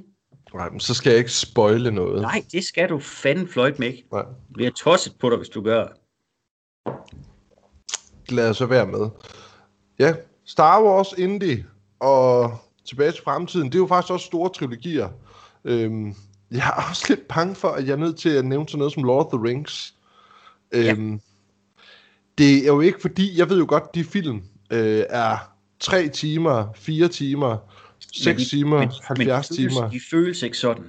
Nej, 0.53 0.69
men 0.69 0.79
så 0.79 0.93
skal 0.93 1.09
jeg 1.09 1.19
ikke 1.19 1.31
spoile 1.31 1.91
noget. 1.91 2.21
Nej, 2.21 2.43
det 2.51 2.63
skal 2.63 2.89
du 2.89 2.99
fanden 2.99 3.47
fløjt 3.47 3.79
med 3.79 3.87
ikke. 3.87 4.03
Nej. 4.11 4.21
Jeg 4.21 4.53
bliver 4.53 4.71
tosset 4.71 5.13
på 5.19 5.29
dig, 5.29 5.37
hvis 5.37 5.49
du 5.49 5.61
gør. 5.61 5.87
Lad 8.29 8.49
os 8.49 8.57
så 8.57 8.65
være 8.65 8.87
med. 8.87 9.09
Ja, 9.99 10.13
Star 10.45 10.83
Wars, 10.83 11.13
Indie 11.17 11.65
og 11.99 12.57
Tilbage 12.87 13.11
til 13.11 13.23
fremtiden, 13.23 13.67
det 13.67 13.75
er 13.75 13.79
jo 13.79 13.87
faktisk 13.87 14.13
også 14.13 14.25
store 14.25 14.49
trilogier. 14.49 15.09
Øhm, 15.65 16.15
jeg 16.51 16.67
er 16.77 16.89
også 16.89 17.05
lidt 17.09 17.27
bange 17.27 17.55
for, 17.55 17.67
at 17.69 17.85
jeg 17.87 17.91
er 17.93 17.97
nødt 17.97 18.17
til 18.17 18.29
at 18.29 18.45
nævne 18.45 18.69
sådan 18.69 18.77
noget 18.77 18.93
som 18.93 19.03
Lord 19.03 19.25
of 19.25 19.39
the 19.39 19.47
Rings. 19.49 19.93
Øhm, 20.71 21.19
Det 22.37 22.57
er 22.57 22.65
jo 22.67 22.81
ikke 22.81 23.01
fordi, 23.01 23.39
jeg 23.39 23.49
ved 23.49 23.59
jo 23.59 23.65
godt, 23.67 23.95
de 23.95 24.03
film 24.03 24.41
øh, 24.71 25.03
er 25.09 25.37
3 25.79 26.07
timer, 26.07 26.67
4 26.75 27.07
timer, 27.07 27.57
6 28.13 28.43
de- 28.43 28.49
timer, 28.49 28.79
men, 28.79 28.91
70 29.03 29.17
men 29.17 29.27
de 29.27 29.33
føles, 29.33 29.73
timer. 29.75 29.89
De 29.89 29.99
føles 30.11 30.41
ikke 30.41 30.57
sådan. 30.57 30.85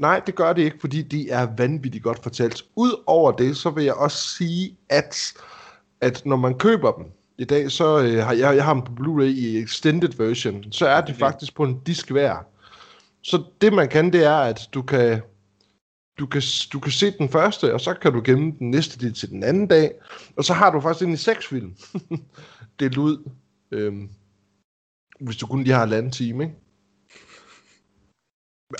Nej, 0.00 0.20
det 0.26 0.34
gør 0.34 0.52
det 0.52 0.62
ikke, 0.62 0.76
fordi 0.80 1.02
de 1.02 1.30
er 1.30 1.48
vanvittigt 1.56 2.04
godt 2.04 2.22
fortalt. 2.22 2.64
Udover 2.76 3.32
det, 3.32 3.56
så 3.56 3.70
vil 3.70 3.84
jeg 3.84 3.94
også 3.94 4.28
sige, 4.36 4.76
at, 4.88 5.32
at 6.00 6.26
når 6.26 6.36
man 6.36 6.58
køber 6.58 6.92
dem 6.92 7.04
i 7.38 7.44
dag, 7.44 7.70
så 7.70 7.98
øh, 7.98 8.24
har 8.24 8.32
jeg, 8.32 8.56
jeg 8.56 8.64
har 8.64 8.74
dem 8.74 8.82
på 8.82 8.92
Blu-ray 8.92 9.22
i 9.22 9.58
extended 9.58 10.12
version, 10.16 10.72
så 10.72 10.86
er 10.86 11.00
de 11.00 11.14
faktisk 11.14 11.54
på 11.54 11.64
en 11.64 11.80
disk 11.86 12.10
hver. 12.10 12.36
Så 13.22 13.42
det 13.60 13.72
man 13.72 13.88
kan, 13.88 14.12
det 14.12 14.24
er, 14.24 14.36
at 14.36 14.60
du 14.74 14.82
kan, 14.82 15.20
du 16.18 16.26
kan, 16.26 16.42
du 16.72 16.80
kan 16.80 16.92
se 16.92 17.10
den 17.10 17.28
første, 17.28 17.74
og 17.74 17.80
så 17.80 17.94
kan 17.94 18.12
du 18.12 18.22
gemme 18.24 18.54
den 18.58 18.70
næste 18.70 19.06
del 19.06 19.14
til 19.14 19.30
den 19.30 19.42
anden 19.42 19.66
dag, 19.66 19.92
og 20.36 20.44
så 20.44 20.52
har 20.52 20.70
du 20.70 20.80
faktisk 20.80 21.02
egentlig 21.02 21.18
seks 21.18 21.46
film 21.46 21.74
delt 22.80 22.96
ud, 22.96 23.30
øhm, 23.72 24.08
hvis 25.20 25.36
du 25.36 25.46
kun 25.46 25.62
lige 25.64 25.74
har 25.74 25.84
en 25.84 25.92
anden 25.92 26.12
time, 26.12 26.44
ikke? 26.44 26.56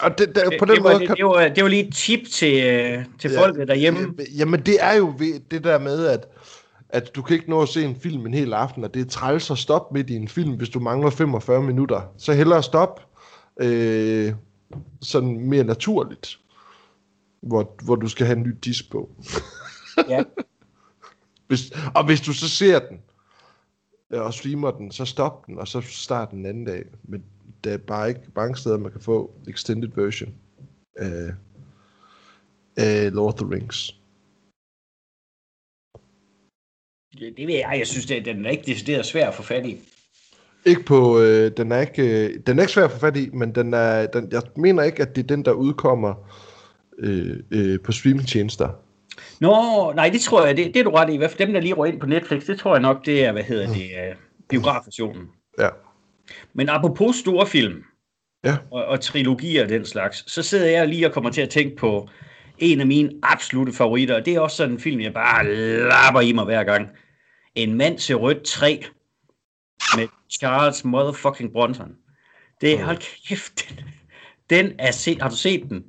Og 0.01 0.18
det, 0.18 0.34
der, 0.34 0.59
på 0.59 0.64
den 0.64 0.74
det, 0.74 0.84
var, 0.84 0.90
måde 0.90 1.01
det, 1.01 1.07
kan 1.09 1.16
det, 1.16 1.24
var, 1.24 1.49
det 1.49 1.62
var 1.62 1.68
lige 1.68 1.88
et 1.88 1.95
tip 1.95 2.20
til, 2.32 2.64
øh, 2.66 3.05
til 3.18 3.30
Ja, 3.30 3.40
folket 3.40 3.68
derhjemme. 3.68 4.14
Ja, 4.18 4.24
Jamen, 4.36 4.61
det 4.61 4.76
er 4.80 4.93
jo 4.93 5.14
det 5.51 5.64
der 5.64 5.78
med, 5.78 6.07
at, 6.07 6.26
at 6.89 7.14
du 7.14 7.22
kan 7.22 7.34
ikke 7.34 7.51
nå 7.51 7.62
at 7.62 7.68
se 7.68 7.84
en 7.84 7.97
film 7.97 8.26
en 8.26 8.34
hel 8.34 8.53
aften, 8.53 8.84
og 8.84 8.95
det 8.95 9.03
er 9.03 9.11
træls 9.11 9.51
at 9.51 9.59
stoppe 9.59 9.95
midt 9.95 10.11
i 10.11 10.16
en 10.16 10.28
film, 10.28 10.57
hvis 10.57 10.68
du 10.68 10.80
mangler 10.80 11.11
45 11.11 11.62
minutter. 11.62 12.03
Så 12.16 12.32
hellere 12.32 12.62
stop 12.62 13.01
øh, 13.61 14.34
sådan 15.01 15.41
mere 15.49 15.64
naturligt, 15.64 16.39
hvor, 17.41 17.74
hvor 17.84 17.97
du 17.97 18.09
skal 18.09 18.26
have 18.26 18.36
en 18.36 18.43
ny 18.43 18.55
disk 18.64 18.91
på. 18.91 19.11
Ja. 20.09 20.22
Hvis, 21.49 21.72
og 21.95 22.07
hvis 22.07 22.20
du 22.20 22.32
så 22.32 22.49
ser 22.49 22.78
den, 22.78 23.01
øh, 24.11 24.22
og 24.22 24.34
streamer 24.34 24.70
den, 24.70 24.93
så 24.93 25.05
stop 25.05 25.47
den, 25.47 25.59
og 25.59 25.68
så 25.68 25.80
start 25.80 26.30
den 26.30 26.47
anden 26.47 26.64
dag. 26.64 26.84
Men 27.03 27.24
der 27.64 27.72
er 27.72 27.78
bare 27.78 28.09
ikke 28.09 28.20
mange 28.36 28.57
steder, 28.57 28.78
man 28.78 28.93
kan 28.93 29.01
få 29.01 29.34
extended 29.49 29.89
version 29.95 30.34
af, 30.97 31.34
af 32.76 33.12
Lord 33.12 33.34
of 33.34 33.41
the 33.41 33.55
Rings. 33.55 33.97
Det, 37.19 37.35
det 37.37 37.47
ved 37.47 37.55
jeg, 37.55 37.75
jeg 37.79 37.87
synes, 37.87 38.07
det, 38.07 38.25
den 38.25 38.47
er 38.47 38.51
ikke 38.51 38.62
decideret 38.66 39.07
svær 39.07 39.29
at 39.29 39.35
få 39.35 39.43
fat 39.43 39.66
i. 39.66 39.79
Ikke 40.66 40.85
på, 40.85 41.21
øh, 41.21 41.51
den 41.57 41.73
er 41.73 41.81
ikke, 41.81 42.03
øh, 42.03 42.41
den 42.47 42.59
er 42.59 42.62
ikke 42.62 42.73
svær 42.73 42.85
at 42.85 42.91
få 42.91 42.99
fat 42.99 43.16
i, 43.16 43.29
men 43.33 43.55
den 43.55 43.75
er, 43.75 44.07
den, 44.07 44.29
jeg 44.33 44.43
mener 44.57 44.83
ikke, 44.83 45.03
at 45.03 45.16
det 45.16 45.23
er 45.23 45.27
den, 45.27 45.45
der 45.45 45.53
udkommer 45.53 46.14
øh, 46.99 47.37
øh, 47.51 47.81
på 47.81 47.93
streamingtjenester. 47.93 48.69
Nå, 49.41 49.93
nej, 49.93 50.09
det 50.09 50.21
tror 50.21 50.47
jeg, 50.47 50.57
det, 50.57 50.75
det 50.75 50.81
er 50.81 50.85
du 50.85 50.91
ret 50.91 51.11
i. 51.14 51.16
Hvert 51.16 51.31
fald 51.31 51.47
dem, 51.47 51.55
der 51.55 51.61
lige 51.61 51.75
rører 51.75 51.93
ind 51.93 52.01
på 52.01 52.07
Netflix, 52.07 52.47
det 52.47 52.59
tror 52.59 52.75
jeg 52.75 52.83
nok, 52.83 53.07
det 53.07 53.25
er, 53.25 53.33
hvad 53.33 53.43
hedder 53.43 53.66
det, 53.66 53.75
uh, 53.75 54.16
biografversionen. 54.49 55.23
Ja. 55.59 55.69
Men 56.55 56.69
apropos 56.69 57.16
store 57.16 57.47
film 57.47 57.83
Ja. 58.45 58.57
og, 58.71 58.85
og 58.85 59.01
trilogier 59.01 59.62
og 59.62 59.69
den 59.69 59.85
slags, 59.85 60.33
så 60.33 60.43
sidder 60.43 60.66
jeg 60.66 60.89
lige 60.89 61.07
og 61.07 61.12
kommer 61.12 61.31
til 61.31 61.41
at 61.41 61.51
tænke 61.51 61.77
på 61.77 62.09
en 62.59 62.81
af 62.81 62.87
mine 62.87 63.11
absolute 63.23 63.73
favoritter, 63.73 64.14
og 64.14 64.27
det 64.27 64.35
er 64.35 64.41
også 64.41 64.57
sådan 64.57 64.75
en 64.75 64.81
film, 64.81 65.01
jeg 65.01 65.14
bare 65.14 65.45
lapper 65.89 66.21
i 66.21 66.33
mig 66.33 66.45
hver 66.45 66.64
gang. 66.64 66.89
En 67.55 67.74
mand 67.74 67.99
til 67.99 68.16
rødt 68.16 68.42
3 68.42 68.84
med 69.96 70.09
Charles 70.30 70.84
motherfucking 70.84 71.53
Bronson. 71.53 71.96
Det, 72.61 72.82
hold 72.82 73.28
kæft, 73.28 73.68
den, 73.68 73.84
den 74.51 74.72
er 74.78 74.90
set, 74.90 75.22
har 75.22 75.28
du 75.28 75.36
set 75.36 75.62
den? 75.68 75.84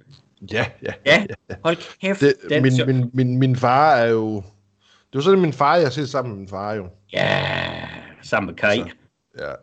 Ja, 0.52 0.66
ja. 0.84 0.94
Ja, 1.06 1.26
hold 1.64 2.00
kæft. 2.02 2.20
Det, 2.20 2.34
den, 2.50 2.64
min, 2.64 2.74
min, 2.86 3.10
min, 3.14 3.38
min 3.38 3.56
far 3.56 3.96
er 3.96 4.08
jo... 4.08 4.36
Det 4.92 5.16
var 5.16 5.22
sådan 5.22 5.42
min 5.42 5.54
far, 5.54 5.76
jeg 5.76 5.86
har 5.86 5.92
set 5.92 6.10
sammen 6.10 6.32
med 6.32 6.40
min 6.40 6.50
far 6.50 6.74
jo. 6.74 6.90
Ja, 7.14 7.88
sammen 8.22 8.46
med 8.46 8.56
Kai. 8.56 8.78
Så. 8.78 8.86
Ja. 9.40 9.54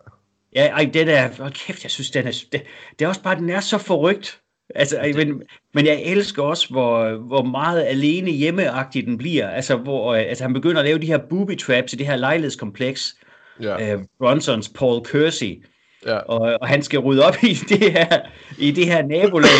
Ja, 0.52 0.66
ej, 0.66 0.90
den 0.94 1.08
er, 1.08 1.42
hold 1.42 1.52
kæft, 1.52 1.82
jeg 1.82 1.90
synes, 1.90 2.10
den 2.10 2.26
er, 2.26 2.32
det, 2.52 2.62
det 2.98 3.04
er 3.04 3.08
også 3.08 3.22
bare, 3.22 3.36
den 3.36 3.50
er 3.50 3.60
så 3.60 3.78
forrygt. 3.78 4.40
Altså, 4.76 4.96
ej, 4.98 5.12
men, 5.12 5.42
men 5.74 5.86
jeg 5.86 6.02
elsker 6.02 6.42
også, 6.42 6.70
hvor, 6.70 7.10
hvor 7.16 7.42
meget 7.42 7.84
alene 7.84 8.30
hjemmeagtig 8.30 9.06
den 9.06 9.18
bliver. 9.18 9.48
Altså, 9.48 9.76
hvor 9.76 10.14
øh, 10.14 10.20
altså, 10.20 10.44
han 10.44 10.52
begynder 10.52 10.78
at 10.78 10.84
lave 10.84 10.98
de 10.98 11.06
her 11.06 11.18
booby 11.18 11.58
traps 11.58 11.92
i 11.92 11.96
det 11.96 12.06
her 12.06 12.16
lejlighedskompleks. 12.16 13.16
Ja. 13.60 13.94
Øh, 13.94 14.00
Bronsons 14.18 14.68
Paul 14.68 15.04
Kersey. 15.04 15.64
ja. 16.06 16.16
Og, 16.16 16.58
og 16.60 16.68
han 16.68 16.82
skal 16.82 16.98
rydde 16.98 17.24
op 17.24 17.34
i 17.42 17.54
det 17.68 17.92
her, 17.92 18.20
i 18.58 18.70
det 18.70 18.86
her 18.86 19.06
nabolag, 19.06 19.50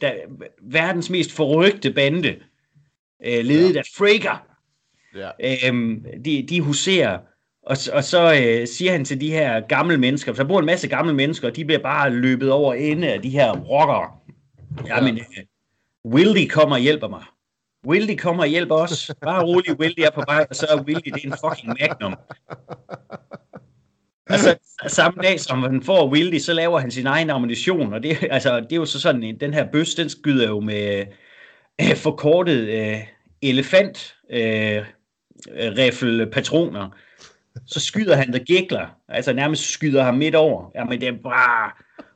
der, 0.00 0.12
verdens 0.62 1.10
mest 1.10 1.32
forrygte 1.32 1.92
bande, 1.92 2.36
øh, 3.26 3.44
ledet 3.44 3.76
af 3.76 3.84
Fraker. 3.96 4.46
ja. 5.16 5.68
Øhm, 5.68 6.04
de, 6.24 6.46
de 6.48 6.60
huserer, 6.60 7.18
og, 7.62 7.76
og 7.92 8.04
så 8.04 8.34
øh, 8.34 8.66
siger 8.66 8.92
han 8.92 9.04
til 9.04 9.20
de 9.20 9.30
her 9.30 9.60
gamle 9.60 9.98
mennesker, 9.98 10.32
der 10.32 10.44
bor 10.44 10.58
en 10.58 10.66
masse 10.66 10.88
gamle 10.88 11.14
mennesker, 11.14 11.48
og 11.48 11.56
de 11.56 11.64
bliver 11.64 11.82
bare 11.82 12.10
løbet 12.10 12.52
over 12.52 12.74
ende 12.74 13.12
af 13.12 13.22
de 13.22 13.30
her 13.30 13.52
rockere. 13.52 14.10
Jamen, 14.86 15.18
øh, 15.18 15.44
Wildy 16.12 16.48
kommer 16.48 16.76
og 16.76 16.82
hjælper 16.82 17.08
mig. 17.08 17.22
Wildy 17.86 18.16
kommer 18.16 18.42
og 18.42 18.48
hjælper 18.48 18.74
os. 18.74 19.10
Bare 19.22 19.44
rolig, 19.44 19.78
Wildy 19.80 20.00
er 20.00 20.10
på 20.10 20.22
vej, 20.26 20.46
og 20.50 20.56
så 20.56 20.66
er 20.70 20.82
Wildy, 20.82 21.04
det 21.14 21.24
er 21.24 21.28
en 21.28 21.34
fucking 21.44 21.76
magnum. 21.80 22.14
Altså, 24.26 24.56
samme 24.86 25.22
dag 25.22 25.40
som 25.40 25.62
han 25.62 25.82
får 25.82 26.10
Wildy, 26.10 26.38
så 26.38 26.52
laver 26.52 26.78
han 26.78 26.90
sin 26.90 27.06
egen 27.06 27.30
ammunition, 27.30 27.92
og 27.92 28.02
det, 28.02 28.16
altså, 28.30 28.60
det 28.60 28.72
er 28.72 28.76
jo 28.76 28.84
så 28.84 29.00
sådan, 29.00 29.22
en- 29.22 29.40
den 29.40 29.54
her 29.54 29.66
bøs, 29.72 29.94
den 29.94 30.08
skyder 30.08 30.48
jo 30.48 30.60
med 30.60 31.06
øh, 31.80 31.96
forkortet 31.96 32.68
øh, 32.68 32.98
elefant 33.42 34.16
øh, 34.30 34.82
riffel 35.56 36.30
patroner. 36.32 36.88
Så 37.66 37.80
skyder 37.80 38.16
han 38.16 38.32
The 38.32 38.44
Giggler, 38.44 38.86
altså 39.08 39.32
nærmest 39.32 39.70
skyder 39.70 40.02
ham 40.02 40.14
midt 40.14 40.34
over. 40.34 40.70
Jamen 40.74 41.00
det 41.00 41.08
er 41.08 41.12
bare, 41.22 41.70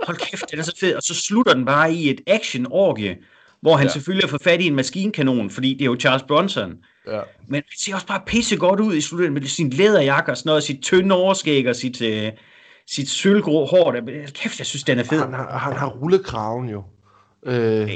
hold 0.07 0.17
kæft, 0.17 0.45
det 0.51 0.59
er 0.59 0.63
så 0.63 0.77
fedt. 0.81 0.97
Og 0.97 1.03
så 1.03 1.15
slutter 1.15 1.55
den 1.55 1.65
bare 1.65 1.93
i 1.93 2.11
et 2.11 2.21
action-orgie, 2.27 3.17
hvor 3.63 3.77
han 3.77 3.87
Ja. 3.87 3.93
selvfølgelig 3.93 4.25
har 4.25 4.31
fået 4.31 4.43
fat 4.43 4.61
i 4.61 4.67
en 4.67 4.75
maskinkanon, 4.75 5.51
fordi 5.51 5.73
det 5.75 5.81
er 5.81 5.85
jo 5.87 5.97
Charles 6.01 6.23
Bronson. 6.29 6.73
ja. 7.07 7.21
Men 7.49 7.55
han 7.55 7.63
ser 7.85 7.95
også 7.95 8.07
bare 8.07 8.21
pisse 8.27 8.57
godt 8.57 8.81
ud 8.81 8.95
i 8.95 9.01
slutningen 9.01 9.35
med 9.35 9.43
sin 9.49 9.71
læderjakke 9.71 10.31
og 10.33 10.37
sådan 10.37 10.49
noget, 10.51 10.63
sit 10.63 10.83
tynde 10.83 11.15
overskæg 11.15 11.69
og 11.69 11.77
sit, 11.77 12.03
øh, 12.03 12.31
sit 12.91 13.09
sølvgrå 13.09 13.67
hår. 13.67 13.93
Der, 13.93 14.01
kæft, 14.35 14.59
jeg 14.59 14.67
synes, 14.67 14.85
den 14.85 14.99
er 14.99 15.05
fed. 15.05 15.19
Han, 15.21 15.35
har, 15.35 15.59
han 15.59 15.73
har 15.77 15.89
rullekraven 15.89 16.69
jo. 16.69 16.83
Øh, 17.47 17.89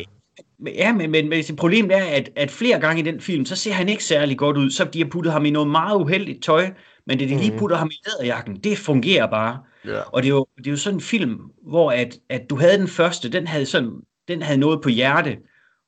Men- 0.60 0.74
Ja, 0.74 0.92
men, 0.92 1.10
men, 1.10 1.28
men 1.28 1.44
problemet 1.56 1.96
er, 1.96 2.04
at, 2.04 2.30
at 2.36 2.50
flere 2.50 2.80
gange 2.80 3.00
i 3.02 3.04
den 3.04 3.20
film, 3.20 3.44
så 3.46 3.56
ser 3.56 3.72
han 3.72 3.88
ikke 3.88 4.04
særlig 4.04 4.38
godt 4.38 4.56
ud. 4.56 4.70
Så 4.70 4.84
de 4.84 5.02
har 5.02 5.08
puttet 5.10 5.32
ham 5.32 5.44
i 5.44 5.50
noget 5.50 5.68
meget 5.70 5.96
uheldigt 5.96 6.42
tøj, 6.42 6.70
men 7.06 7.18
det 7.18 7.28
de 7.28 7.36
lige 7.36 7.50
Mhm. 7.50 7.58
putter 7.58 7.76
ham 7.76 7.90
i 7.92 8.00
læderjakken, 8.06 8.56
det 8.56 8.78
fungerer 8.78 9.26
bare. 9.26 9.58
Ja. 9.84 10.00
Og 10.00 10.22
det 10.22 10.28
er 10.28 10.34
jo, 10.34 10.46
det 10.58 10.66
er 10.66 10.70
jo 10.70 10.76
sådan 10.76 10.96
en 10.96 11.00
film, 11.00 11.40
hvor 11.62 11.92
at, 11.92 12.18
at 12.28 12.50
du 12.50 12.56
havde 12.56 12.78
den 12.78 12.88
første, 12.88 13.28
den 13.28 13.46
havde, 13.46 13.66
sådan, 13.66 13.90
den 14.28 14.42
havde 14.42 14.58
noget 14.60 14.82
på 14.82 14.88
hjerte, 14.88 15.36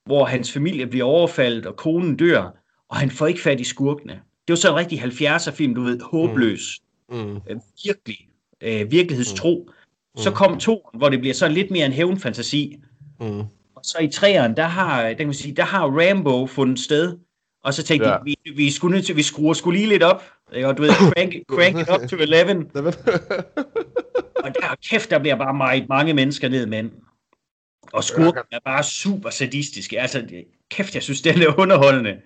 hvor 0.07 0.25
hans 0.25 0.53
familie 0.53 0.87
bliver 0.87 1.05
overfaldet, 1.05 1.67
og 1.67 1.77
konen 1.77 2.17
dør, 2.17 2.57
og 2.89 2.97
han 2.97 3.11
får 3.11 3.27
ikke 3.27 3.41
fat 3.41 3.61
i 3.61 3.65
skurkene. 3.65 4.13
Det 4.13 4.53
var 4.53 4.57
sådan 4.57 4.75
en 4.75 4.79
rigtig 4.79 4.99
70'er 5.03 5.51
film, 5.51 5.75
du 5.75 5.83
ved, 5.83 6.01
håbløs, 6.01 6.81
Mm. 7.13 7.37
øh, 7.37 7.57
virkelig, 7.85 8.29
øh, 8.61 8.91
virkelighedstro. 8.91 9.71
Så 10.17 10.31
kom 10.31 10.59
toren, 10.59 10.99
hvor 10.99 11.09
det 11.09 11.21
bliver 11.21 11.35
sådan 11.35 11.55
lidt 11.55 11.71
mere 11.71 11.87
en 11.87 11.93
hævnfantasi, 11.93 12.77
Mm. 13.21 13.39
og 13.75 13.83
så 13.83 13.99
i 14.01 14.09
træerne, 14.09 14.57
der 14.57 14.65
har, 14.67 15.03
der 15.03 15.15
kan 15.15 15.27
man 15.27 15.35
sige, 15.35 15.57
der 15.57 15.65
har 15.65 15.87
Rambo 15.87 16.47
fundet 16.47 16.79
sted. 16.79 17.19
Og 17.65 17.75
så 17.75 17.83
tænkte 17.83 18.09
Ja. 18.09 18.13
ja. 18.15 18.19
vi, 18.25 18.37
vi, 18.57 19.03
til, 19.03 19.17
vi 19.17 19.23
skruer 19.23 19.53
skulle 19.55 19.79
lige 19.79 19.89
lidt 19.89 20.03
op. 20.03 20.23
Ikke? 20.55 20.69
Og 20.69 20.77
du 20.77 20.83
ved, 20.83 20.91
crank, 20.91 21.35
crank 21.57 21.79
it 21.79 21.89
up 22.03 22.09
to 22.09 22.17
11. 22.17 22.71
Og 24.45 24.55
der, 24.55 24.77
kæft, 24.91 25.11
der 25.11 25.19
bliver 25.19 25.37
bare 25.37 25.55
meget 25.55 25.89
mange 25.89 26.15
mennesker 26.15 26.49
ned, 26.49 26.67
mand. 26.67 26.91
Og 27.93 28.05
skurken 28.05 28.43
er 28.53 28.59
bare 28.65 28.83
super 28.83 29.31
sadistiske. 29.31 30.01
Altså, 30.01 30.21
det- 30.21 30.45
kæft, 30.71 30.95
jeg 30.95 31.03
synes, 31.03 31.23
den 31.23 31.43
er 31.43 31.59
underholdende. 31.59 32.21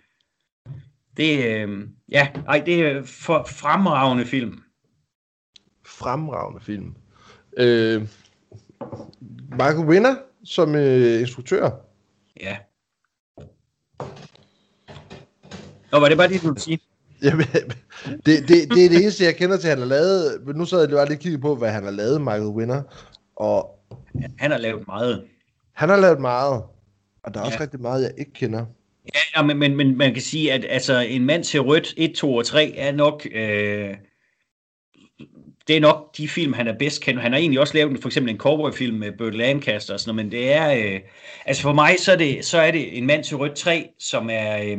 Det, 1.16 1.44
øh, 1.44 1.88
ja, 2.08 2.28
ej, 2.48 2.62
det 2.66 2.80
er 2.80 3.02
for 3.02 3.44
fremragende 3.50 4.26
film. 4.26 4.62
Fremragende 5.86 6.60
film. 6.64 6.94
Øh, 7.56 8.02
Michael 9.50 9.86
Winner 9.88 10.16
som 10.44 10.74
øh, 10.74 11.20
instruktør. 11.20 11.70
Ja. 12.40 12.56
Og 15.92 16.00
var 16.02 16.08
det 16.08 16.16
bare 16.16 16.28
det, 16.28 16.42
du 16.42 16.46
ville 16.46 16.60
sige? 16.60 16.78
Jamen, 17.22 17.46
det, 18.26 18.26
det, 18.26 18.48
det 18.48 18.84
er 18.84 18.88
det 18.88 19.00
eneste, 19.02 19.24
jeg 19.24 19.36
kender 19.36 19.56
til, 19.56 19.68
han 19.68 19.78
har 19.78 19.86
lavet. 19.86 20.42
Men 20.46 20.56
nu 20.56 20.64
sad 20.64 20.80
jeg 20.80 20.90
bare 20.90 21.06
lige 21.06 21.16
og 21.16 21.20
kiggede 21.20 21.42
på, 21.42 21.54
hvad 21.54 21.70
han 21.70 21.84
har 21.84 21.90
lavet, 21.90 22.20
Michael 22.20 22.42
Winner. 22.46 22.82
Og 23.36 23.78
Han 24.38 24.50
har 24.50 24.58
lavet 24.58 24.86
meget. 24.86 25.24
han 25.72 25.88
har 25.88 25.96
lavet 25.96 26.20
meget. 26.20 26.62
Og 27.22 27.34
der 27.34 27.40
er 27.40 27.44
også 27.44 27.56
Ja. 27.58 27.62
rigtig 27.62 27.80
meget, 27.80 28.02
jeg 28.02 28.12
ikke 28.18 28.32
kender. 28.32 28.66
Ja, 29.14 29.20
ja 29.36 29.42
men, 29.42 29.58
men, 29.58 29.76
men 29.76 29.98
man 29.98 30.12
kan 30.12 30.22
sige, 30.22 30.52
at 30.52 30.66
altså, 30.68 30.98
en 31.00 31.24
mand 31.24 31.44
til 31.44 31.60
rødt 31.60 31.94
1, 31.96 32.14
2 32.14 32.34
og 32.34 32.46
3 32.46 32.74
er 32.76 32.92
nok... 32.92 33.26
Øh, 33.34 33.94
det 35.68 35.76
er 35.76 35.80
nok 35.80 36.16
de 36.16 36.28
film, 36.28 36.52
han 36.52 36.68
er 36.68 36.78
bedst 36.78 37.02
kendt. 37.02 37.20
Han 37.22 37.32
har 37.32 37.38
egentlig 37.38 37.60
også 37.60 37.74
lavet 37.74 37.98
for 38.02 38.08
eksempel 38.08 38.32
en 38.32 38.38
cowboyfilm 38.38 38.96
med 38.96 39.12
Burt 39.18 39.34
Lancaster 39.34 39.94
og 39.94 40.00
sådan 40.00 40.14
noget, 40.14 40.26
men 40.26 40.32
det 40.32 40.52
er... 40.52 40.94
Øh, 40.94 41.00
altså 41.46 41.62
for 41.62 41.72
mig, 41.72 41.96
så 41.98 42.12
er, 42.12 42.16
det, 42.16 42.44
så 42.44 42.58
er 42.58 42.70
det 42.70 42.98
en 42.98 43.06
mand 43.06 43.24
til 43.24 43.36
rødt 43.36 43.54
3, 43.54 43.88
som 43.98 44.28
er 44.32 44.62
øh, 44.62 44.78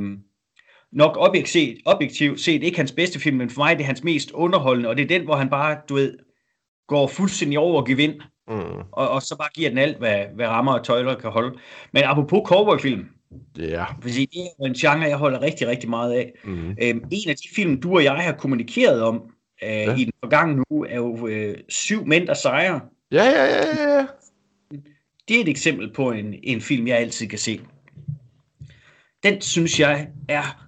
nok 0.96 1.18
objektivt 1.20 1.50
set, 1.50 1.78
objektivt 1.86 2.39
set 2.41 2.64
ikke 2.64 2.78
hans 2.78 2.91
bedste 2.91 3.20
film, 3.20 3.38
men 3.38 3.50
for 3.50 3.62
mig 3.62 3.76
det 3.78 3.82
er 3.84 3.88
hans 3.88 4.04
mest 4.04 4.32
underholdende, 4.32 4.89
og 4.89 4.98
det 4.98 5.04
er 5.04 5.08
den, 5.08 5.22
hvor 5.24 5.36
han 5.36 5.50
bare, 5.50 5.78
du 5.89 5.96
ved, 5.96 6.18
går 6.88 7.08
fuldstændig 7.08 7.60
over 7.60 7.84
gevind, 7.84 8.14
Mm. 8.48 8.56
og, 8.91 9.10
og 9.10 9.22
så 9.22 9.38
bare 9.38 9.50
giver 9.56 9.70
den 9.70 9.78
alt, 9.78 9.98
hvad, 9.98 10.26
hvad 10.36 10.48
rammer 10.48 10.74
og 10.74 10.86
tøjler 10.86 11.16
kan 11.16 11.30
holde. 11.32 11.58
Men 11.91 12.04
apropos 12.04 12.41
cowboyfilm, 12.46 13.06
Ja. 13.58 13.86
fordi 14.02 14.26
det 14.26 14.41
er 14.60 14.66
en 14.66 14.74
genre, 14.74 15.08
jeg 15.08 15.18
holder 15.18 15.41
rigtig, 15.41 15.68
rigtig 15.68 15.89
meget 15.89 16.14
af. 16.14 16.32
Mm. 16.43 16.70
Øhm, 16.70 17.04
en 17.12 17.30
af 17.30 17.36
de 17.36 17.50
film, 17.56 17.82
du 17.82 17.96
og 17.96 18.04
jeg 18.04 18.14
har 18.16 18.32
kommunikeret 18.34 19.02
om 19.02 19.16
øh, 19.64 19.70
Ja. 19.70 19.96
i 19.96 20.04
den 20.04 20.12
forgangne 20.24 20.64
uge, 20.70 20.89
er 20.89 20.96
jo 20.96 21.28
øh, 21.28 21.58
Syv 21.70 22.06
Mænd, 22.06 22.28
der 22.28 22.34
sejrer. 22.34 22.80
Ja, 23.12 23.24
ja, 23.24 23.46
ja, 23.46 23.93
ja. 23.98 24.06
Det 25.28 25.38
er 25.38 25.41
et 25.41 25.50
eksempel 25.50 25.93
på 25.93 26.12
en, 26.12 26.36
en 26.43 26.62
film, 26.62 26.88
jeg 26.88 26.98
altid 26.98 27.28
kan 27.28 27.39
se. 27.39 27.62
Den 29.24 29.41
synes 29.41 29.80
jeg 29.80 30.08
er 30.30 30.64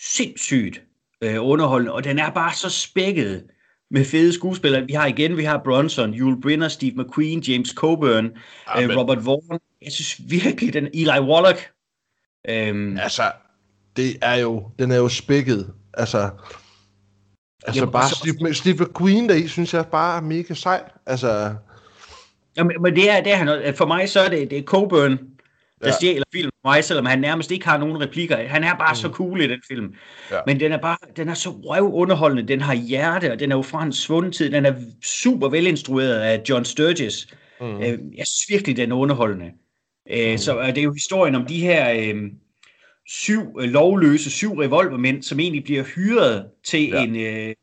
sindssygt 0.00 0.82
øh, 1.22 1.36
underholdende, 1.40 1.92
og 1.92 2.04
den 2.04 2.18
er 2.18 2.30
bare 2.30 2.54
så 2.54 2.68
spækket 2.70 3.44
med 3.90 4.04
fede 4.04 4.32
skuespillere. 4.32 4.86
Vi 4.86 4.92
har 4.92 5.06
igen, 5.06 5.36
vi 5.36 5.44
har 5.44 5.60
Bronson, 5.64 6.14
Yul 6.14 6.40
Brynner, 6.42 6.68
Steve 6.68 6.92
McQueen, 6.96 7.40
James 7.40 7.68
Coburn, 7.68 8.26
øh, 8.26 8.32
Amen. 8.66 8.98
Robert 8.98 9.26
Vaughn. 9.26 9.58
Jeg 9.82 9.92
synes 9.92 10.20
virkelig, 10.30 10.72
den 10.72 10.86
Eli 10.94 11.20
Wallach. 11.20 11.66
Øhm. 12.48 12.98
Altså, 12.98 13.32
det 13.96 14.16
er 14.22 14.34
jo, 14.34 14.70
den 14.78 14.90
er 14.90 14.96
jo 14.96 15.08
spækket. 15.08 15.72
Altså, 15.94 16.30
altså 17.66 17.80
Jamen, 17.80 17.92
bare 17.92 18.08
så- 18.08 18.14
Steve, 18.14 18.54
Steve 18.54 18.76
McQueen 18.84 19.28
der 19.28 19.34
i, 19.34 19.48
synes 19.48 19.74
jeg 19.74 19.86
bare 19.86 20.16
er 20.16 20.20
mega 20.20 20.54
sej. 20.54 20.82
Altså, 21.06 21.54
Jamen, 22.56 22.76
men 22.82 22.96
det 22.96 23.10
er, 23.10 23.22
det 23.22 23.32
er 23.32 23.36
han, 23.36 23.74
for 23.76 23.86
mig 23.86 24.08
så 24.08 24.20
er 24.20 24.28
det, 24.28 24.50
det 24.50 24.58
er 24.58 24.62
Coburn, 24.62 25.18
der 25.80 25.88
Ja. 25.88 25.92
stjæler 25.92 26.24
filmen 26.32 26.52
for 26.62 26.68
mig, 26.68 26.84
selvom 26.84 27.06
han 27.06 27.18
nærmest 27.18 27.50
ikke 27.50 27.66
har 27.66 27.78
nogen 27.78 28.00
replikker. 28.00 28.36
Han 28.48 28.64
er 28.64 28.74
bare 28.74 28.92
mm. 28.92 28.96
så 28.96 29.08
cool 29.08 29.40
i 29.40 29.46
den 29.46 29.60
film. 29.68 29.94
Ja. 30.30 30.36
Men 30.46 30.60
den 30.60 30.72
er 30.72 30.78
bare, 30.78 30.96
den 31.16 31.28
er 31.28 31.34
så 31.34 31.50
røv 31.50 31.92
underholdende, 31.94 32.48
den 32.48 32.60
har 32.60 32.74
hjerte, 32.74 33.32
og 33.32 33.40
den 33.40 33.52
er 33.52 33.56
jo 33.56 33.62
fra 33.62 33.82
en 33.82 33.92
svunden 33.92 34.32
tid. 34.32 34.50
Den 34.50 34.66
er 34.66 34.74
super 35.02 35.48
velinstrueret 35.48 36.20
af 36.20 36.42
John 36.48 36.64
Sturges. 36.64 37.28
mm. 37.60 37.66
Mm. 37.66 37.76
Øh, 37.82 37.98
jeg 38.16 38.26
synes 38.26 38.44
virkelig, 38.48 38.76
den 38.76 38.92
er 38.92 38.96
underholdende. 38.96 39.50
Øh, 40.10 40.38
Så 40.38 40.60
øh, 40.60 40.66
det 40.66 40.78
er 40.78 40.82
jo 40.82 40.92
historien 40.92 41.34
om 41.34 41.46
de 41.46 41.60
her 41.60 41.90
øh, 42.14 42.22
syv 43.08 43.40
øh, 43.60 43.68
lovløse, 43.70 44.30
syv 44.30 44.52
revolvermænd, 44.52 45.22
som 45.22 45.40
egentlig 45.40 45.64
bliver 45.64 45.82
hyret 45.82 46.46
til 46.66 46.88
Ja. 46.88 47.02
en, 47.02 47.16
øh, 47.16 47.54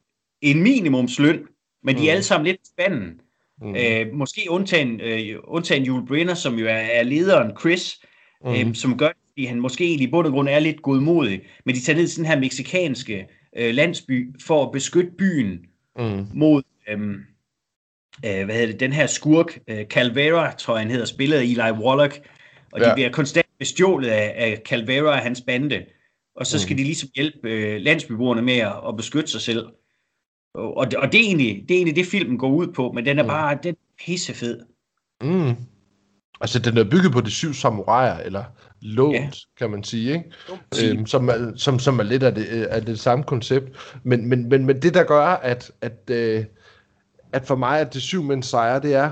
en 0.41 0.63
minimumsløn, 0.63 1.39
men 1.83 1.95
de 1.95 2.01
Mm. 2.01 2.07
er 2.07 2.11
alle 2.11 2.23
sammen 2.23 2.45
lidt 2.45 2.59
spanden. 2.67 3.19
Mm. 3.61 3.75
Øh, 3.75 4.13
måske 4.13 4.41
undtagen, 4.49 5.01
øh, 5.01 5.35
undtagen 5.43 5.85
Yul 5.87 6.07
Brynner, 6.07 6.33
som 6.33 6.55
jo 6.59 6.65
er, 6.65 6.71
er 6.71 7.03
lederen, 7.03 7.51
Chris, 7.59 7.99
Mm. 8.45 8.51
øh, 8.51 8.75
som 8.75 8.97
gør, 8.97 9.09
fordi 9.31 9.45
han 9.45 9.59
måske 9.59 9.85
egentlig 9.85 10.07
i 10.07 10.11
bund 10.11 10.27
og 10.27 10.33
grund 10.33 10.49
er 10.49 10.59
lidt 10.59 10.81
godmodig, 10.81 11.41
men 11.65 11.75
de 11.75 11.81
tager 11.81 11.97
ned 11.97 12.07
til 12.07 12.17
den 12.17 12.25
her 12.25 12.39
meksikanske 12.39 13.27
øh, 13.57 13.73
landsby 13.73 14.35
for 14.41 14.65
at 14.65 14.71
beskytte 14.71 15.11
byen 15.17 15.59
Mm. 15.99 16.27
mod, 16.33 16.63
øh, 16.89 16.99
øh, 18.25 18.45
hvad 18.45 18.55
hedder 18.55 18.65
det, 18.65 18.79
den 18.79 18.93
her 18.93 19.07
skurk, 19.07 19.59
øh, 19.67 19.85
Calvera, 19.85 20.51
tror 20.51 20.75
jeg 20.75 20.81
han 20.81 20.91
hedder, 20.91 21.05
spillet 21.05 21.37
af 21.37 21.43
Eli 21.43 21.71
Wallach, 21.71 22.19
og 22.71 22.79
ja. 22.79 22.89
De 22.89 22.93
bliver 22.93 23.11
konstant 23.11 23.47
bestjålet 23.59 24.07
af, 24.07 24.33
af 24.37 24.61
Calvera 24.65 25.07
og 25.07 25.17
hans 25.17 25.41
bande, 25.41 25.85
og 26.35 26.47
så 26.47 26.59
skal 26.59 26.73
mm. 26.73 26.77
de 26.77 26.83
ligesom 26.83 27.09
hjælpe 27.15 27.49
øh, 27.49 27.81
landsbyboerne 27.81 28.41
med 28.41 28.57
at, 28.57 28.73
at 28.87 28.97
beskytte 28.97 29.31
sig 29.31 29.41
selv. 29.41 29.67
Og, 30.53 30.91
det, 30.91 30.99
og 30.99 31.11
det, 31.11 31.19
er 31.21 31.25
egentlig, 31.25 31.65
det 31.69 31.71
er 31.71 31.77
egentlig 31.77 31.95
det, 31.95 32.05
filmen 32.05 32.37
går 32.37 32.49
ud 32.49 32.67
på, 32.67 32.91
men 32.91 33.05
den 33.05 33.19
er 33.19 33.23
mm. 33.23 33.29
bare 33.29 33.57
den 33.63 33.73
er 33.73 34.03
pissefed. 34.05 34.59
Mm. 35.21 35.55
Altså, 36.41 36.59
den 36.59 36.77
er 36.77 36.83
bygget 36.83 37.11
på 37.11 37.21
de 37.21 37.31
syv 37.31 37.53
samuraier, 37.53 38.17
eller 38.17 38.43
lånt, 38.81 39.15
ja. 39.15 39.29
kan 39.57 39.71
man 39.71 39.83
sige, 39.83 40.13
ikke? 40.13 40.91
Øhm, 40.91 41.05
som, 41.05 41.29
er, 41.29 41.51
som, 41.55 41.79
som 41.79 41.99
er 41.99 42.03
lidt 42.03 42.23
af 42.23 42.35
det, 42.35 42.45
af 42.45 42.85
det 42.85 42.99
samme 42.99 43.23
koncept. 43.23 43.97
Men, 44.03 44.29
men, 44.29 44.49
men, 44.49 44.65
men 44.65 44.81
det, 44.81 44.93
der 44.93 45.03
gør, 45.03 45.25
at, 45.25 45.71
at, 45.81 46.09
øh, 46.11 46.45
at 47.33 47.45
for 47.45 47.55
mig, 47.55 47.79
at 47.79 47.93
det 47.93 48.01
syv 48.01 48.23
mænd 48.23 48.43
sejre, 48.43 48.81
det 48.81 48.95
er 48.95 49.11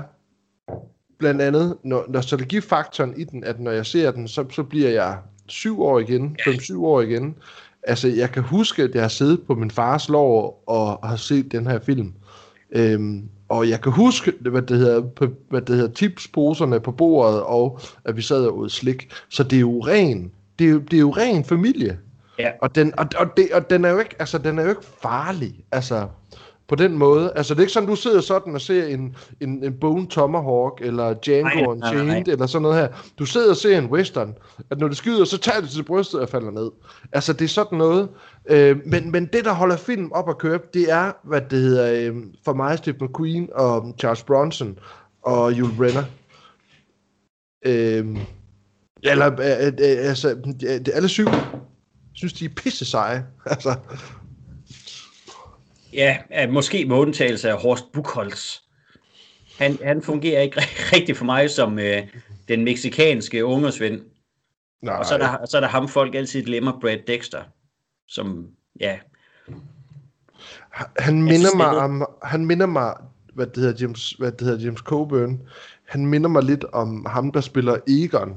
blandt 1.18 1.42
andet 1.42 1.76
når, 1.84 2.04
nostalgifaktoren 2.08 3.20
i 3.20 3.24
den, 3.24 3.44
at 3.44 3.60
når 3.60 3.70
jeg 3.70 3.86
ser 3.86 4.10
den, 4.10 4.28
så, 4.28 4.44
så 4.50 4.62
bliver 4.62 4.90
jeg 4.90 5.18
syv 5.48 5.82
år 5.82 5.98
igen, 5.98 6.36
fem-syv 6.44 6.84
år 6.84 7.00
igen. 7.00 7.36
Altså, 7.82 8.08
jeg 8.08 8.30
kan 8.30 8.42
huske, 8.42 8.82
at 8.82 8.94
jeg 8.94 9.02
har 9.02 9.08
siddet 9.08 9.42
på 9.46 9.54
min 9.54 9.70
fars 9.70 10.08
lår 10.08 10.62
og 10.66 11.08
har 11.08 11.16
set 11.16 11.52
den 11.52 11.66
her 11.66 11.78
film. 11.78 12.14
Øhm, 12.70 13.28
og 13.48 13.68
jeg 13.68 13.80
kan 13.80 13.92
huske, 13.92 14.32
hvad 14.40 14.62
det 14.62 14.78
hedder, 14.78 15.28
hvad 15.48 15.60
det 15.60 15.76
hedder 15.76 15.92
tipsposerne 15.92 16.80
på 16.80 16.92
bordet, 16.92 17.42
og 17.42 17.80
at 18.04 18.16
vi 18.16 18.22
sad 18.22 18.46
og 18.46 18.58
åd 18.58 18.68
slik. 18.68 19.12
Så 19.28 19.42
det 19.42 19.56
er 19.56 19.60
jo 19.60 19.80
ren, 19.80 20.32
det 20.58 20.66
er 20.66 20.70
jo, 20.70 20.78
det 20.78 20.96
er 20.96 21.00
jo 21.00 21.10
ren 21.10 21.44
familie. 21.44 21.98
Ja. 22.38 22.50
Og, 22.62 22.74
den, 22.74 22.98
og, 22.98 23.06
og, 23.18 23.26
det, 23.36 23.48
og 23.52 23.70
den 23.70 23.84
er 23.84 23.90
jo 23.90 23.98
ikke, 23.98 24.16
altså, 24.18 24.38
den 24.38 24.58
er 24.58 24.62
jo 24.62 24.68
ikke 24.68 24.86
farlig. 25.02 25.64
Altså, 25.72 26.08
på 26.68 26.74
den 26.74 26.98
måde. 26.98 27.32
Altså, 27.36 27.54
det 27.54 27.58
er 27.58 27.62
ikke 27.62 27.72
sådan, 27.72 27.88
du 27.88 27.96
sidder 27.96 28.20
sådan 28.20 28.54
og 28.54 28.60
ser 28.60 28.86
en, 28.86 29.16
en, 29.40 29.64
en 29.64 29.74
Bone 29.80 30.06
Tomahawk, 30.06 30.80
eller 30.80 31.14
Django 31.14 31.70
Unchained, 31.70 32.28
eller 32.28 32.46
sådan 32.46 32.62
noget 32.62 32.76
her. 32.76 32.88
Du 33.18 33.26
sidder 33.26 33.50
og 33.50 33.56
ser 33.56 33.78
en 33.78 33.86
western, 33.86 34.34
at 34.70 34.78
når 34.78 34.88
det 34.88 34.96
skyder, 34.96 35.24
så 35.24 35.38
tager 35.38 35.60
det 35.60 35.70
til 35.70 35.82
brystet 35.82 36.20
og 36.20 36.28
falder 36.28 36.50
ned. 36.50 36.70
Altså, 37.12 37.32
det 37.32 37.44
er 37.44 37.48
sådan 37.48 37.78
noget. 37.78 38.08
Øh, 38.48 38.76
men, 38.86 39.12
men 39.12 39.26
det, 39.26 39.44
der 39.44 39.52
holder 39.52 39.76
film 39.76 40.12
op 40.12 40.28
at 40.28 40.38
køre, 40.38 40.58
det 40.74 40.92
er, 40.92 41.12
hvad 41.24 41.40
det 41.40 41.58
hedder, 41.58 42.10
øh, 42.10 42.16
for 42.44 42.52
mig, 42.52 42.78
Steve 42.78 42.96
McQueen 43.00 43.48
og 43.54 43.94
Charles 43.98 44.22
Bronson 44.22 44.78
og 45.22 45.52
Yul 45.52 45.76
Brenner. 45.76 46.04
Øh, 47.66 48.16
eller, 49.02 49.32
øh, 49.32 49.66
øh, 49.66 50.08
altså, 50.08 50.36
alle 50.94 51.08
syv 51.08 51.26
synes, 52.12 52.32
de 52.32 52.44
er 52.44 52.48
pisse 52.56 52.84
seje. 52.84 53.26
Altså, 53.46 53.74
Ja, 55.96 56.18
måske 56.50 56.84
med 56.84 56.96
undtagelse 56.96 57.50
af 57.50 57.58
Horst 57.62 57.92
Buchholz. 57.92 58.56
Han, 59.58 59.78
han 59.84 60.02
fungerer 60.02 60.40
ikke 60.40 60.60
rigtig 60.92 61.16
for 61.16 61.24
mig 61.24 61.50
som 61.50 61.78
øh, 61.78 62.02
den 62.48 62.64
meksikanske 62.64 63.44
ungersvend. 63.44 64.00
Nej. 64.82 64.94
Og 64.94 65.06
så 65.06 65.14
er, 65.14 65.18
der, 65.18 65.46
så 65.46 65.56
er 65.56 65.60
der 65.60 65.68
ham, 65.68 65.88
folk 65.88 66.14
altid 66.14 66.42
glemmer, 66.42 66.80
Brad 66.80 66.98
Dexter, 67.06 67.42
som, 68.08 68.46
ja... 68.80 68.98
Han 70.98 71.22
minder 71.22 71.56
mig 71.56 71.76
om, 71.76 72.06
han 72.22 72.46
minder 72.46 72.66
mig, 72.66 72.94
hvad 73.34 73.46
det 73.46 73.56
hedder, 73.56 73.76
James, 73.80 74.10
hvad 74.10 74.32
det 74.32 74.40
hedder, 74.40 74.64
James 74.64 74.80
Coburn. 74.80 75.40
Han 75.84 76.06
minder 76.06 76.28
mig 76.28 76.42
lidt 76.42 76.64
om 76.64 77.06
ham, 77.06 77.32
der 77.32 77.40
spiller 77.40 77.78
Egon 77.88 78.36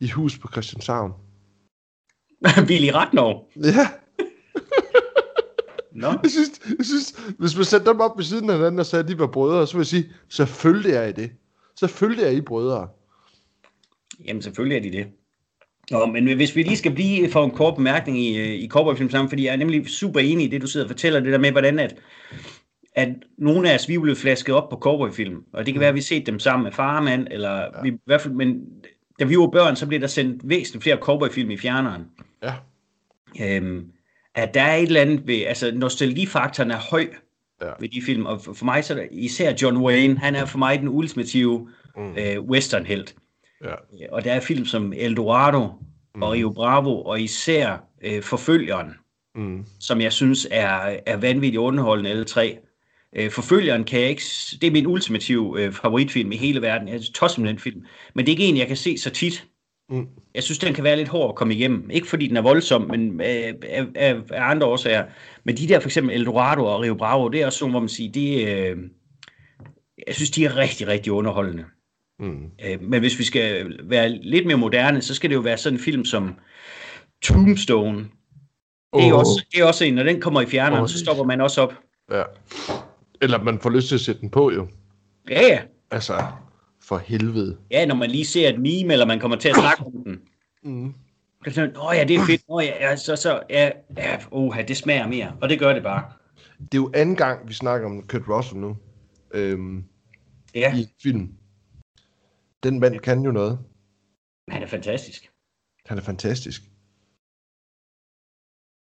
i 0.00 0.10
Hus 0.10 0.38
på 0.38 0.48
Christianshavn. 0.52 1.12
Billy 2.68 2.88
Ratnov? 2.88 3.48
Ja. 3.56 3.88
No. 5.94 6.08
Jeg, 6.22 6.30
synes, 6.30 6.60
jeg 6.78 6.86
synes, 6.86 7.14
hvis 7.38 7.56
man 7.56 7.64
sætter 7.64 7.92
dem 7.92 8.00
op 8.00 8.16
ved 8.16 8.24
siden 8.24 8.50
af 8.50 8.56
hinanden 8.56 8.78
og 8.78 8.86
sagde, 8.86 9.02
at 9.02 9.08
de 9.08 9.18
var 9.18 9.26
brødre, 9.26 9.66
så 9.66 9.72
vil 9.72 9.80
jeg 9.80 9.86
sige, 9.86 10.12
selvfølgelig 10.28 10.92
er 10.92 11.04
I 11.04 11.12
det. 11.12 11.30
Selvfølgelig 11.76 12.24
er 12.24 12.30
I 12.30 12.40
brødre. 12.40 12.88
Jamen, 14.26 14.42
selvfølgelig 14.42 14.76
er 14.76 14.82
de 14.82 14.92
det. 14.92 15.06
Nå, 15.90 16.06
men 16.06 16.36
hvis 16.36 16.56
vi 16.56 16.62
lige 16.62 16.76
skal 16.76 16.94
blive 16.94 17.30
for 17.30 17.44
en 17.44 17.50
kort 17.50 17.74
bemærkning 17.76 18.18
i, 18.18 18.54
i 18.54 18.68
Cowboy-film 18.68 19.10
sammen, 19.10 19.28
fordi 19.28 19.44
jeg 19.44 19.52
er 19.52 19.56
nemlig 19.56 19.88
super 19.88 20.20
enig 20.20 20.46
i 20.46 20.50
det, 20.50 20.62
du 20.62 20.66
sidder 20.66 20.86
og 20.86 20.90
fortæller, 20.90 21.20
det 21.20 21.32
der 21.32 21.38
med, 21.38 21.50
hvordan 21.52 21.78
at, 21.78 21.96
at 22.94 23.08
nogle 23.38 23.70
af 23.70 23.74
os, 23.74 23.88
vi 23.88 23.98
blevet 23.98 24.18
flasket 24.18 24.54
op 24.54 24.68
på 24.68 24.76
cowboyfilm, 24.76 25.42
og 25.52 25.66
det 25.66 25.74
kan 25.74 25.80
være, 25.80 25.88
at 25.88 25.94
vi 25.94 26.00
har 26.00 26.04
set 26.04 26.26
dem 26.26 26.38
sammen 26.38 26.64
med 26.64 26.72
farmand, 26.72 27.26
eller 27.30 27.56
ja. 27.58 27.82
vi, 27.82 27.88
i 27.88 28.00
hvert 28.04 28.20
fald, 28.20 28.34
men 28.34 28.66
da 29.18 29.24
vi 29.24 29.38
var 29.38 29.46
børn, 29.46 29.76
så 29.76 29.86
blev 29.86 30.00
der 30.00 30.06
sendt 30.06 30.48
væsentligt 30.48 30.82
flere 30.82 30.96
cowboyfilm 30.96 31.50
i 31.50 31.56
fjerneren. 31.56 32.02
Ja. 32.42 32.54
Øhm, 33.40 33.92
at 34.34 34.54
der 34.54 34.62
er 34.62 34.76
et 34.76 34.86
eller 34.86 35.00
andet 35.00 35.26
ved, 35.26 35.42
altså 35.46 35.72
nostalgifaktoren 35.74 36.70
er 36.70 36.78
høj 36.90 37.08
ja. 37.62 37.70
ved 37.80 37.88
de 37.88 38.02
film, 38.02 38.26
og 38.26 38.40
for 38.40 38.64
mig 38.64 38.84
så 38.84 38.94
er 38.94 38.98
der, 38.98 39.06
især 39.10 39.52
John 39.62 39.76
Wayne, 39.76 40.18
han 40.18 40.34
er 40.34 40.44
for 40.44 40.58
mig 40.58 40.78
den 40.78 40.88
ultimative 40.88 41.68
mm. 41.96 42.16
øh, 42.18 42.40
westernhelt. 42.40 43.14
Ja. 43.64 43.74
Og 44.12 44.24
der 44.24 44.32
er 44.32 44.40
film 44.40 44.64
som 44.64 44.92
El 44.96 45.16
Dorado 45.16 45.68
mm. 46.14 46.22
og 46.22 46.32
Rio 46.32 46.50
Bravo, 46.50 47.02
og 47.02 47.20
især 47.20 47.84
øh, 48.04 48.22
Forfølgeren, 48.22 48.94
mm. 49.34 49.64
som 49.80 50.00
jeg 50.00 50.12
synes 50.12 50.48
er, 50.50 50.96
er 51.06 51.16
vanvittigt 51.16 51.60
underholdende, 51.60 52.10
alle 52.10 52.24
tre. 52.24 52.58
Øh, 53.16 53.30
Forfølgeren 53.30 53.84
kan 53.84 54.00
jeg 54.00 54.08
ikke, 54.08 54.22
det 54.60 54.66
er 54.66 54.70
min 54.70 54.86
ultimative 54.86 55.62
øh, 55.62 55.72
favoritfilm 55.72 56.32
i 56.32 56.36
hele 56.36 56.62
verden. 56.62 56.88
Jeg 56.88 57.00
tosser 57.14 57.40
med 57.40 57.48
den 57.48 57.58
film. 57.58 57.84
Men 58.14 58.26
det 58.26 58.32
er 58.32 58.34
ikke 58.34 58.44
en, 58.44 58.56
jeg 58.56 58.66
kan 58.66 58.76
se 58.76 58.98
så 58.98 59.10
tit. 59.10 59.46
Mm. 59.90 60.08
Jeg 60.34 60.42
synes, 60.42 60.58
den 60.58 60.74
kan 60.74 60.84
være 60.84 60.96
lidt 60.96 61.08
hård 61.08 61.28
at 61.28 61.34
komme 61.34 61.54
igennem. 61.54 61.90
Ikke 61.90 62.08
fordi 62.08 62.26
den 62.26 62.36
er 62.36 62.42
voldsom, 62.42 62.82
men 62.82 63.20
af, 63.20 63.54
af, 63.94 64.16
af 64.30 64.50
andre 64.50 64.66
årsager. 64.66 65.04
Men 65.44 65.56
de 65.56 65.68
der 65.68 65.80
for 65.80 65.88
eksempel 65.88 66.14
Eldorado 66.14 66.64
og 66.64 66.80
Rio 66.80 66.94
Bravo, 66.94 67.28
det 67.28 67.42
er 67.42 67.46
også 67.46 67.58
sådan, 67.58 67.70
hvor 67.70 67.80
man 67.80 67.88
siger, 67.88 68.12
det, 68.12 68.48
øh, 68.48 68.78
jeg 70.06 70.14
synes, 70.14 70.30
de 70.30 70.44
er 70.44 70.56
rigtig, 70.56 70.86
rigtig 70.86 71.12
underholdende. 71.12 71.64
Mm. 72.18 72.50
Øh, 72.66 72.82
men 72.82 73.00
hvis 73.00 73.18
vi 73.18 73.24
skal 73.24 73.76
være 73.82 74.08
lidt 74.08 74.46
mere 74.46 74.56
moderne, 74.56 75.02
så 75.02 75.14
skal 75.14 75.30
det 75.30 75.36
jo 75.36 75.40
være 75.40 75.58
sådan 75.58 75.78
en 75.78 75.84
film 75.84 76.04
som 76.04 76.34
Tombstone. 77.22 77.98
Det 78.96 79.08
er, 79.08 79.12
oh. 79.12 79.18
også, 79.18 79.46
det 79.52 79.60
er 79.60 79.64
også 79.64 79.84
en, 79.84 79.94
når 79.94 80.02
den 80.02 80.20
kommer 80.20 80.40
i 80.40 80.46
fjerneren, 80.46 80.82
oh. 80.82 80.88
så 80.88 80.98
stopper 80.98 81.24
man 81.24 81.40
også 81.40 81.60
op. 81.60 81.74
Ja. 82.10 82.22
Eller 83.22 83.42
man 83.42 83.60
får 83.60 83.70
lyst 83.70 83.88
til 83.88 83.94
at 83.94 84.00
sætte 84.00 84.20
den 84.20 84.30
på, 84.30 84.52
jo. 84.52 84.68
Ja, 85.30 85.40
ja. 85.40 85.60
Altså, 85.90 86.22
for 86.88 86.98
helvede. 86.98 87.58
Ja, 87.70 87.86
når 87.86 87.94
man 87.94 88.10
lige 88.10 88.24
ser 88.24 88.48
et 88.48 88.60
meme, 88.60 88.92
eller 88.92 89.06
man 89.06 89.20
kommer 89.20 89.36
til 89.36 89.48
at 89.48 89.54
snakke 89.56 89.84
om 89.84 89.92
den. 89.92 90.20
Mm. 90.62 90.94
Så 91.44 91.50
sådan, 91.50 91.76
Åh 91.76 91.96
ja, 91.96 92.04
det 92.04 92.16
er 92.16 92.26
fedt. 92.26 92.42
Åh 92.48 92.64
ja, 92.64 92.90
ja 92.90 92.96
så, 92.96 93.16
så 93.16 93.42
ja, 93.50 93.70
ja 93.96 94.18
oha, 94.30 94.62
det 94.62 94.76
smager 94.76 95.08
mere. 95.08 95.36
Og 95.40 95.48
det 95.48 95.58
gør 95.58 95.72
det 95.72 95.82
bare. 95.82 96.12
Det 96.58 96.74
er 96.74 96.82
jo 96.82 96.90
anden 96.94 97.16
gang, 97.16 97.48
vi 97.48 97.54
snakker 97.54 97.86
om 97.86 98.06
Kurt 98.06 98.28
Russell 98.28 98.60
nu. 98.60 98.76
Øhm, 99.34 99.84
ja. 100.54 100.76
I 100.76 100.86
film. 101.02 101.34
Den 102.62 102.80
mand 102.80 102.98
kan 102.98 103.22
jo 103.22 103.32
noget. 103.32 103.58
Han 104.48 104.62
er 104.62 104.66
fantastisk. 104.66 105.30
Han 105.86 105.98
er 105.98 106.02
fantastisk. 106.02 106.62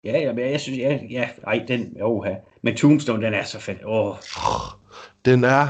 Ja, 0.04 0.18
ja, 0.18 0.32
men 0.32 0.50
jeg 0.50 0.60
synes, 0.60 0.78
ja, 0.78 0.98
ja, 1.10 1.30
ej, 1.46 1.64
den, 1.68 2.02
oha. 2.02 2.34
Men 2.62 2.76
Tombstone, 2.76 3.26
den 3.26 3.34
er 3.34 3.44
så 3.44 3.60
fed. 3.60 3.84
Åh. 3.84 4.16
Den 5.24 5.44
er, 5.44 5.68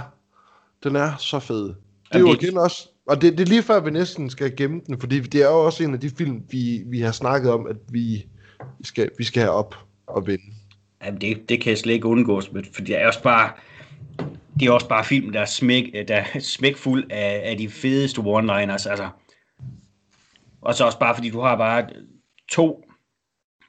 den 0.83 0.97
er 0.97 1.17
så 1.17 1.41
fed. 1.41 1.75
Det 2.13 2.17
er 2.17 2.19
jo 2.19 2.35
igen 2.35 2.59
også, 2.59 2.89
og 3.07 3.23
det, 3.23 3.39
det 3.39 3.41
er 3.41 3.49
lige 3.49 3.63
før, 3.63 3.81
vi 3.81 3.91
næsten 3.91 4.31
skal 4.31 4.57
gemme 4.57 4.81
den, 4.87 5.01
fordi 5.01 5.21
det 5.21 5.43
er 5.43 5.49
jo 5.49 5.65
også 5.65 5.85
en 5.85 5.95
af 5.95 6.01
de 6.01 6.11
film, 6.11 6.43
vi, 6.51 6.83
vi 6.87 7.01
har 7.01 7.13
snakket 7.13 7.53
om, 7.53 7.67
at 7.67 7.77
vi 7.91 8.27
skal, 8.85 9.11
vi 9.19 9.25
skal 9.25 9.43
have 9.43 9.55
op 9.55 9.75
og 10.07 10.27
vinde. 10.27 10.45
Jamen 11.05 11.21
det, 11.21 11.49
det 11.49 11.61
kan 11.61 11.71
jeg 11.71 11.79
slet 11.79 11.95
ikke 11.95 12.07
undgås, 12.07 12.51
for 12.73 12.83
det 12.83 12.97
er 12.97 13.07
også 13.07 13.23
bare, 13.23 13.53
det 14.61 14.69
er 14.69 14.73
også 14.73 14.89
bare 14.89 15.05
film, 15.05 15.33
der 15.33 15.41
er, 15.41 15.45
smæk, 15.45 15.93
der 16.09 16.17
er 16.17 16.41
smækfuld 16.41 17.05
af, 17.11 17.43
af 17.45 17.59
de 17.59 17.69
fedeste 17.69 18.21
one-liners, 18.21 18.91
altså. 18.91 19.09
Og 20.61 20.75
så 20.75 20.85
også 20.85 20.99
bare, 20.99 21.15
fordi 21.15 21.31
du 21.31 21.41
har 21.41 21.57
bare 21.57 21.89
to 22.51 22.85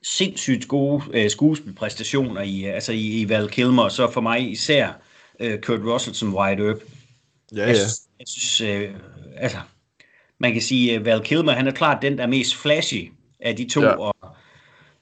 sindssygt 0.03 0.67
gode 0.67 1.03
uh, 1.09 1.29
skuespilpræstationer 1.29 2.41
i, 2.41 2.63
altså 2.63 2.91
i, 2.91 3.21
i 3.21 3.29
Val 3.29 3.49
Kilmer, 3.49 3.83
og 3.83 3.91
så 3.91 4.11
for 4.11 4.21
mig 4.21 4.51
især 4.51 4.93
uh, 5.43 5.59
Kurt 5.61 5.79
Russell 5.79 6.15
som 6.15 6.35
White 6.35 6.63
Earp. 6.63 6.77
Ja, 7.55 7.61
ja. 7.61 7.67
Jeg, 7.67 7.77
jeg 8.19 8.27
synes, 8.27 8.61
øh, 8.61 8.95
altså, 9.37 9.57
man 10.39 10.53
kan 10.53 10.61
sige, 10.61 10.95
at 10.95 11.05
Val 11.05 11.23
Kilmer, 11.23 11.51
han 11.51 11.67
er 11.67 11.71
klart 11.71 12.01
den, 12.01 12.17
der 12.17 12.23
er 12.23 12.27
mest 12.27 12.55
flashy 12.55 13.11
af 13.39 13.55
de 13.55 13.69
to, 13.69 13.81
ja. 13.81 13.89
og, 13.89 14.15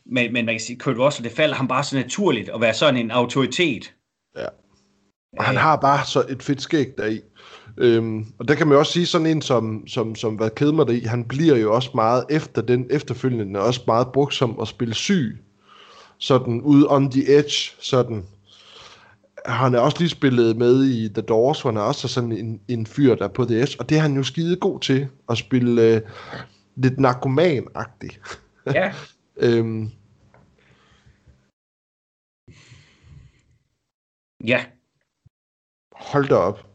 men, 0.06 0.34
men 0.34 0.46
man 0.46 0.54
kan 0.56 0.60
sige, 0.60 0.80
Kurt 0.80 0.98
Russell, 0.98 1.30
det 1.30 1.36
falder 1.36 1.56
ham 1.56 1.68
bare 1.68 1.84
så 1.84 1.96
naturligt 1.96 2.50
at 2.50 2.62
være 2.62 2.74
sådan 2.74 2.98
en 2.98 3.12
autoritet. 3.12 3.94
Ja. 4.38 4.46
Og 5.38 5.44
han 5.44 5.56
har 5.56 5.76
bare 5.76 6.06
så 6.06 6.26
et 6.30 6.44
fedt 6.44 6.62
skæg 6.62 6.98
deri. 6.98 7.22
Øhm, 7.78 8.26
og 8.40 8.48
der 8.48 8.56
kan 8.56 8.68
man 8.68 8.78
også 8.78 8.92
sige 8.92 9.06
sådan 9.06 9.28
en 9.28 9.42
som, 9.42 9.88
som, 9.88 10.16
som 10.16 10.40
Val 10.40 10.52
Kilmer 10.52 10.84
deri, 10.84 11.00
han 11.00 11.24
bliver 11.24 11.58
jo 11.58 11.74
også 11.74 11.90
meget 11.96 12.26
efter 12.30 12.62
den 12.62 12.88
efterfølgende, 12.90 13.60
også 13.60 13.82
meget 13.88 14.08
brugt 14.14 14.34
som 14.34 14.60
at 14.60 14.68
spille 14.68 14.94
syg. 14.94 15.38
Sådan 16.18 16.62
ude 16.62 16.86
on 16.90 17.12
the 17.12 17.38
edge, 17.38 17.72
sådan 17.80 18.26
han 19.46 19.76
er 19.76 19.80
også 19.80 19.98
lige 20.00 20.10
spillet 20.10 20.58
med 20.58 20.86
i 20.86 21.10
The 21.10 21.22
Doors, 21.22 21.62
hvor 21.62 21.72
han 21.72 21.78
er 21.78 21.82
også 21.82 22.08
sådan 22.08 22.32
en, 22.32 22.62
en 22.68 22.86
fyr, 22.86 23.16
der 23.16 23.24
er 23.24 23.34
på 23.34 23.46
det 23.46 23.76
og 23.80 23.90
det 23.90 23.98
er 23.98 24.02
han 24.02 24.16
jo 24.16 24.24
skide 24.24 24.56
god 24.56 24.80
til, 24.80 25.08
at 25.30 25.38
spille 25.38 25.82
øh, 25.82 26.02
lidt 26.76 27.00
narkoman-agtig. 27.00 28.18
Ja. 28.74 28.94
øhm. 29.48 29.92
Ja. 34.44 34.66
Hold 35.96 36.28
da 36.28 36.36
op. 36.36 36.68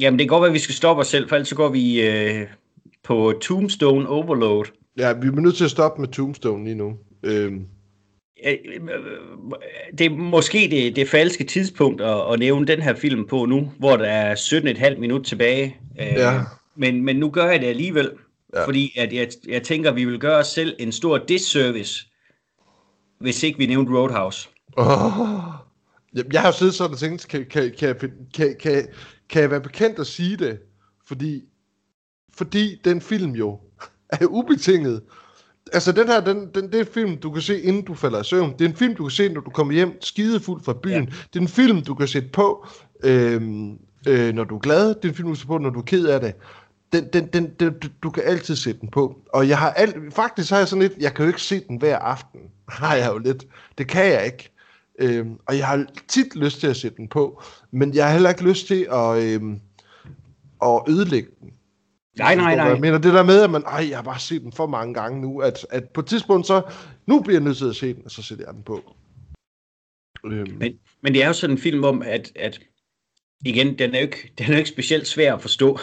Jamen, 0.00 0.18
det 0.18 0.24
kan 0.24 0.28
godt 0.28 0.40
være, 0.40 0.48
at 0.50 0.54
vi 0.54 0.58
skal 0.58 0.74
stoppe 0.74 1.00
os 1.00 1.06
selv, 1.06 1.28
for 1.28 1.36
ellers 1.36 1.48
så 1.48 1.56
går 1.56 1.68
vi, 1.68 2.08
øh, 2.08 2.48
på 3.02 3.32
Tombstone 3.42 4.08
Overload. 4.08 4.64
Ja, 4.98 5.12
vi 5.12 5.26
er 5.26 5.32
nødt 5.32 5.56
til 5.56 5.64
at 5.64 5.70
stoppe 5.70 6.00
med 6.00 6.08
Tombstone 6.08 6.64
lige 6.64 6.74
nu. 6.74 6.98
Øhm. 7.22 7.66
Det 9.98 10.06
er 10.06 10.10
måske 10.10 10.68
det, 10.70 10.96
det 10.96 11.08
falske 11.08 11.44
tidspunkt 11.44 12.00
at, 12.00 12.32
at 12.32 12.38
nævne 12.38 12.66
den 12.66 12.82
her 12.82 12.94
film 12.94 13.26
på 13.26 13.46
nu, 13.46 13.72
hvor 13.78 13.96
der 13.96 14.04
er 14.04 14.34
17,5 14.94 15.00
minut 15.00 15.24
tilbage. 15.24 15.76
Ja. 15.96 16.40
Men, 16.76 17.04
men 17.04 17.16
nu 17.16 17.30
gør 17.30 17.50
jeg 17.50 17.60
det 17.60 17.66
alligevel, 17.66 18.10
Ja. 18.54 18.66
fordi 18.66 18.92
at 18.98 19.12
jeg, 19.12 19.28
jeg 19.48 19.62
tænker, 19.62 19.90
at 19.90 19.96
vi 19.96 20.04
vil 20.04 20.18
gøre 20.18 20.38
os 20.38 20.46
selv 20.46 20.76
en 20.78 20.92
stor 20.92 21.18
disservice, 21.18 22.06
hvis 23.20 23.42
ikke 23.42 23.58
vi 23.58 23.66
nævnte 23.66 23.92
Roadhouse. 23.92 24.48
Oh. 24.76 24.98
Jeg 26.32 26.40
har 26.40 26.48
jo 26.48 26.52
siddet 26.52 26.74
sådan 26.74 26.92
og 26.92 26.98
tænkt, 26.98 27.28
kan, 27.28 27.46
kan, 27.50 27.72
kan, 27.78 27.96
kan, 28.34 28.56
kan, 28.60 28.88
kan 29.28 29.42
jeg 29.42 29.50
være 29.50 29.60
bekendt 29.60 29.98
at 29.98 30.06
sige 30.06 30.36
det? 30.36 30.58
Fordi, 31.06 31.42
fordi 32.34 32.80
den 32.84 33.00
film 33.00 33.30
jo 33.32 33.60
er 34.08 34.26
ubetinget. 34.26 35.02
Altså 35.72 35.92
den 35.92 36.06
her, 36.08 36.20
den, 36.20 36.48
den, 36.54 36.64
det 36.64 36.74
er 36.74 36.80
en 36.80 36.86
film, 36.94 37.16
du 37.16 37.30
kan 37.30 37.42
se, 37.42 37.60
inden 37.60 37.82
du 37.84 37.94
falder 37.94 38.20
i 38.20 38.24
søvn. 38.24 38.52
Det 38.58 38.64
er 38.64 38.68
en 38.68 38.76
film, 38.76 38.94
du 38.94 39.04
kan 39.04 39.10
se, 39.10 39.28
når 39.28 39.40
du 39.40 39.50
kommer 39.50 39.72
hjem 39.74 40.02
skidefuld 40.02 40.62
fra 40.64 40.72
byen. 40.82 41.04
Ja. 41.04 41.10
Det 41.32 41.36
er 41.38 41.40
en 41.40 41.48
film, 41.48 41.82
du 41.82 41.94
kan 41.94 42.08
sætte 42.08 42.28
på, 42.28 42.66
øhm, 43.04 43.78
øh, 44.08 44.34
når 44.34 44.44
du 44.44 44.54
er 44.56 44.60
glad. 44.60 44.88
Det 44.94 45.04
er 45.04 45.08
en 45.08 45.14
film, 45.14 45.28
du 45.28 45.32
kan 45.32 45.36
sætte 45.36 45.46
på, 45.46 45.58
når 45.58 45.70
du 45.70 45.78
er 45.78 45.84
ked 45.84 46.06
af 46.06 46.20
det. 46.20 46.34
Den, 46.92 47.08
den, 47.12 47.26
den, 47.26 47.50
den, 47.60 47.74
du- 48.02 48.10
kan 48.10 48.22
altid 48.26 48.56
sætte 48.56 48.80
den 48.80 48.88
på. 48.88 49.18
Og 49.32 49.48
jeg 49.48 49.58
har 49.58 49.70
alt, 49.70 50.14
faktisk 50.14 50.50
har 50.50 50.58
jeg 50.58 50.68
sådan 50.68 50.82
lidt, 50.82 50.92
jeg 51.00 51.14
kan 51.14 51.24
jo 51.24 51.28
ikke 51.28 51.42
se 51.42 51.60
den 51.68 51.76
hver 51.76 51.98
aften. 51.98 52.40
Har 52.68 52.94
jeg 52.94 53.10
jo 53.12 53.18
lidt. 53.18 53.44
Det 53.78 53.88
kan 53.88 54.06
jeg 54.06 54.26
ikke. 54.26 54.50
Øhm, 54.98 55.38
og 55.46 55.58
jeg 55.58 55.66
har 55.66 55.86
tit 56.08 56.36
lyst 56.36 56.60
til 56.60 56.66
at 56.66 56.76
sætte 56.76 56.96
den 56.96 57.08
på, 57.08 57.42
men 57.70 57.94
jeg 57.94 58.04
har 58.06 58.12
heller 58.12 58.30
ikke 58.30 58.42
lyst 58.48 58.66
til 58.66 58.86
at, 58.92 59.22
øhm, 59.22 59.60
at 60.64 60.82
ødelægge 60.88 61.28
den. 61.40 61.50
Nej, 62.18 62.34
nej, 62.34 62.56
nej. 62.56 62.66
Jeg 62.66 62.80
mener 62.80 62.98
det 62.98 63.12
der 63.12 63.22
med, 63.22 63.42
at 63.42 63.50
man, 63.50 63.62
ej, 63.62 63.86
jeg 63.88 63.98
har 63.98 64.02
bare 64.02 64.20
set 64.20 64.42
den 64.42 64.52
for 64.52 64.66
mange 64.66 64.94
gange 64.94 65.20
nu, 65.20 65.40
at, 65.40 65.66
at 65.70 65.88
på 65.88 66.00
et 66.00 66.06
tidspunkt 66.06 66.46
så, 66.46 66.62
nu 67.06 67.20
bliver 67.20 67.38
jeg 67.38 67.44
nødt 67.44 67.56
til 67.56 67.68
at 67.68 67.76
se 67.76 67.94
den, 67.94 68.02
og 68.04 68.10
så 68.10 68.22
sætter 68.22 68.44
jeg 68.46 68.54
den 68.54 68.62
på. 68.62 68.94
Øhm, 70.26 70.56
Men, 70.58 70.78
men 71.02 71.14
det 71.14 71.22
er 71.22 71.26
jo 71.26 71.32
sådan 71.32 71.56
en 71.56 71.62
film 71.62 71.84
om, 71.84 72.02
at, 72.02 72.32
at 72.36 72.60
igen, 73.44 73.78
den 73.78 73.94
er, 73.94 73.98
jo 73.98 74.04
ikke, 74.04 74.32
den 74.38 74.46
er 74.46 74.50
jo 74.50 74.58
ikke 74.58 74.70
specielt 74.70 75.06
svær 75.06 75.34
at 75.34 75.42
forstå. 75.42 75.78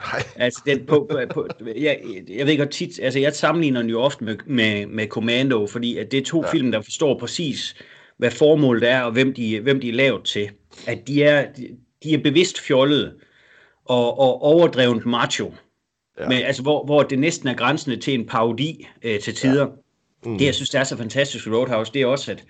nej, 0.00 0.22
Altså, 0.44 0.62
den 0.66 0.86
på, 0.86 1.06
på, 1.10 1.18
på, 1.34 1.48
jeg, 1.76 2.00
jeg 2.28 2.46
ved 2.46 2.58
godt 2.58 2.70
tit, 2.70 3.00
altså 3.02 3.18
jeg 3.18 3.34
sammenligner 3.34 3.80
den 3.80 3.90
jo 3.90 4.00
ofte 4.00 4.24
med, 4.24 4.36
med, 4.46 4.86
med 4.86 5.08
Commando, 5.08 5.66
fordi 5.66 5.98
at 5.98 6.12
det 6.12 6.18
er 6.18 6.24
to 6.24 6.42
ja. 6.44 6.50
film, 6.52 6.72
der 6.72 6.80
forstår 6.80 7.18
præcis, 7.18 7.76
hvad 8.16 8.30
formålet 8.30 8.90
er, 8.90 9.00
og 9.00 9.12
hvem 9.12 9.34
de, 9.34 9.60
hvem 9.60 9.80
de 9.80 9.88
er 9.88 9.92
lavet 9.92 10.24
til. 10.24 10.50
At 10.86 11.08
de 11.08 11.22
er, 11.22 11.52
de, 11.52 11.68
de 12.02 12.14
er 12.14 12.22
bevidst 12.22 12.60
fjollede 12.60 13.14
og, 13.84 14.18
og 14.18 14.42
overdrevent 14.42 15.06
macho. 15.06 15.54
Ja. 16.20 16.28
Men, 16.28 16.42
altså, 16.42 16.62
hvor, 16.62 16.84
hvor 16.84 17.02
det 17.02 17.18
næsten 17.18 17.48
er 17.48 17.54
grænsende 17.54 17.96
til 17.96 18.14
en 18.14 18.26
parodi 18.26 18.88
øh, 19.02 19.20
til 19.20 19.34
tider. 19.34 19.66
Ja. 19.66 20.30
Mm. 20.30 20.38
Det, 20.38 20.44
jeg 20.44 20.54
synes, 20.54 20.70
der 20.70 20.80
er 20.80 20.84
så 20.84 20.96
fantastisk 20.96 21.46
ved 21.46 21.56
Roadhouse, 21.56 21.92
det 21.92 22.02
er 22.02 22.06
også, 22.06 22.32
at 22.32 22.44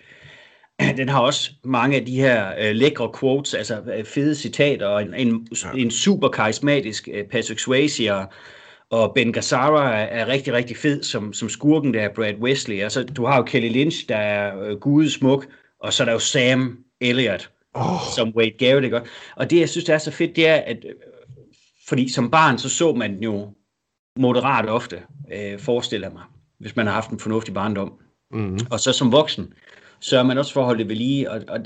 den 0.99 1.09
har 1.09 1.21
også 1.21 1.51
mange 1.65 1.97
af 1.97 2.07
de 2.07 2.17
her 2.17 2.53
øh, 2.61 2.75
lækre 2.75 3.13
quotes, 3.21 3.55
altså 3.55 3.83
øh, 3.97 4.05
fede 4.05 4.35
citater, 4.35 4.87
og 4.87 5.03
en, 5.03 5.15
en, 5.15 5.49
Ja. 5.65 5.81
en 5.81 5.91
super 5.91 6.29
karismatisk 6.29 7.09
øh, 7.13 7.25
Patrick 7.25 7.61
Swayze, 7.61 8.15
og, 8.15 8.27
og 8.91 9.13
Ben 9.15 9.33
Gazzara 9.33 9.91
er, 9.91 10.05
er 10.05 10.27
rigtig, 10.29 10.53
rigtig 10.53 10.77
fed 10.77 11.03
som, 11.03 11.33
som 11.33 11.49
skurken, 11.49 11.95
der 11.95 12.01
er 12.01 12.15
Brad 12.15 12.35
Wesley. 12.35 12.83
Altså, 12.83 13.03
du 13.03 13.27
har 13.27 13.37
jo 13.37 13.43
Kelly 13.43 13.73
Lynch, 13.73 14.09
der 14.09 14.17
er 14.17 14.61
øh, 14.61 14.77
gudesmuk, 14.77 15.47
og 15.81 15.93
så 15.93 16.03
er 16.03 16.05
der 16.05 16.13
jo 16.13 16.19
Sam 16.19 16.79
Elliott, 17.01 17.51
oh, 17.75 18.01
som 18.17 18.33
Wade 18.37 18.55
Garrett, 18.59 18.85
ikke? 18.85 19.01
Og 19.37 19.51
det, 19.51 19.61
jeg 19.61 19.69
synes, 19.69 19.85
der 19.85 19.95
er 19.95 19.99
så 19.99 20.11
fedt, 20.11 20.37
det 20.37 20.49
er, 20.49 20.55
at 20.57 20.77
fordi 21.93 22.09
som 22.13 22.31
barn, 22.31 22.59
så 22.59 22.69
så 22.69 22.93
man 22.95 23.19
jo 23.23 23.49
moderat 24.19 24.69
ofte, 24.69 24.97
øh, 25.35 25.59
forestiller 25.59 26.07
jeg 26.09 26.13
mig, 26.13 26.23
hvis 26.61 26.77
man 26.77 26.87
har 26.87 26.95
haft 26.95 27.11
en 27.11 27.19
fornuftig 27.19 27.55
barndom. 27.55 27.93
mm, 28.31 28.59
Og 28.71 28.81
så 28.81 28.93
som 28.93 29.13
voksen, 29.13 29.53
så 30.01 30.19
er 30.19 30.23
man 30.23 30.39
også 30.39 30.53
for 30.53 30.61
at 30.61 30.67
holde 30.67 30.79
det 30.79 30.89
ved 30.89 30.97
lige. 30.97 31.31
Og, 31.31 31.41
og, 31.49 31.59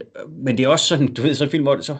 men 0.44 0.56
det 0.58 0.64
er 0.64 0.68
også 0.68 0.86
sådan, 0.86 1.14
du 1.14 1.22
ved, 1.22 1.42
en 1.42 1.50
film, 1.50 1.62
hvor 1.62 1.74
det 1.74 1.84
så, 1.84 1.96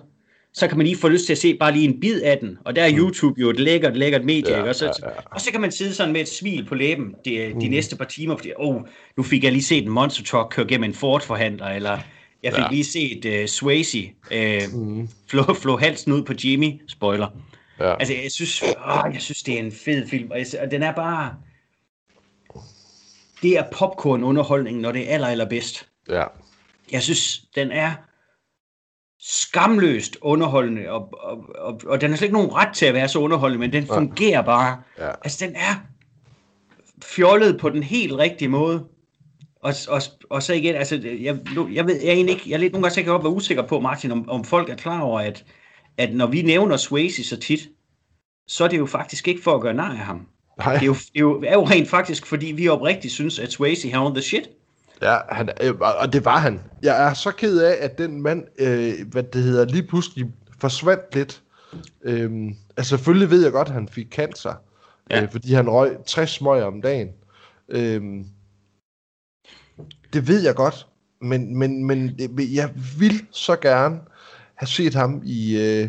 så 0.55 0.68
kan 0.68 0.77
man 0.77 0.87
lige 0.87 0.97
få 0.99 1.09
lyst 1.09 1.27
til 1.27 1.33
at 1.33 1.39
se 1.39 1.57
bare 1.61 1.72
lige 1.72 1.85
en 1.89 2.01
bid 2.01 2.20
af 2.22 2.39
den. 2.39 2.59
Og 2.64 2.77
der 2.77 2.83
er 2.83 2.91
YouTube 2.99 3.41
jo 3.41 3.51
et 3.51 3.61
lækkert, 3.61 3.97
lækkert 3.97 4.24
medie, 4.24 4.51
Ja, 4.53 4.59
ikke? 4.59 4.68
Og, 4.70 4.74
så, 4.74 4.85
ja, 4.85 5.09
ja. 5.09 5.14
og 5.31 5.41
så 5.41 5.51
kan 5.53 5.61
man 5.61 5.72
sidde 5.72 5.95
sådan 5.95 6.12
med 6.12 6.20
et 6.20 6.29
smil 6.29 6.64
på 6.64 6.74
læben 6.74 7.14
de, 7.24 7.31
de 7.31 7.53
Mm. 7.55 7.59
næste 7.70 7.97
par 7.97 8.05
timer, 8.05 8.37
fordi, 8.37 8.53
oh, 8.57 8.83
nu 9.16 9.22
fik 9.22 9.45
jeg 9.45 9.53
lige 9.53 9.62
set 9.62 9.85
en 9.85 9.91
Monster 9.91 10.24
Truck 10.24 10.51
køre 10.51 10.66
gennem 10.66 10.85
en 10.85 10.95
Ford-forhandler, 10.95 11.66
eller 11.66 11.99
jeg 12.43 12.53
fik 12.53 12.64
ja. 12.64 12.68
lige 12.70 12.85
set 12.85 13.24
uh, 13.43 13.47
Swayze 13.47 14.11
uh, 14.35 14.81
mm, 14.81 15.09
flå, 15.31 15.43
flå 15.62 15.77
halsen 15.77 16.12
ud 16.12 16.22
på 16.22 16.33
Jimmy, 16.45 16.72
spoiler. 16.89 17.27
Ja. 17.81 17.95
Altså, 17.95 18.14
jeg 18.14 18.33
synes, 18.33 18.62
åh, 18.62 19.12
jeg 19.12 19.22
synes, 19.22 19.43
det 19.43 19.55
er 19.55 19.59
en 19.59 19.72
fed 19.72 20.09
film, 20.09 20.31
og, 20.31 20.39
jeg, 20.39 20.47
og 20.62 20.70
den 20.70 20.83
er 20.83 20.93
bare... 20.93 21.35
Det 23.43 23.59
er 23.59 23.64
popcorn-underholdning, 23.72 24.81
når 24.81 24.93
det 24.93 25.11
er 25.11 25.14
aller, 25.14 25.29
allerbedst. 25.29 25.89
ja. 26.09 26.24
Jeg 26.93 27.03
synes, 27.03 27.39
den 27.55 27.70
er 27.70 27.93
skamløst 29.20 30.16
underholdende, 30.20 30.91
og, 30.91 31.09
og, 31.22 31.45
og, 31.59 31.81
og 31.87 32.01
den 32.01 32.11
har 32.11 32.16
slet 32.16 32.27
ikke 32.27 32.37
nogen 32.37 32.55
ret 32.55 32.74
til 32.74 32.87
at 32.87 32.95
være 32.95 33.09
så 33.09 33.18
underholdende, 33.18 33.61
men 33.61 33.72
den 33.72 33.85
Nej. 33.85 33.97
fungerer 33.99 34.43
bare. 34.43 34.83
Ja. 34.99 35.11
Altså, 35.24 35.47
den 35.47 35.57
er 35.57 35.74
fjollet 37.03 37.61
på 37.61 37.70
den 37.70 37.83
helt 37.83 38.12
rigtige 38.12 38.49
måde. 38.49 38.85
Og, 39.62 39.74
og, 39.89 40.03
og 40.31 40.43
så 40.43 40.53
igen, 40.53 40.74
altså, 40.74 41.01
jeg, 41.20 41.39
jeg 41.72 41.87
ved 41.87 42.01
jeg 42.01 42.09
er 42.09 42.12
egentlig 42.12 42.35
ikke, 42.35 42.51
jeg 42.51 42.55
er 42.55 42.59
lidt 42.61 42.72
nogle 42.72 42.85
gange 42.85 42.95
sikkert 42.95 43.12
godt 43.12 43.24
være 43.24 43.33
usikker 43.33 43.62
på, 43.62 43.81
Martin, 43.81 44.12
om, 44.12 44.29
om 44.29 44.45
folk 44.45 44.70
er 44.70 44.77
klar 44.77 45.01
over, 45.01 45.20
at, 45.20 45.45
at 45.99 46.14
når 46.14 46.26
vi 46.26 46.42
nævner 46.42 46.76
Swayze 46.76 47.24
så 47.24 47.40
tit, 47.40 47.68
så 48.47 48.64
er 48.64 48.68
det 48.68 48.78
jo 48.78 48.86
faktisk 48.86 49.28
ikke 49.28 49.42
for 49.42 49.55
at 49.55 49.61
gøre 49.61 49.74
nej 49.74 49.90
af 49.90 50.05
ham. 50.05 50.26
Nej. 50.59 50.74
Det 50.74 50.82
er 50.82 50.86
jo, 50.86 50.94
det 50.94 51.16
er 51.16 51.20
jo, 51.20 51.42
er 51.47 51.55
jo 51.55 51.64
rent 51.64 51.88
faktisk, 51.88 52.26
fordi 52.26 52.47
vi 52.47 52.68
oprigtigt 52.68 53.14
synes, 53.14 53.38
at 53.38 53.53
Swayze 53.53 53.90
har 53.90 54.11
the 54.11 54.22
shit. 54.22 54.49
Ja, 55.03 55.18
han, 55.30 55.51
øh, 55.62 55.74
og 55.80 56.12
det 56.12 56.24
var 56.24 56.38
han. 56.38 56.61
Jeg 56.82 57.09
er 57.09 57.14
så 57.14 57.30
ked 57.30 57.59
af, 57.59 57.76
at 57.80 57.99
den 57.99 58.22
mand, 58.22 58.44
øh, 58.59 58.94
hvad 59.11 59.22
det 59.22 59.42
hedder, 59.42 59.64
lige 59.64 59.82
pludselig 59.82 60.26
forsvandt 60.59 61.14
lidt. 61.14 61.42
Øhm, 62.03 62.57
altså 62.76 62.88
selvfølgelig 62.88 63.30
ved 63.30 63.42
jeg 63.42 63.53
godt, 63.53 63.68
at 63.68 63.74
han 63.74 63.88
fik 63.88 64.07
cancer, 64.11 64.55
ja. 65.11 65.22
Øh, 65.22 65.30
fordi 65.30 65.53
han 65.53 65.70
røg 65.70 65.97
60 66.07 66.30
smøger 66.30 66.64
om 66.64 66.82
dagen. 66.82 67.09
Øhm, 67.68 68.24
det 70.12 70.28
ved 70.28 70.42
jeg 70.42 70.55
godt, 70.55 70.86
men, 71.20 71.59
men, 71.59 71.84
men 71.84 72.20
øh, 72.20 72.55
jeg 72.55 72.70
vil 72.99 73.26
så 73.30 73.57
gerne 73.57 74.01
have 74.57 74.68
set 74.68 74.94
ham 74.94 75.22
i, 75.24 75.57
øh, 75.57 75.88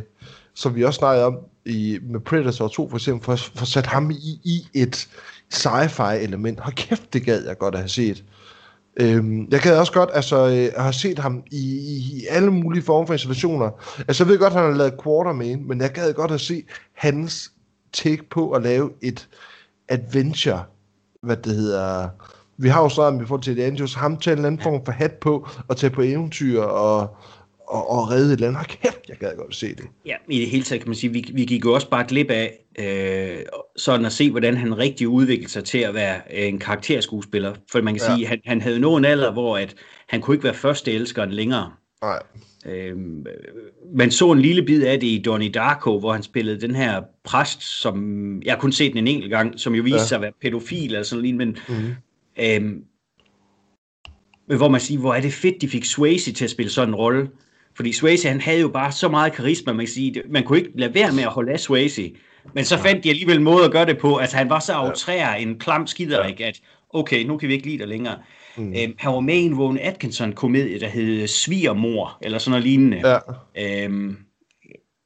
som 0.53 0.75
vi 0.75 0.83
også 0.83 0.97
snakkede 0.97 1.25
om, 1.25 1.37
i, 1.65 1.99
med 2.01 2.19
Predator 2.19 2.67
2 2.67 2.89
for 2.89 2.97
eksempel, 2.97 3.25
for, 3.25 3.35
for 3.35 3.65
sat 3.65 3.85
ham 3.85 4.11
i, 4.11 4.39
i 4.43 4.67
et 4.73 5.07
sci-fi 5.53 6.15
element. 6.15 6.59
Hold 6.59 6.75
kæft, 6.75 7.13
det 7.13 7.25
gad 7.25 7.45
jeg 7.45 7.57
godt 7.57 7.75
at 7.75 7.81
have 7.81 7.89
set. 7.89 8.23
Øhm, 8.99 9.47
jeg 9.51 9.59
gad 9.59 9.77
også 9.77 9.91
godt 9.93 10.09
altså, 10.13 10.35
øh, 10.35 10.73
har 10.75 10.83
have 10.83 10.93
set 10.93 11.19
ham 11.19 11.43
i, 11.51 11.77
i, 11.77 12.17
i 12.17 12.25
alle 12.29 12.51
mulige 12.51 12.83
former 12.83 13.05
for 13.05 13.13
installationer. 13.13 13.69
Altså 14.07 14.23
jeg 14.23 14.29
ved 14.29 14.39
godt, 14.39 14.53
at 14.53 14.59
han 14.59 14.71
har 14.71 14.77
lavet 14.77 14.93
Quartermain, 15.03 15.67
men 15.67 15.81
jeg 15.81 15.91
gad 15.91 16.13
godt 16.13 16.31
at 16.31 16.41
se 16.41 16.63
hans 16.93 17.51
take 17.93 18.29
på 18.29 18.51
at 18.51 18.63
lave 18.63 18.91
et 19.01 19.27
adventure, 19.89 20.63
hvad 21.23 21.37
det 21.37 21.55
hedder. 21.55 22.09
Vi 22.57 22.69
har 22.69 22.81
jo 22.81 22.89
snart, 22.89 23.13
om 23.13 23.19
vi 23.19 23.25
får 23.25 23.37
til 23.37 23.57
det 23.57 23.63
Angels, 23.63 23.93
ham 23.93 24.17
tage 24.17 24.33
en 24.33 24.37
eller 24.37 24.47
anden 24.47 24.61
form 24.61 24.85
for 24.85 24.91
hat 24.91 25.13
på, 25.13 25.47
og 25.67 25.77
tage 25.77 25.89
på 25.89 26.01
eventyr 26.01 26.61
og, 26.61 27.17
og, 27.67 27.89
og 27.89 28.11
redde 28.11 28.33
et 28.33 28.41
andet. 28.41 28.55
Hold 28.55 28.65
kæft, 28.67 28.99
jeg 29.09 29.17
gad 29.17 29.35
godt 29.37 29.55
se 29.55 29.75
det. 29.75 29.85
Ja, 30.05 30.15
i 30.29 30.39
det 30.39 30.49
hele 30.49 30.63
taget 30.63 30.81
kan 30.81 30.89
man 30.89 30.95
sige, 30.95 31.13
vi, 31.13 31.25
vi 31.33 31.45
gik 31.45 31.65
jo 31.65 31.73
også 31.73 31.89
bare 31.89 32.05
glip 32.07 32.29
af 32.31 32.59
øh, 32.79 33.37
sådan 33.77 34.05
at 34.05 34.11
se, 34.11 34.31
hvordan 34.31 34.57
han 34.57 34.77
rigtig 34.77 35.07
udviklede 35.07 35.51
sig 35.51 35.63
til 35.63 35.77
at 35.77 35.93
være 35.93 36.15
øh, 36.33 36.47
en 36.47 36.59
karakterskuespiller. 36.59 37.53
For 37.71 37.81
man 37.81 37.93
kan 37.93 38.03
Ja. 38.09 38.15
sige, 38.15 38.27
han, 38.27 38.41
han 38.45 38.61
havde 38.61 38.79
nået 38.79 38.97
en 38.97 39.05
alder, 39.05 39.31
hvor 39.31 39.57
at 39.57 39.75
han 40.09 40.21
kunne 40.21 40.35
ikke 40.35 40.43
være 40.43 40.53
første 40.53 40.91
elskeren 40.91 41.31
længere. 41.31 41.71
Nej. 42.01 42.19
Øhm, 42.65 43.19
øh, 43.19 43.25
man 43.95 44.11
så 44.11 44.31
en 44.31 44.39
lille 44.41 44.63
bid 44.63 44.83
af 44.83 44.99
det 44.99 45.07
i 45.07 45.21
Donnie 45.25 45.49
Darko, 45.49 45.99
hvor 45.99 46.13
han 46.13 46.23
spillede 46.23 46.61
den 46.61 46.75
her 46.75 47.01
præst, 47.23 47.63
som 47.63 48.41
jeg 48.45 48.57
kun 48.59 48.71
set 48.71 48.91
den 48.93 48.97
en 48.97 49.07
enkelt 49.07 49.31
gang, 49.31 49.59
som 49.59 49.75
jo 49.75 49.83
viste 49.83 49.97
Ja. 49.99 50.05
sig 50.05 50.15
at 50.15 50.21
være 50.21 50.31
pædofil 50.41 50.85
eller 50.85 51.03
sådan 51.03 51.21
noget, 51.23 51.35
men 51.35 51.57
Mm-hmm. 51.69 51.93
Øhm, 52.39 52.83
hvor 54.57 54.67
man 54.69 54.81
siger, 54.81 54.99
hvor 54.99 55.13
er 55.13 55.21
det 55.21 55.33
fedt, 55.33 55.61
de 55.61 55.69
fik 55.69 55.85
Swayze 55.85 56.31
til 56.33 56.43
at 56.43 56.51
spille 56.51 56.69
sådan 56.71 56.89
en 56.89 56.95
rolle. 56.95 57.29
Fordi 57.77 57.93
Swayze, 57.93 58.27
han 58.27 58.41
havde 58.41 58.61
jo 58.61 58.67
bare 58.67 58.91
så 58.91 59.09
meget 59.09 59.33
karisma, 59.33 59.73
man 59.73 59.85
kan 59.85 59.93
sige, 59.93 60.21
man 60.29 60.43
kunne 60.43 60.57
ikke 60.57 60.71
lade 60.75 60.93
være 60.93 61.11
med 61.11 61.23
at 61.23 61.29
holde 61.29 61.51
af 61.51 61.59
Swayze. 61.59 62.11
Men 62.53 62.65
så 62.65 62.77
fandt 62.77 63.03
de 63.03 63.09
alligevel 63.09 63.37
en 63.37 63.43
måde 63.43 63.65
at 63.65 63.71
gøre 63.71 63.85
det 63.85 63.97
på. 63.97 64.17
Altså 64.17 64.37
han 64.37 64.49
var 64.49 64.59
så 64.59 64.73
outrær, 64.75 65.33
en 65.33 65.59
klam 65.59 65.87
skiderik, 65.87 66.41
at 66.41 66.59
okay, 66.89 67.25
nu 67.25 67.37
kan 67.37 67.49
vi 67.49 67.53
ikke 67.53 67.65
lide 67.65 67.77
dig 67.77 67.87
længere. 67.87 68.15
Mm. 68.57 68.73
Øhm, 68.73 68.93
han 68.97 69.13
var 69.13 69.19
med 69.19 69.35
i 69.35 69.45
en 69.45 69.59
Rowan 69.59 69.79
Atkinson-komedie, 69.79 70.79
der 70.79 70.87
hed 70.87 71.27
Svigermor, 71.27 72.17
eller 72.21 72.37
sådan 72.37 72.51
noget 72.51 72.63
lignende. 72.63 73.01
Ja. 73.09 73.17
Øhm, 73.85 74.17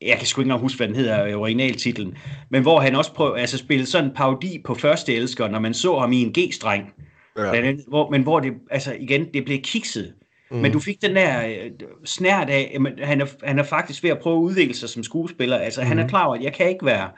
jeg 0.01 0.17
kan 0.17 0.27
sgu 0.27 0.41
ikke 0.41 0.47
engang 0.47 0.61
huske, 0.61 0.77
hvad 0.77 0.87
den 0.87 0.95
hedder, 0.95 1.35
originaltitlen. 1.35 2.17
Men 2.49 2.61
hvor 2.61 2.79
han 2.79 2.95
også 2.95 3.13
prøvede, 3.13 3.39
altså 3.39 3.57
spille 3.57 3.85
sådan 3.85 4.09
en 4.09 4.15
parodi 4.15 4.61
på 4.65 4.75
første 4.75 5.15
elsker, 5.15 5.47
når 5.47 5.59
man 5.59 5.73
så 5.73 5.99
ham 5.99 6.11
i 6.11 6.21
en 6.21 6.33
G-streng. 6.37 6.93
Ja. 7.37 7.49
Blandt 7.51 7.67
andet, 7.67 7.85
hvor, 7.87 8.09
men 8.09 8.21
hvor 8.23 8.39
det, 8.39 8.51
altså 8.71 8.95
igen, 8.99 9.25
det 9.33 9.45
blev 9.45 9.59
kikset. 9.59 10.13
Mm. 10.51 10.57
Men 10.57 10.71
du 10.71 10.79
fik 10.79 11.01
den 11.01 11.15
der 11.15 11.47
øh, 11.47 11.71
snært 12.05 12.49
af, 12.49 12.77
at 12.99 13.07
han 13.07 13.21
er, 13.21 13.25
han 13.43 13.59
er 13.59 13.63
faktisk 13.63 14.03
ved 14.03 14.09
at 14.09 14.19
prøve 14.19 14.37
at 14.37 14.41
udvikle 14.41 14.75
sig 14.75 14.89
som 14.89 15.03
skuespiller. 15.03 15.57
Altså, 15.57 15.81
mm. 15.81 15.87
han 15.87 15.99
er 15.99 16.07
klar 16.07 16.25
over, 16.25 16.35
at 16.35 16.43
jeg 16.43 16.53
kan 16.53 16.69
ikke 16.69 16.85
være 16.85 17.09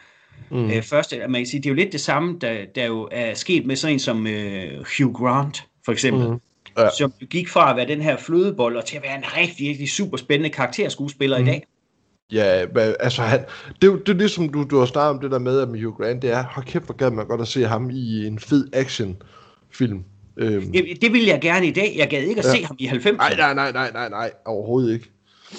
Mm. 0.52 0.72
Øh, 0.72 0.82
første, 0.84 1.18
man 1.30 1.42
kan 1.42 1.46
sige, 1.46 1.62
det 1.62 1.66
er 1.66 1.70
jo 1.70 1.76
lidt 1.76 1.92
det 1.92 2.02
samme, 2.02 2.38
der, 2.42 2.66
der 2.76 2.86
jo 2.86 3.10
er 3.12 3.34
sket 3.34 3.66
med 3.66 3.76
sådan 3.76 3.94
en 3.94 4.00
som 4.00 4.28
øh, 4.28 4.86
Hugh 4.98 5.14
Grant, 5.14 5.64
for 5.86 5.92
eksempel. 5.92 6.30
Mm. 6.30 6.40
Ja. 6.78 6.90
Som 6.98 7.14
gik 7.30 7.50
fra 7.50 7.70
at 7.70 7.76
være 7.76 7.88
den 7.88 8.02
her 8.02 8.18
flødebold, 8.18 8.78
og 8.78 8.86
til 8.86 8.98
at 8.98 9.04
være 9.04 9.18
en 9.18 9.24
rigtig, 9.38 9.70
rigtig 9.70 9.90
super 9.90 10.18
spændende 10.18 10.50
karakterskuespiller 10.50 11.38
mm. 11.38 11.44
i 11.44 11.48
dag. 11.48 11.64
Ja, 12.32 12.66
men, 12.74 12.96
altså 13.00 13.22
han, 13.22 13.40
det, 13.82 14.02
det 14.06 14.10
er 14.14 14.18
ligesom 14.18 14.50
du, 14.50 14.64
du 14.64 14.80
har 14.80 14.86
snakket 14.86 15.10
om 15.10 15.20
det 15.20 15.32
der 15.32 15.40
med, 15.40 15.60
at 15.60 15.70
med 15.70 15.84
Hugh 15.84 15.98
Grant, 15.98 16.22
det 16.22 16.32
er, 16.32 16.44
hold 16.44 16.66
kæft, 16.66 16.86
hvor 16.86 16.96
gad 16.96 17.12
man 17.12 17.28
godt 17.28 17.42
at 17.42 17.48
se 17.48 17.64
ham 17.64 17.90
i 17.90 18.26
en 18.26 18.40
fed 18.40 18.70
actionfilm. 18.74 20.04
Øhm. 20.38 20.72
Det 21.02 21.14
vil 21.14 21.26
jeg 21.26 21.42
gerne 21.42 21.68
i 21.68 21.72
dag. 21.72 21.96
Jeg 21.98 22.10
gad 22.10 22.22
ikke 22.22 22.40
at 22.40 22.46
ja. 22.46 22.52
se 22.52 22.66
ham 22.66 22.76
i 22.80 22.88
90'erne. 22.88 23.18
Nej, 23.18 23.36
nej, 23.38 23.54
nej, 23.54 23.72
nej, 23.72 23.92
nej, 23.94 24.10
nej, 24.10 24.32
overhovedet 24.46 24.94
ikke. 24.94 25.10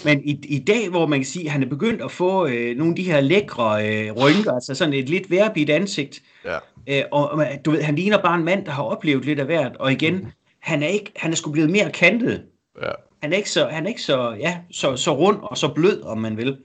Men 0.04 0.20
i, 0.24 0.40
i 0.44 0.58
dag, 0.58 0.88
hvor 0.88 1.06
man 1.06 1.18
kan 1.18 1.26
sige, 1.26 1.44
at 1.44 1.50
han 1.50 1.62
er 1.62 1.66
begyndt 1.66 2.02
at 2.02 2.10
få 2.10 2.46
øh, 2.46 2.76
nogle 2.76 2.92
af 2.92 2.96
de 2.96 3.02
her 3.02 3.20
lækre 3.20 3.88
øh, 3.88 4.12
rynker, 4.12 4.52
altså 4.52 4.74
sådan 4.74 4.94
et 4.94 5.08
lidt 5.08 5.30
værbit 5.30 5.70
ansigt, 5.70 6.22
ja. 6.44 6.58
øh, 6.86 7.02
og 7.12 7.44
du 7.64 7.70
ved, 7.70 7.82
han 7.82 7.96
ligner 7.96 8.22
bare 8.22 8.38
en 8.38 8.44
mand, 8.44 8.64
der 8.64 8.72
har 8.72 8.82
oplevet 8.82 9.24
lidt 9.24 9.40
af 9.40 9.46
hvert, 9.46 9.76
og 9.76 9.92
igen, 9.92 10.14
mm. 10.14 10.26
han 10.60 10.82
er 10.82 10.86
ikke, 10.86 11.12
han 11.16 11.32
er 11.32 11.36
sgu 11.36 11.52
blevet 11.52 11.70
mere 11.70 11.90
kantet. 11.90 12.42
Ja. 12.82 12.90
Han 13.22 13.32
er 13.32 13.36
ikke 13.36 13.50
så, 13.50 13.66
han 13.66 13.84
er 13.84 13.88
ikke 13.88 14.02
så, 14.02 14.36
ja, 14.40 14.58
så, 14.70 14.96
så 14.96 15.16
rund 15.16 15.38
og 15.42 15.58
så 15.58 15.68
blød, 15.74 16.02
om 16.02 16.18
man 16.18 16.36
vil. 16.36 16.58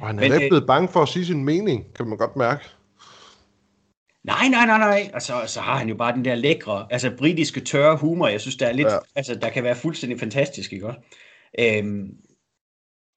Og 0.00 0.06
han 0.06 0.18
er 0.18 0.20
Men, 0.20 0.32
ikke 0.32 0.48
blevet 0.48 0.66
bange 0.66 0.88
for 0.88 1.02
at 1.02 1.08
sige 1.08 1.26
sin 1.26 1.44
mening, 1.44 1.84
kan 1.96 2.06
man 2.08 2.18
godt 2.18 2.36
mærke. 2.36 2.64
Nej, 4.26 4.48
nej, 4.48 4.66
nej, 4.66 4.78
nej. 4.78 5.10
Altså, 5.14 5.32
så 5.46 5.60
har 5.60 5.78
han 5.78 5.88
jo 5.88 5.94
bare 5.94 6.14
den 6.14 6.24
der 6.24 6.34
lækre, 6.34 6.86
altså 6.90 7.10
britiske 7.18 7.60
tørre 7.60 7.96
humor, 7.96 8.28
jeg 8.28 8.40
synes, 8.40 8.56
der 8.56 8.66
er 8.66 8.72
lidt, 8.72 8.88
ja. 8.88 8.98
altså, 9.16 9.34
der 9.34 9.48
kan 9.48 9.64
være 9.64 9.76
fuldstændig 9.76 10.20
fantastisk, 10.20 10.72
ikke 10.72 10.86
også? 10.86 11.00
Øhm, 11.58 12.10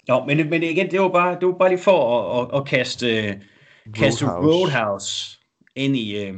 Nå, 0.08 0.26
men, 0.26 0.50
men 0.50 0.64
igen, 0.64 0.92
det 0.92 1.02
var 1.02 1.10
bare, 1.10 1.38
det 1.40 1.48
var 1.48 1.54
bare 1.54 1.70
lige 1.70 1.80
for 1.80 2.20
at, 2.20 2.42
at, 2.42 2.60
at 2.60 2.68
kaste, 2.68 3.06
Roadhouse. 3.06 4.02
kaste 4.02 4.26
Roadhouse 4.26 5.38
ind 5.76 5.96
i... 5.96 6.18
Øh, 6.18 6.34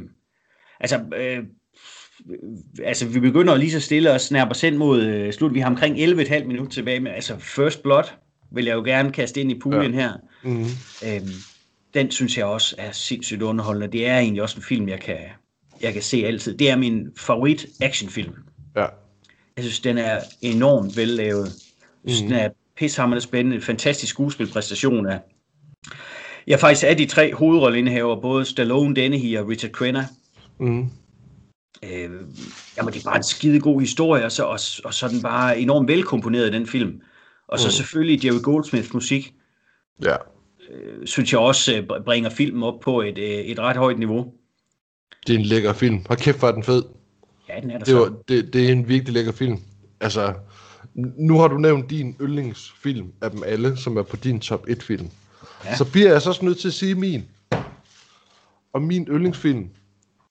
altså, 0.80 1.04
øh, 1.16 1.44
altså, 2.84 3.08
vi 3.08 3.20
begynder 3.20 3.56
lige 3.56 3.72
så 3.72 3.80
stille 3.80 4.12
og 4.12 4.20
snærpe 4.20 4.50
os 4.50 4.62
ind 4.62 4.76
mod 4.76 5.02
øh, 5.02 5.32
slut. 5.32 5.54
Vi 5.54 5.60
har 5.60 5.70
omkring 5.70 5.96
11,5 5.96 6.44
minutter 6.44 6.72
tilbage. 6.72 7.00
Men 7.00 7.12
altså, 7.12 7.38
First 7.38 7.82
Blood 7.82 8.04
vil 8.52 8.64
jeg 8.64 8.74
jo 8.74 8.82
gerne 8.82 9.12
kaste 9.12 9.40
ind 9.40 9.50
i 9.50 9.58
puljen 9.58 9.94
ja. 9.94 10.00
her. 10.00 10.12
Mm-hmm. 10.42 10.66
Øhm, 11.06 11.32
den 11.94 12.10
synes 12.10 12.38
jeg 12.38 12.46
også 12.46 12.74
er 12.78 12.92
sindssygt 12.92 13.42
underholdende. 13.42 13.92
Det 13.92 14.06
er 14.06 14.18
egentlig 14.18 14.42
også 14.42 14.56
en 14.56 14.62
film, 14.62 14.88
jeg 14.88 15.00
kan, 15.00 15.18
jeg 15.80 15.92
kan 15.92 16.02
se 16.02 16.26
altid. 16.26 16.56
Det 16.56 16.70
er 16.70 16.76
min 16.76 17.06
favorit 17.16 17.66
actionfilm. 17.80 18.34
Ja. 18.76 18.86
Jeg 19.56 19.64
synes, 19.64 19.80
den 19.80 19.98
er 19.98 20.20
enormt 20.40 20.96
vellavet. 20.96 21.52
Jeg 22.04 22.14
synes, 22.14 22.22
mm. 22.22 22.28
den 22.28 22.38
er 22.38 22.50
pishammerende 22.76 23.22
spændende, 23.22 23.60
fantastisk 23.60 24.10
skuespilpræstation 24.10 25.06
af, 25.06 25.20
ja 26.46 26.56
faktisk 26.56 26.86
af 26.86 26.96
de 26.96 27.06
tre 27.06 27.34
hovedrolleindehaver, 27.34 28.20
både 28.20 28.44
Stallone, 28.44 28.94
Dennehy 28.94 29.38
og 29.38 29.48
Richard 29.48 29.70
Crenna. 29.70 30.06
Mm. 30.60 30.90
Øh, 31.82 32.10
jamen 32.76 32.92
det 32.92 33.00
er 33.00 33.04
bare 33.04 33.16
en 33.16 33.22
skide 33.22 33.60
god 33.60 33.80
historie, 33.80 34.24
og 34.24 34.32
så, 34.32 34.44
og, 34.44 34.58
og 34.84 34.94
så 34.94 35.06
er 35.06 35.10
den 35.10 35.22
bare 35.22 35.58
enormt 35.58 35.88
velkomponeret, 35.88 36.52
den 36.52 36.66
film. 36.66 37.00
Og 37.48 37.58
så 37.58 37.66
mm. 37.66 37.70
selvfølgelig 37.70 38.24
Jerry 38.24 38.42
Goldsmiths 38.42 38.94
musik. 38.94 39.34
Ja. 40.02 40.16
Øh, 40.70 41.06
synes 41.06 41.32
jeg 41.32 41.40
også 41.40 41.76
øh, 41.76 42.04
bringer 42.04 42.30
filmen 42.30 42.62
op 42.62 42.80
på 42.80 43.00
et, 43.00 43.18
øh, 43.18 43.24
et 43.24 43.58
ret 43.58 43.76
højt 43.76 43.98
niveau. 43.98 44.32
Det 45.26 45.34
er 45.34 45.38
en 45.38 45.44
lækker 45.44 45.72
film. 45.72 46.04
Hold 46.08 46.18
kæft, 46.18 46.38
hvor 46.38 46.48
er 46.48 46.52
den 46.52 46.62
fed. 46.62 46.84
Ja, 47.48 47.60
den 47.60 47.70
er 47.70 47.78
der 47.78 47.84
det, 47.84 47.94
var, 47.94 48.12
det, 48.28 48.52
det 48.52 48.68
er 48.68 48.72
en 48.72 48.88
virkelig 48.88 49.14
lækker 49.14 49.32
film. 49.32 49.58
Altså, 50.00 50.34
nu 50.94 51.38
har 51.38 51.48
du 51.48 51.56
nævnt 51.56 51.90
din 51.90 52.16
yndlingsfilm 52.20 53.12
af 53.20 53.30
dem 53.30 53.42
alle, 53.46 53.76
som 53.76 53.96
er 53.96 54.02
på 54.02 54.16
din 54.16 54.40
top 54.40 54.64
1 54.68 54.82
film. 54.82 55.10
Ja. 55.64 55.76
Så 55.76 55.92
bliver 55.92 56.12
jeg 56.12 56.22
så 56.22 56.28
også 56.28 56.44
nødt 56.44 56.58
til 56.58 56.68
at 56.68 56.74
sige 56.74 56.94
min. 56.94 57.24
Og 58.72 58.82
min 58.82 59.04
yndlingsfilm, 59.04 59.68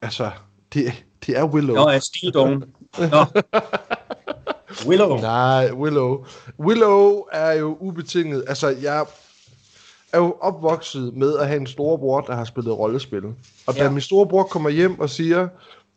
altså, 0.01 0.31
det, 0.73 1.03
det 1.25 1.37
er 1.37 1.43
Willow. 1.43 1.75
Nå, 1.75 1.89
jeg 1.89 2.01
Steel 2.01 2.33
Dawn. 2.33 2.63
Willow. 4.87 5.17
Nej, 5.17 5.71
Willow. 5.71 6.25
Willow 6.59 7.23
er 7.31 7.51
jo 7.51 7.77
ubetinget, 7.79 8.43
altså 8.47 8.67
jeg 8.67 9.05
er 10.13 10.17
jo 10.17 10.35
opvokset 10.41 11.13
med 11.15 11.37
at 11.37 11.47
have 11.47 11.59
en 11.59 11.67
storebror, 11.67 12.21
der 12.21 12.35
har 12.35 12.43
spillet 12.43 12.77
rollespil. 12.77 13.23
Og 13.67 13.75
da 13.75 13.83
ja. 13.83 13.89
min 13.89 14.01
storebror 14.01 14.43
kommer 14.43 14.69
hjem 14.69 14.99
og 14.99 15.09
siger, 15.09 15.47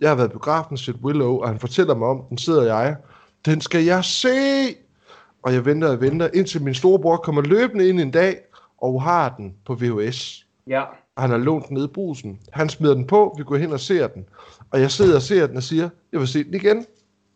jeg 0.01 0.11
har 0.11 0.17
været 0.17 0.33
på 0.33 0.39
biografen 0.39 0.77
set 0.77 0.97
Willow, 1.03 1.39
og 1.39 1.49
han 1.49 1.59
fortæller 1.59 1.95
mig 1.95 2.09
om 2.09 2.23
den, 2.29 2.39
sidder 2.39 2.63
jeg 2.63 2.97
den 3.45 3.61
skal 3.61 3.85
jeg 3.85 4.05
se! 4.05 4.29
Og 5.43 5.53
jeg 5.53 5.65
venter 5.65 5.89
og 5.89 6.01
venter, 6.01 6.29
indtil 6.35 6.63
min 6.63 6.75
storebror 6.75 7.17
kommer 7.17 7.43
løbende 7.43 7.89
ind 7.89 8.01
en 8.01 8.11
dag, 8.11 8.37
og 8.79 9.03
har 9.03 9.35
den 9.37 9.55
på 9.67 9.75
VHS. 9.75 10.47
Ja. 10.67 10.83
Han 11.19 11.31
har 11.31 11.37
lånt 11.37 11.69
den 11.69 11.75
nede 11.75 11.85
i 11.85 11.93
brusen. 11.95 12.41
Han 12.53 12.69
smider 12.69 12.95
den 12.95 13.07
på, 13.07 13.35
vi 13.39 13.45
går 13.45 13.57
hen 13.57 13.73
og 13.73 13.81
ser 13.81 14.07
den. 14.07 14.25
Og 14.71 14.81
jeg 14.81 14.91
sidder 14.91 15.17
og 15.17 15.23
ser 15.23 15.47
den 15.47 15.57
og 15.57 15.63
siger, 15.63 15.89
jeg 16.13 16.21
vil 16.21 16.29
se 16.29 16.45
den 16.45 16.55
igen. 16.55 16.87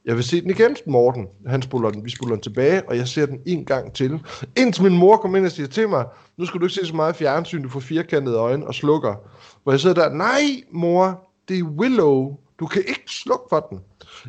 Jeg 0.08 0.16
vil 0.16 0.24
se 0.24 0.40
den 0.40 0.50
igen, 0.50 0.76
Morten. 0.86 1.26
Han 1.46 1.62
spoler 1.62 1.90
den, 1.90 2.04
vi 2.04 2.10
spoler 2.10 2.34
den 2.34 2.42
tilbage, 2.42 2.88
og 2.88 2.96
jeg 2.96 3.08
ser 3.08 3.26
den 3.26 3.40
en 3.46 3.64
gang 3.64 3.92
til. 3.92 4.20
Indtil 4.56 4.82
min 4.82 4.98
mor 4.98 5.16
kommer 5.16 5.38
ind 5.38 5.46
og 5.46 5.52
siger 5.52 5.66
til 5.66 5.88
mig, 5.88 6.06
nu 6.36 6.46
skal 6.46 6.60
du 6.60 6.64
ikke 6.66 6.74
se 6.74 6.86
så 6.86 6.96
meget 6.96 7.16
fjernsyn, 7.16 7.62
du 7.62 7.68
får 7.68 7.80
firkantede 7.80 8.36
øjne 8.36 8.66
og 8.66 8.74
slukker. 8.74 9.14
Hvor 9.62 9.72
jeg 9.72 9.80
sidder 9.80 9.94
der, 9.94 10.14
nej 10.14 10.40
mor, 10.72 11.30
det 11.48 11.58
er 11.58 11.62
Willow. 11.62 12.36
Du 12.60 12.66
kan 12.66 12.82
ikke 12.88 13.04
slukke 13.06 13.44
for 13.48 13.66
den. 13.70 13.80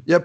Jeg 0.08 0.22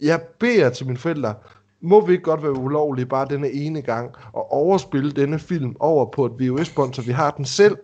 jeg 0.00 0.20
beder 0.40 0.70
til 0.70 0.86
mine 0.86 0.98
forældre, 0.98 1.34
må 1.82 2.06
vi 2.06 2.12
ikke 2.12 2.24
godt 2.24 2.42
være 2.42 2.52
ulovlige 2.52 3.06
bare 3.06 3.26
denne 3.30 3.50
ene 3.50 3.82
gang, 3.82 4.10
og 4.32 4.52
overspille 4.52 5.12
denne 5.12 5.38
film 5.38 5.76
over 5.80 6.10
på 6.10 6.26
et 6.26 6.32
VHS-bånd, 6.40 6.94
så 6.94 7.02
vi 7.02 7.12
har 7.12 7.30
den 7.30 7.44
selv. 7.44 7.76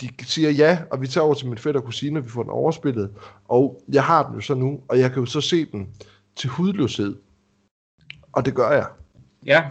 De 0.00 0.08
siger 0.22 0.50
ja, 0.50 0.78
og 0.90 1.00
vi 1.00 1.06
tager 1.06 1.24
over 1.24 1.34
til 1.34 1.48
min 1.48 1.58
fætter 1.58 1.80
og 1.80 1.86
kusine, 1.86 2.18
og 2.18 2.24
vi 2.24 2.30
får 2.30 2.42
den 2.42 2.50
overspillet. 2.50 3.10
Og 3.48 3.82
jeg 3.92 4.04
har 4.04 4.26
den 4.26 4.34
jo 4.34 4.40
så 4.40 4.54
nu, 4.54 4.80
og 4.88 4.98
jeg 4.98 5.12
kan 5.12 5.20
jo 5.20 5.26
så 5.26 5.40
se 5.40 5.66
den 5.66 5.88
til 6.36 6.50
hudløshed. 6.50 7.16
Og 8.32 8.46
det 8.46 8.54
gør 8.54 8.70
jeg. 8.70 8.86
Ja. 9.46 9.64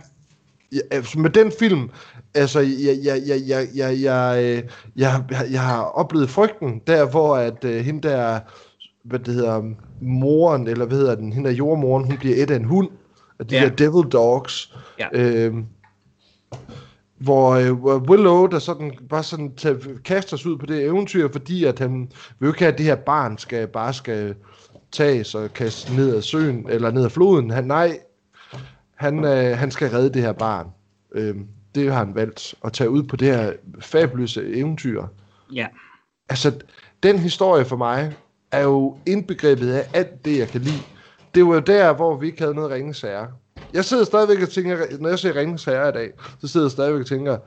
ja 0.72 0.80
altså 0.92 1.20
med 1.20 1.30
den 1.30 1.52
film, 1.60 1.90
altså, 2.34 2.60
jeg, 2.60 2.98
jeg, 3.04 3.22
jeg, 3.28 3.42
jeg, 3.48 3.68
jeg, 3.76 3.98
jeg, 4.02 4.64
jeg, 4.96 5.24
jeg, 5.32 5.48
jeg 5.52 5.62
har 5.62 5.84
oplevet 5.84 6.30
frygten, 6.30 6.82
der 6.88 7.10
hvor 7.10 7.36
at 7.36 7.64
uh, 7.64 7.72
hende 7.72 8.08
der 8.08 8.40
hvad 9.04 9.20
det 9.20 9.34
hedder, 9.34 9.74
moren, 10.02 10.68
eller 10.68 10.86
hvad 10.86 10.98
hedder 10.98 11.16
den, 11.16 11.34
hende 11.34 11.50
er 11.50 11.54
jordmoren, 11.54 12.06
hun 12.06 12.18
bliver 12.18 12.44
et 12.44 12.52
af 12.52 12.56
en 12.56 12.66
hund, 12.66 12.90
af 13.40 13.48
de 13.48 13.56
ja. 13.56 13.64
der 13.64 13.76
devil 13.76 14.12
dogs. 14.12 14.76
Ja. 15.00 15.08
Øhm, 15.14 15.66
hvor 17.20 17.52
øh, 17.52 18.02
Willow, 18.10 18.48
der 18.48 18.60
sådan, 18.60 18.94
bare 19.10 19.24
sådan 19.24 19.56
tager, 19.56 19.76
kaster 20.06 20.38
sig 20.38 20.52
ud 20.52 20.58
på 20.58 20.66
det 20.66 20.84
eventyr, 20.84 21.32
fordi 21.32 21.64
at 21.66 21.80
han 21.80 22.12
vil 22.40 22.48
jo 22.48 22.48
ikke 22.48 22.60
have, 22.60 22.72
at 22.72 22.78
det 22.78 22.86
her 22.86 22.96
barn 22.96 23.38
skal, 23.38 23.68
bare 23.68 23.94
skal 23.94 24.36
tages 24.92 25.36
og 25.36 25.54
kaste 25.54 25.96
ned 25.96 26.16
ad 26.16 26.22
søen, 26.22 26.70
eller 26.70 26.92
ned 26.92 27.06
ad 27.06 27.10
floden. 27.10 27.50
Han, 27.50 27.64
nej, 27.64 28.00
han, 28.96 29.26
øh, 29.26 29.58
han 29.58 29.72
skal 29.72 29.90
redde 29.90 30.14
det 30.14 30.22
her 30.22 30.34
barn. 30.34 30.68
Øhm, 31.12 31.48
det 31.76 31.92
har 31.92 32.00
han 32.06 32.16
valgt, 32.16 32.56
at 32.66 32.74
tage 32.74 32.90
ud 32.90 33.04
på 33.04 33.16
det 33.16 33.28
her 33.28 33.54
fabuløse 33.80 34.54
eventyr. 34.56 35.04
Ja. 35.54 35.68
Altså, 36.30 36.52
den 37.04 37.20
historie 37.20 37.66
for 37.66 37.76
mig, 37.76 38.16
er 38.52 38.62
jo 38.62 38.98
indbegrebet 39.06 39.72
af 39.72 39.90
alt 39.94 40.26
det, 40.26 40.40
jeg 40.40 40.48
kan 40.48 40.62
lide. 40.62 40.82
Det 41.36 41.46
var 41.46 41.54
jo 41.54 41.60
der, 41.60 41.94
hvor 41.94 42.18
vi 42.18 42.28
ikke 42.28 42.42
havde 42.42 42.56
noget 42.56 42.72
Ringens 42.72 43.02
Herre. 43.02 43.28
Jeg 43.74 43.86
sidder 43.86 44.04
stadigvæk 44.04 44.42
og 44.42 44.50
tænker, 44.50 44.78
når 45.00 45.10
jeg 45.10 45.20
ser 45.20 45.36
Ringens 45.36 45.66
Herre 45.66 45.90
i 45.90 45.92
dag, 45.92 46.12
så 46.40 46.48
sidder 46.48 46.66
jeg 46.66 46.72
stadigvæk 46.72 47.02
og 47.02 47.08
tænker, 47.08 47.38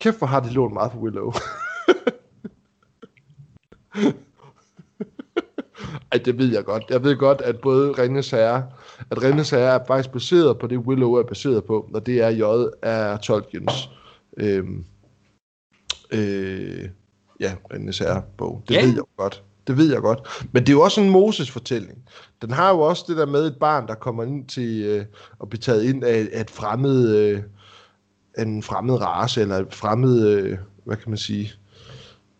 kæft 0.00 0.18
hvor 0.18 0.26
har 0.26 0.40
de 0.40 0.50
lånt 0.50 0.72
meget 0.72 0.92
på 0.92 0.98
Willow. 0.98 1.32
Ej, 6.12 6.18
det 6.24 6.38
ved 6.38 6.52
jeg 6.52 6.64
godt. 6.64 6.84
Jeg 6.90 7.04
ved 7.04 7.16
godt, 7.16 7.40
at 7.40 7.60
både 7.60 7.92
Ringens 7.92 8.30
Herre, 8.30 8.70
at 9.10 9.22
Ringens 9.22 9.50
Herre 9.50 9.80
er 9.80 9.84
faktisk 9.86 10.12
baseret 10.12 10.58
på 10.58 10.66
det, 10.66 10.78
Willow 10.78 11.12
er 11.12 11.22
baseret 11.22 11.64
på, 11.64 11.88
og 11.94 12.06
det 12.06 12.20
er 12.20 12.28
J 12.28 12.42
af 12.82 13.20
Tolkiens 13.20 13.90
øhm, 14.36 14.84
øh, 16.10 16.88
ja, 17.40 17.56
Ringens 17.72 17.98
Herre 17.98 18.22
bog. 18.36 18.62
Det 18.68 18.74
ja. 18.74 18.80
ved 18.80 18.94
jeg 18.94 19.02
godt. 19.16 19.44
Det 19.68 19.76
ved 19.76 19.92
jeg 19.92 20.00
godt. 20.00 20.46
Men 20.52 20.62
det 20.62 20.68
er 20.68 20.72
jo 20.72 20.80
også 20.80 21.00
en 21.00 21.10
Moses-fortælling. 21.10 21.98
Den 22.42 22.50
har 22.50 22.70
jo 22.70 22.80
også 22.80 23.04
det 23.08 23.16
der 23.16 23.26
med 23.26 23.46
et 23.46 23.56
barn, 23.60 23.86
der 23.86 23.94
kommer 23.94 24.24
ind 24.24 24.46
til 24.46 24.82
øh, 24.82 25.04
at 25.42 25.48
blive 25.48 25.60
taget 25.60 25.84
ind 25.84 26.04
af, 26.04 26.28
af 26.32 26.40
et 26.40 26.50
fremmed, 26.50 27.16
øh, 27.16 27.42
en 28.38 28.62
fremmed 28.62 29.00
race, 29.00 29.40
eller 29.40 29.56
et 29.56 29.74
fremmed, 29.74 30.28
øh, 30.28 30.58
hvad 30.84 30.96
kan 30.96 31.10
man 31.10 31.18
sige, 31.18 31.52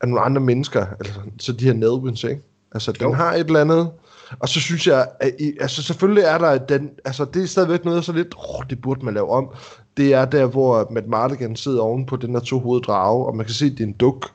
af 0.01 0.09
nogle 0.09 0.25
andre 0.25 0.41
mennesker. 0.41 0.87
Altså, 1.01 1.21
så 1.39 1.53
de 1.53 1.65
her 1.65 1.73
Nelvins, 1.73 2.25
ikke? 2.25 2.43
Altså, 2.73 2.93
den 2.93 3.03
jo. 3.03 3.13
har 3.13 3.35
et 3.35 3.47
eller 3.47 3.61
andet. 3.61 3.91
Og 4.39 4.49
så 4.49 4.61
synes 4.61 4.87
jeg, 4.87 5.09
at, 5.21 5.33
altså 5.61 5.83
selvfølgelig 5.83 6.23
er 6.25 6.39
der 6.39 6.59
den, 6.59 6.91
altså 7.05 7.25
det 7.25 7.43
er 7.43 7.47
stadigvæk 7.47 7.85
noget 7.85 8.05
så 8.05 8.13
lidt, 8.13 8.35
oh, 8.37 8.65
det 8.71 8.81
burde 8.81 9.05
man 9.05 9.15
lave 9.15 9.31
om. 9.31 9.51
Det 9.97 10.15
er 10.15 10.25
der, 10.25 10.47
hvor 10.47 10.89
Matt 10.91 11.09
Mardigan 11.09 11.57
sidder 11.57 11.81
oven 11.81 12.07
på 12.07 12.17
den 12.17 12.35
der 12.35 12.41
to 12.41 12.59
hovedet 12.59 12.87
drage, 12.87 13.27
og 13.27 13.37
man 13.37 13.47
kan 13.47 13.55
se, 13.55 13.67
at 13.67 13.73
det 13.73 13.81
er 13.81 13.87
en 13.87 13.93
duk. 13.93 14.31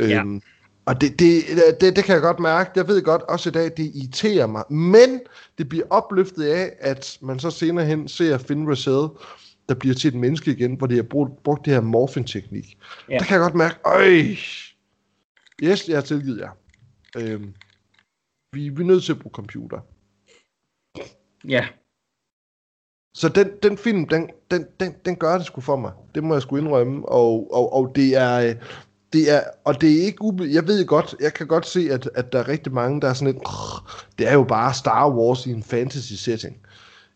Ja. 0.00 0.20
Øhm, 0.20 0.42
og 0.84 1.00
det, 1.00 1.18
det, 1.18 1.42
det, 1.80 1.96
det 1.96 2.04
kan 2.04 2.14
jeg 2.14 2.22
godt 2.22 2.40
mærke. 2.40 2.70
Jeg 2.76 2.88
ved 2.88 3.02
godt 3.02 3.22
også 3.22 3.48
i 3.48 3.52
dag, 3.52 3.64
det 3.64 3.90
irriterer 3.94 4.46
mig. 4.46 4.64
Men 4.72 5.20
det 5.58 5.68
bliver 5.68 5.84
opløftet 5.90 6.44
af, 6.44 6.72
at 6.80 7.18
man 7.22 7.38
så 7.38 7.50
senere 7.50 7.86
hen 7.86 8.08
ser 8.08 8.38
Finn 8.38 8.68
Russell, 8.68 9.08
der 9.68 9.74
bliver 9.74 9.94
til 9.94 10.08
et 10.08 10.14
menneske 10.14 10.50
igen, 10.50 10.74
hvor 10.74 10.86
de 10.86 10.96
har 10.96 11.02
brugt, 11.02 11.42
brugt 11.42 11.64
det 11.64 11.72
her 11.72 11.80
morphin-teknik. 11.80 12.78
Ja. 13.08 13.18
Der 13.18 13.24
kan 13.24 13.34
jeg 13.34 13.42
godt 13.42 13.54
mærke, 13.54 13.76
øj, 13.84 14.36
Yes, 15.62 15.88
jeg 15.88 15.96
har 15.96 16.02
tilgivet 16.02 16.40
jer. 16.40 16.50
Øhm, 17.16 17.54
vi, 18.52 18.68
vi 18.68 18.82
er 18.82 18.86
nødt 18.86 19.04
til 19.04 19.12
at 19.12 19.18
bruge 19.18 19.32
computer. 19.32 19.80
Ja. 21.48 21.68
Så 23.14 23.28
den, 23.28 23.50
den 23.62 23.78
film, 23.78 24.08
den, 24.08 24.30
den, 24.50 24.66
den, 24.80 24.94
den 25.04 25.16
gør 25.16 25.36
det 25.36 25.46
sgu 25.46 25.60
for 25.60 25.76
mig. 25.76 25.92
Det 26.14 26.24
må 26.24 26.34
jeg 26.34 26.42
sgu 26.42 26.56
indrømme. 26.56 27.08
Og, 27.08 27.54
og, 27.54 27.72
og 27.72 27.92
det 27.94 28.16
er... 28.16 28.54
Det 29.12 29.30
er, 29.30 29.40
og 29.64 29.80
det 29.80 29.92
er 29.92 30.04
ikke 30.04 30.22
ube, 30.22 30.46
jeg 30.50 30.66
ved 30.66 30.86
godt, 30.86 31.14
jeg 31.20 31.34
kan 31.34 31.46
godt 31.46 31.66
se, 31.66 31.88
at, 31.90 32.10
at 32.14 32.32
der 32.32 32.38
er 32.38 32.48
rigtig 32.48 32.72
mange, 32.72 33.00
der 33.00 33.08
er 33.08 33.14
sådan 33.14 33.34
lidt, 33.34 33.44
det 34.18 34.28
er 34.28 34.32
jo 34.32 34.44
bare 34.44 34.74
Star 34.74 35.10
Wars 35.10 35.46
i 35.46 35.50
en 35.50 35.62
fantasy 35.62 36.12
setting. 36.12 36.56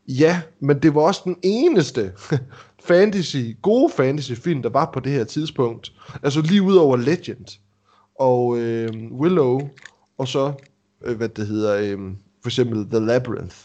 Ja, 0.09 0.43
men 0.61 0.79
det 0.79 0.95
var 0.95 1.01
også 1.01 1.21
den 1.25 1.37
eneste 1.43 2.13
fantasy, 2.89 3.37
gode 3.63 3.93
fantasy 3.97 4.33
film, 4.33 4.63
der 4.63 4.71
var 4.71 4.91
på 4.95 5.01
det 5.01 5.13
her 5.13 5.25
tidspunkt. 5.25 5.93
Altså 6.23 6.41
lige 6.41 6.63
ud 6.63 6.77
over 6.77 6.97
Legend 6.97 7.59
og 8.19 8.59
øh, 8.59 8.89
Willow, 9.13 9.61
og 10.19 10.29
så, 10.29 10.53
øh, 11.05 11.17
hvad 11.17 11.29
det 11.29 11.47
hedder, 11.47 11.77
øh, 11.77 11.99
for 12.43 12.49
eksempel 12.49 12.87
The 12.91 13.07
Labyrinth. 13.07 13.57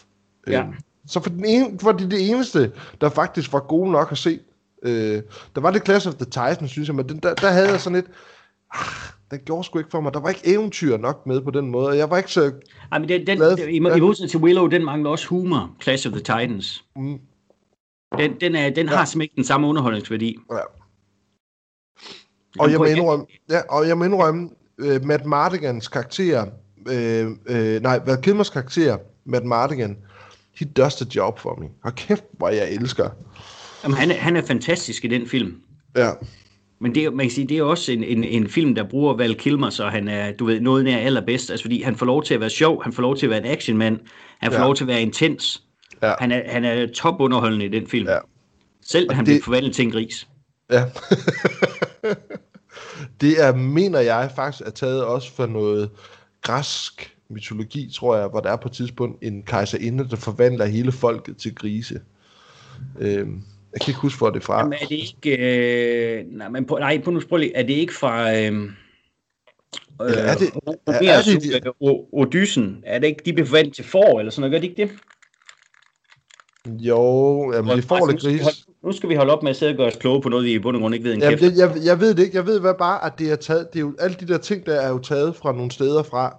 Ja. 0.48 0.62
Øh, 0.62 0.74
så 1.08 1.20
for, 1.20 1.30
den 1.30 1.46
ene, 1.46 1.80
for 1.80 1.92
det, 1.92 2.12
det 2.12 2.30
eneste, 2.30 2.72
der 3.02 3.10
faktisk 3.10 3.54
var 3.54 3.60
gode 3.60 3.92
nok 3.92 4.12
at 4.12 4.18
se, 4.18 4.40
øh, 4.84 5.24
der 5.56 5.62
var 5.62 5.72
det 5.72 5.86
Clash 5.86 6.08
of 6.08 6.14
the 6.16 6.26
Titans, 6.26 6.72
synes 6.72 6.88
jeg, 6.88 6.96
men 6.96 7.10
den, 7.10 7.20
der, 7.20 7.34
der 7.34 7.52
havde 7.52 7.70
jeg 7.70 7.82
sådan 7.82 7.96
lidt, 7.96 8.06
ah, 8.74 8.86
den 9.32 9.40
gjorde 9.46 9.64
sgu 9.64 9.78
ikke 9.80 9.92
for 9.92 10.02
mig. 10.02 10.14
Der 10.14 10.20
var 10.20 10.30
ikke 10.30 10.42
eventyr 10.54 10.98
nok 10.98 11.26
med 11.26 11.42
på 11.42 11.52
den 11.52 11.72
måde, 11.72 11.88
og 11.88 11.98
jeg 11.98 12.10
var 12.10 12.18
ikke 12.18 12.32
så... 12.32 12.52
Ej, 12.92 13.00
men 13.00 13.10
den, 13.10 13.28
den, 13.28 13.38
Glad- 13.38 13.58
i, 13.58 13.76
i 13.76 13.80
modsætning 13.80 14.30
til 14.32 14.40
Willow, 14.40 14.68
den 14.68 14.86
mangler 14.86 15.10
også 15.10 15.28
humor, 15.28 15.76
Clash 15.82 16.08
of 16.08 16.12
the 16.12 16.20
Titans. 16.22 16.84
Mm, 16.96 17.20
Den, 18.18 18.40
den, 18.42 18.56
er, 18.56 18.70
den 18.70 18.88
har 18.88 18.98
Ja. 19.00 19.06
simpelthen 19.06 19.22
ikke 19.22 19.36
den 19.36 19.44
samme 19.44 19.68
underholdningsværdi. 19.68 20.38
ja. 20.52 20.58
Og 22.60 22.72
jeg 22.72 22.78
må 22.80 22.86
indrømme, 22.86 23.26
ja, 23.50 23.62
og 23.70 23.88
jeg 23.88 23.98
må 23.98 24.04
indrømme, 24.04 24.50
øh, 24.78 25.06
Matt 25.06 25.26
Mardigans 25.26 25.88
karakter, 25.88 26.46
øh, 26.92 27.28
øh, 27.46 27.82
nej, 27.82 28.00
Val 28.06 28.22
Kilmers 28.22 28.50
karakter, 28.50 28.98
Matt 29.26 29.46
Mardigan, 29.46 29.98
he 30.56 30.66
does 30.66 30.96
the 30.96 31.06
job 31.16 31.40
for 31.40 31.56
me. 31.56 31.70
Og 31.84 31.96
kæft, 31.96 32.24
hvor 32.32 32.50
jeg 32.50 32.72
elsker. 32.72 33.10
Jamen, 33.84 33.98
han, 33.98 34.12
er, 34.12 34.16
han 34.16 34.36
er 34.36 34.42
fantastisk 34.42 35.06
i 35.06 35.08
den 35.08 35.28
film. 35.28 35.62
Ja, 35.98 36.10
Men 36.80 36.96
det, 36.96 37.06
er- 37.06 37.12
man 37.12 37.26
kan 37.26 37.32
sige, 37.32 37.48
det 37.48 37.58
er 37.58 37.64
også 37.64 37.92
en, 37.92 38.04
en, 38.04 38.24
en 38.24 38.50
film, 38.50 38.76
der 38.76 38.84
bruger 38.84 39.14
Val 39.14 39.36
Kilmer, 39.36 39.70
så 39.70 39.88
han 39.88 40.08
er, 40.08 40.32
du 40.32 40.46
ved, 40.46 40.60
noget 40.62 40.84
nær 40.84 40.98
allerbedst. 40.98 41.52
Altså, 41.52 41.64
fordi 41.64 41.82
han 41.82 41.96
får 41.96 42.06
lov 42.06 42.24
til 42.24 42.34
at 42.34 42.40
være 42.40 42.50
sjov, 42.50 42.84
han 42.84 42.94
får 42.94 43.02
lov 43.02 43.16
til 43.18 43.26
at 43.26 43.30
være 43.30 43.40
en 43.40 43.46
actionmand, 43.52 44.00
han 44.40 44.52
får 44.52 44.60
Ja. 44.60 44.64
lov 44.66 44.76
til 44.76 44.84
at 44.84 44.88
være 44.88 45.02
intens. 45.02 45.64
Ja. 46.02 46.14
Han, 46.20 46.32
er, 46.32 46.42
han 46.52 46.66
er 46.66 46.88
topunderholdende 46.94 47.66
i 47.66 47.70
den 47.70 47.88
film. 47.88 48.08
Ja. 48.08 48.18
Selv 48.86 49.10
Og 49.10 49.16
han 49.16 49.26
det- 49.26 49.32
bliver 49.32 49.44
forvandlet 49.44 49.76
til 49.76 49.86
en 49.86 49.92
gris. 49.92 50.28
ja. 50.72 50.86
det 53.22 53.44
er, 53.46 53.56
mener 53.56 54.00
jeg 54.00 54.32
faktisk, 54.36 54.68
er 54.68 54.72
taget 54.72 55.04
også 55.06 55.34
for 55.34 55.46
noget 55.46 55.90
græsk 56.42 57.16
mytologi, 57.30 57.92
tror 57.96 58.16
jeg, 58.18 58.28
hvor 58.28 58.40
der 58.40 58.52
er 58.52 58.56
på 58.56 58.68
et 58.68 58.72
tidspunkt 58.74 59.24
en 59.24 59.44
kejserinde, 59.44 60.10
der 60.10 60.16
forvandler 60.16 60.66
hele 60.66 60.92
folket 60.92 61.38
til 61.38 61.56
grise. 61.56 62.00
Øhm, 63.00 63.42
jeg 63.74 63.82
kan 63.82 63.92
ikke 63.92 64.00
huske, 64.00 64.18
hvor 64.18 64.30
det 64.30 64.40
er 64.40 64.46
fra. 64.46 64.58
Jamen, 64.60 64.74
er 64.74 64.86
det 64.86 64.92
ikke... 64.96 65.38
Øh, 65.38 66.26
nej, 66.28 66.50
men 66.50 66.66
på, 66.66 66.78
nej, 66.78 67.02
på 67.04 67.12
nu 67.12 67.22
lige, 67.38 67.56
er 67.56 67.64
det 67.64 67.74
ikke 67.74 67.94
fra... 67.94 68.30
Øh, 68.32 68.36
Eller 68.36 68.72
er 70.00 70.36
det- 70.36 70.52
øh, 70.68 70.74
er- 70.88 71.12
er 71.14 71.22
det 71.22 71.56
øh, 71.66 71.90
Odyssen? 72.12 72.84
Er 72.86 73.00
det 73.00 73.08
ikke, 73.08 73.22
de 73.26 73.46
forvandlet 73.46 73.76
til 73.76 73.86
får, 73.86 74.20
eller 74.20 74.32
sådan 74.32 74.42
noget? 74.42 74.52
Gør 74.52 74.60
de 74.60 74.68
ikke 74.68 74.82
det? 74.84 74.92
Jo, 76.82 77.54
jamen, 77.54 77.76
det 77.78 77.84
får 77.84 78.08
lidt 78.08 78.16
nu 78.16 78.20
skal 78.20 78.32
vi 78.32 78.38
gris. 78.38 78.44
holde- 78.44 78.58
Nu 78.84 78.92
skal 78.92 79.10
vi 79.10 79.16
holde 79.16 79.34
op 79.34 79.44
med 79.44 79.50
at 79.50 79.56
sidde 79.58 79.72
og 79.72 79.78
gøre 79.78 79.88
os 79.88 79.96
kloge 79.96 80.22
på 80.22 80.30
noget, 80.30 80.46
vi 80.46 80.54
i 80.54 80.60
bund 80.60 80.76
og 80.76 80.82
grund 80.82 80.96
ikke 80.96 81.04
ved 81.06 81.14
en 81.14 81.22
Jamen, 81.22 81.40
kæft. 81.40 81.52
det, 81.52 81.60
jeg, 81.60 81.72
jeg 81.86 82.00
ved 82.00 82.14
det 82.16 82.24
ikke. 82.24 82.38
Jeg 82.38 82.46
ved 82.46 82.60
hvad 82.60 82.74
bare, 82.74 83.06
at 83.06 83.14
det 83.20 83.32
er 83.32 83.36
taget. 83.36 83.68
Det 83.74 83.80
er 83.80 83.82
jo, 83.82 83.96
alle 84.00 84.18
de 84.20 84.28
der 84.28 84.38
ting, 84.38 84.66
der 84.66 84.74
er 84.82 84.90
jo 84.90 85.00
taget 85.00 85.36
fra 85.36 85.52
nogle 85.52 85.72
steder 85.72 86.04
fra. 86.04 86.36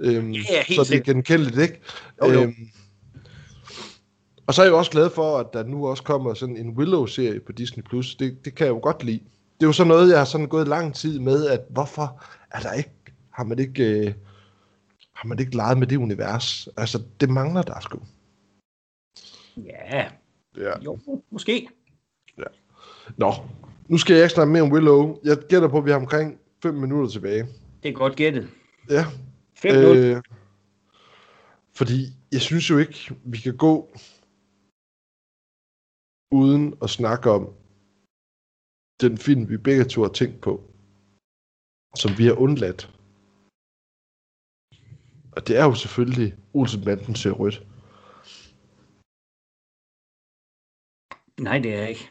Øhm, 0.00 0.30
Ja, 0.32 0.38
helt 0.66 0.86
så 0.86 0.92
det 0.92 1.00
er 1.00 1.12
genkendeligt, 1.12 1.58
ikke? 1.58 1.80
Jo, 2.22 2.32
jo. 2.32 2.42
Øhm, 2.42 2.54
og 4.46 4.54
så 4.54 4.62
er 4.62 4.66
jeg 4.66 4.72
jo 4.72 4.78
også 4.78 4.90
glad 4.90 5.10
for, 5.10 5.38
at 5.38 5.46
der 5.52 5.62
nu 5.64 5.86
også 5.88 6.02
kommer 6.02 6.34
sådan 6.34 6.56
en 6.56 6.70
Willow-serie 6.70 7.40
på 7.40 7.52
Disney+. 7.52 7.82
Plus. 7.82 8.14
Det, 8.14 8.44
det 8.44 8.54
kan 8.54 8.66
jeg 8.66 8.72
jo 8.74 8.80
godt 8.82 9.04
lide. 9.04 9.18
Det 9.60 9.62
er 9.62 9.66
jo 9.66 9.72
sådan 9.72 9.88
noget, 9.88 10.10
jeg 10.10 10.18
har 10.18 10.24
sådan 10.24 10.46
gået 10.48 10.68
lang 10.68 10.94
tid 10.94 11.18
med, 11.20 11.46
at 11.46 11.60
hvorfor 11.70 12.24
er 12.50 12.60
der 12.60 12.72
ikke, 12.72 12.90
har 13.30 13.44
man 13.44 13.58
ikke, 13.58 14.06
øh, 14.06 14.14
har 15.12 15.28
man 15.28 15.38
ikke 15.38 15.56
leget 15.56 15.78
med 15.78 15.86
det 15.86 15.96
univers? 15.96 16.68
Altså, 16.76 17.02
det 17.20 17.30
mangler 17.30 17.62
der 17.62 17.80
sgu. 17.80 17.98
Ja, 19.56 20.06
Ja. 20.56 20.72
jo, 20.84 20.98
måske. 21.30 21.68
Nå, 23.16 23.32
nu 23.88 23.98
skal 23.98 24.14
jeg 24.14 24.22
ikke 24.24 24.34
snakke 24.34 24.52
mere 24.52 24.62
om 24.62 24.72
Willow. 24.72 25.18
Jeg 25.24 25.36
gætter 25.48 25.68
på, 25.68 25.78
at 25.78 25.84
vi 25.84 25.90
har 25.90 25.98
omkring 25.98 26.38
5 26.62 26.74
minutter 26.74 27.10
tilbage. 27.10 27.46
Det 27.82 27.88
er 27.88 27.92
godt 27.92 28.16
gættet. 28.16 28.48
Ja, 28.90 29.04
5-0. 29.54 29.68
Øh, 29.68 30.22
fordi 31.74 32.06
jeg 32.32 32.40
synes 32.40 32.70
jo 32.70 32.78
ikke, 32.78 33.14
vi 33.24 33.38
kan 33.38 33.56
gå 33.56 33.96
uden 36.30 36.74
at 36.82 36.90
snakke 36.90 37.30
om 37.30 37.54
den 39.00 39.18
film, 39.18 39.48
vi 39.48 39.56
begge 39.56 39.84
to 39.84 40.02
har 40.02 40.08
tænkt 40.08 40.40
på, 40.40 40.70
som 41.96 42.10
vi 42.18 42.24
har 42.24 42.40
undladt. 42.40 42.82
Og 45.36 45.46
det 45.46 45.56
er 45.56 45.64
jo 45.64 45.74
selvfølgelig 45.74 46.34
Olsenbanden 46.54 47.14
ser 47.14 47.30
rødt. 47.30 47.66
Nej, 51.40 51.58
det 51.58 51.74
er 51.74 51.78
jeg 51.78 51.88
ikke. 51.88 52.10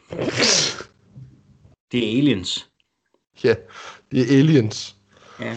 Det 1.92 2.04
er 2.04 2.18
Aliens. 2.18 2.70
Ja, 3.44 3.54
det 4.10 4.20
er 4.20 4.38
Aliens. 4.38 4.96
Ja. 5.40 5.56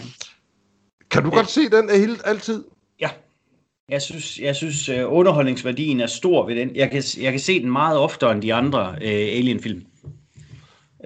Kan 1.10 1.22
du 1.22 1.30
godt 1.30 1.50
se 1.50 1.60
den 1.70 1.90
hele, 1.90 2.26
altid? 2.26 2.64
Jeg 3.90 4.02
synes, 4.02 4.38
jeg 4.38 4.56
synes 4.56 4.88
uh, 4.88 4.94
underholdningsværdien 5.06 6.00
er 6.00 6.06
stor 6.06 6.46
ved 6.46 6.56
den. 6.56 6.76
Jeg 6.76 6.90
kan, 6.90 7.02
jeg 7.20 7.32
kan 7.32 7.40
se 7.40 7.62
den 7.62 7.70
meget 7.70 7.98
oftere 7.98 8.32
end 8.32 8.42
de 8.42 8.54
andre 8.54 8.88
uh, 8.90 8.96
Alien-film. 9.02 9.82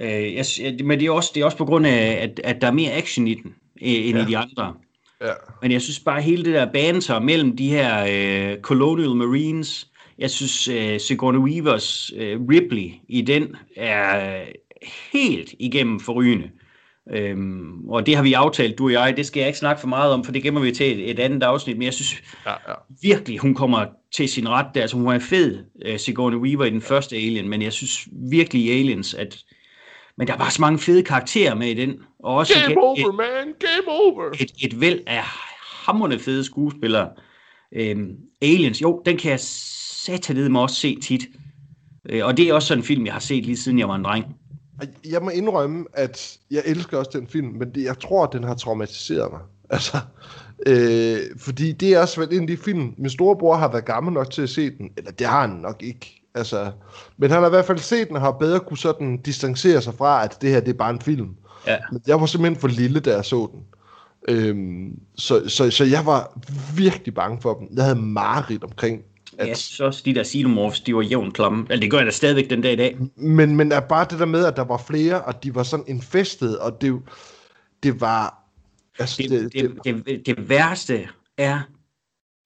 Uh, 0.03 0.35
jeg, 0.35 0.45
men 0.85 1.01
det 1.01 1.07
er, 1.07 1.11
også, 1.11 1.31
det 1.35 1.41
er 1.41 1.45
også 1.45 1.57
på 1.57 1.65
grund 1.65 1.87
af, 1.87 2.19
at, 2.23 2.41
at 2.45 2.61
der 2.61 2.67
er 2.67 2.73
mere 2.73 2.93
action 2.93 3.27
i 3.29 3.35
den, 3.35 3.47
uh, 3.83 3.89
end 3.89 4.17
Ja. 4.19 4.23
i 4.25 4.29
de 4.29 4.37
andre. 4.37 4.75
Ja. 5.23 5.33
Men 5.63 5.73
jeg 5.73 5.83
synes 5.83 6.01
bare, 6.01 6.23
hele 6.23 6.45
det 6.45 6.55
der 6.55 6.73
banter 6.73 7.21
mellem 7.21 7.57
de 7.57 7.69
her 7.69 8.07
øh, 8.11 8.61
Colonial 8.61 9.15
Marines, 9.15 9.89
jeg 10.19 10.31
synes 10.31 10.69
øh, 10.69 11.01
Sigourney 11.01 11.41
Weavers 11.41 12.13
øh, 12.17 12.41
Ripley 12.51 12.91
i 13.09 13.23
den 13.23 13.57
er 13.77 14.37
øh, 14.41 14.47
helt 15.13 15.55
igennem 15.59 16.01
forrygende. 16.01 16.51
Øhm, 17.13 17.89
og 17.89 18.07
det 18.07 18.17
har 18.17 18.23
vi 18.23 18.33
aftalt, 18.33 18.79
du 18.79 18.85
og 18.85 18.93
jeg. 18.93 19.17
Det 19.17 19.27
skal 19.27 19.41
jeg 19.41 19.47
ikke 19.49 19.59
snakke 19.59 19.81
for 19.81 19.89
meget 19.89 20.13
om, 20.13 20.25
for 20.25 20.33
det 20.33 20.43
gemmer 20.43 20.61
vi 20.61 20.73
til 20.73 21.01
et, 21.01 21.11
et 21.11 21.19
andet 21.19 21.43
afsnit. 21.43 21.79
Men 21.79 21.85
jeg 21.85 21.95
synes 21.95 22.15
Ja, 22.47 22.51
ja. 22.51 22.75
virkelig, 23.03 23.39
hun 23.39 23.55
kommer 23.55 23.87
til 24.15 24.29
sin 24.29 24.49
ret 24.49 24.67
der. 24.75 24.81
Altså, 24.81 24.97
hun 24.97 25.07
er 25.07 25.19
fed, 25.19 25.65
øh, 25.85 25.99
Sigourney 25.99 26.37
Weaver 26.39 26.65
i 26.65 26.71
den 26.71 26.83
første 26.83 27.17
Alien, 27.17 27.49
men 27.49 27.63
jeg 27.63 27.73
synes 27.73 28.09
virkelig 28.31 28.71
Aliens, 28.71 29.15
at 29.15 29.39
men 30.19 30.27
der 30.27 30.35
er 30.35 30.39
bare 30.39 30.51
så 30.51 30.61
mange 30.61 30.79
fede 30.79 31.03
karakterer 31.03 31.55
med 31.55 31.69
i 31.69 31.75
den. 31.75 31.95
Og 32.19 32.35
også 32.35 32.55
Game 32.61 32.73
et, 32.73 32.79
over, 32.79 33.13
man! 33.13 33.55
Game 33.61 33.89
over! 33.89 34.31
et, 34.41 34.51
et 34.63 34.81
væld 34.81 35.01
af 35.07 35.23
hammerende 35.87 36.19
fede 36.19 36.45
skuespillere. 36.45 37.09
Øhm, 37.77 38.11
Aliens, 38.43 38.83
jo, 38.83 39.03
den 39.07 39.17
kan 39.17 39.31
jeg 39.31 39.41
satanede 39.41 40.51
mig 40.51 40.63
også 40.63 40.77
se 40.77 41.01
tit. 41.01 41.23
Øh, 42.11 42.27
og 42.27 42.37
det 42.37 42.49
er 42.49 42.55
også 42.55 42.69
sådan 42.69 42.81
en 42.81 42.87
film, 42.87 43.07
jeg 43.07 43.13
har 43.13 43.21
set 43.21 43.47
lige 43.47 43.57
siden 43.57 43.79
jeg 43.79 43.89
var 43.89 43.95
en 43.95 44.05
dreng. 44.05 44.25
Jeg 45.05 45.23
må 45.23 45.31
indrømme, 45.31 45.85
at 45.93 46.39
jeg 46.51 46.63
elsker 46.67 46.99
også 46.99 47.11
den 47.15 47.27
film, 47.27 47.49
men 47.49 47.75
det, 47.75 47.85
jeg 47.85 47.99
tror, 47.99 48.25
at 48.25 48.33
den 48.33 48.45
har 48.45 48.55
traumatiseret 48.55 49.33
mig. 49.33 49.41
Altså, 49.71 49.99
øh, 50.67 51.19
fordi 51.39 51.73
det 51.73 51.95
er 51.95 52.01
også 52.01 52.21
været 52.21 52.33
en 52.33 52.41
af 52.41 52.47
de 52.47 52.57
film, 52.57 52.95
min 52.99 53.11
storebror 53.11 53.57
har 53.57 53.69
været 53.69 53.85
gammel 53.85 54.13
nok 54.13 54.31
til 54.31 54.43
at 54.43 54.49
se 54.49 54.71
den, 54.71 54.91
eller 54.97 55.11
det 55.11 55.27
har 55.27 55.41
han 55.41 55.51
nok 55.51 55.83
ikke. 55.83 56.23
Altså, 56.35 56.73
men 57.17 57.31
han 57.31 57.41
har 57.41 57.47
i 57.47 57.51
hvert 57.51 57.65
fald 57.65 57.79
set 57.79 58.09
den 58.09 58.17
og 58.17 58.23
har 58.23 58.31
bedre 58.31 58.61
kunne 58.61 58.79
sådan 58.79 59.17
distancere 59.17 59.83
sig 59.83 59.95
fra, 59.95 60.25
at 60.25 60.43
det 60.43 60.51
her 60.51 60.61
det 60.61 60.69
er 60.69 60.79
bare 60.79 60.91
en 60.91 61.01
film. 61.01 61.37
Ja. 61.67 61.77
Men 61.93 62.03
jeg 62.07 62.21
var 62.21 62.27
simpelthen 62.27 62.61
for 62.61 62.69
lille, 62.69 63.01
da 63.01 63.15
jeg 63.15 63.25
så 63.25 63.49
den. 63.53 63.61
Øhm, 64.29 64.99
så, 65.15 65.49
så, 65.49 65.71
så 65.71 65.85
jeg 65.85 66.07
var 66.07 66.39
virkelig 66.77 67.15
bange 67.15 67.41
for 67.41 67.55
dem. 67.55 67.69
Jeg 67.77 67.85
havde 67.85 68.01
mareridt 68.01 68.65
omkring, 68.65 69.03
at, 69.39 69.49
Jeg 69.49 69.57
synes 69.57 69.81
også, 69.81 70.03
de 70.05 70.15
der 70.15 70.25
xenomorphs, 70.25 70.81
de 70.81 70.95
var 70.95 71.03
jævnt 71.03 71.35
klamme. 71.35 71.67
Altså, 71.71 71.81
det 71.83 71.91
gør 71.91 71.99
jeg 71.99 72.07
da 72.07 72.11
stadigvæk 72.11 72.51
den 72.51 72.63
dag 72.63 72.73
i 72.73 72.77
dag. 72.77 72.97
Men, 73.17 73.57
men 73.57 73.73
er 73.73 73.81
bare 73.81 74.07
det 74.11 74.19
der 74.19 74.25
med, 74.25 74.45
at 74.45 74.57
der 74.57 74.65
var 74.65 74.83
flere, 74.87 75.23
og 75.23 75.43
de 75.45 75.55
var 75.55 75.63
sådan 75.63 75.85
infestet, 75.89 76.59
og 76.59 76.81
det, 76.81 77.01
det 77.83 78.01
var... 78.01 78.35
Altså, 78.99 79.23
Det, 79.23 79.53
det, 79.53 79.73
det, 79.85 80.07
det, 80.07 80.27
det 80.27 80.49
værste 80.49 81.09
er, 81.39 81.61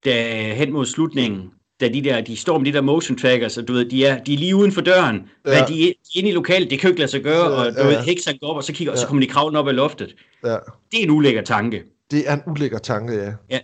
da 0.05 0.43
hen 0.55 0.73
mod 0.73 0.87
slutningen, 0.87 1.51
da 1.81 1.89
de 1.89 2.05
der, 2.05 2.21
de 2.21 2.37
står 2.37 2.59
med 2.59 2.67
de 2.67 2.73
der 2.73 2.81
motion 2.81 3.19
trackers, 3.19 3.59
og 3.59 3.69
du 3.69 3.73
ved, 3.73 3.85
de 3.91 4.07
er, 4.07 4.25
de 4.25 4.35
er 4.35 4.39
lige 4.39 4.57
uden 4.57 4.73
for 4.73 4.81
døren, 4.81 5.29
ja. 5.47 5.53
Ja. 5.53 5.61
men 5.61 5.69
de 5.75 5.83
er, 5.83 5.87
de 5.87 5.91
er 5.91 6.19
inde 6.19 6.29
i 6.29 6.33
lokalet, 6.33 6.71
det 6.71 6.79
kan 6.79 6.89
jo 6.89 6.93
ikke 6.93 7.01
lade 7.01 7.11
sig 7.11 7.23
gøre, 7.23 7.45
og 7.45 7.67
du 7.75 7.81
Ja, 7.81 7.87
ved, 7.87 7.93
ja. 7.93 8.03
heksen 8.03 8.39
går 8.41 8.47
op, 8.49 8.57
og 8.57 8.65
så 8.65 8.73
kigger, 8.73 8.93
og 8.93 8.99
så 8.99 9.05
Ja. 9.05 9.09
kommer 9.09 9.21
de 9.27 9.31
kravlen 9.33 9.57
op 9.57 9.69
ad 9.69 9.73
loftet. 9.73 10.15
ja, 10.45 10.49
Det 10.93 10.99
er 11.01 11.03
en 11.05 11.11
ulækker 11.11 11.43
tanke. 11.43 11.83
det 12.11 12.31
er 12.31 12.35
en 12.35 12.43
ulækker 12.47 12.79
tanke, 12.79 13.35
ja. 13.51 13.59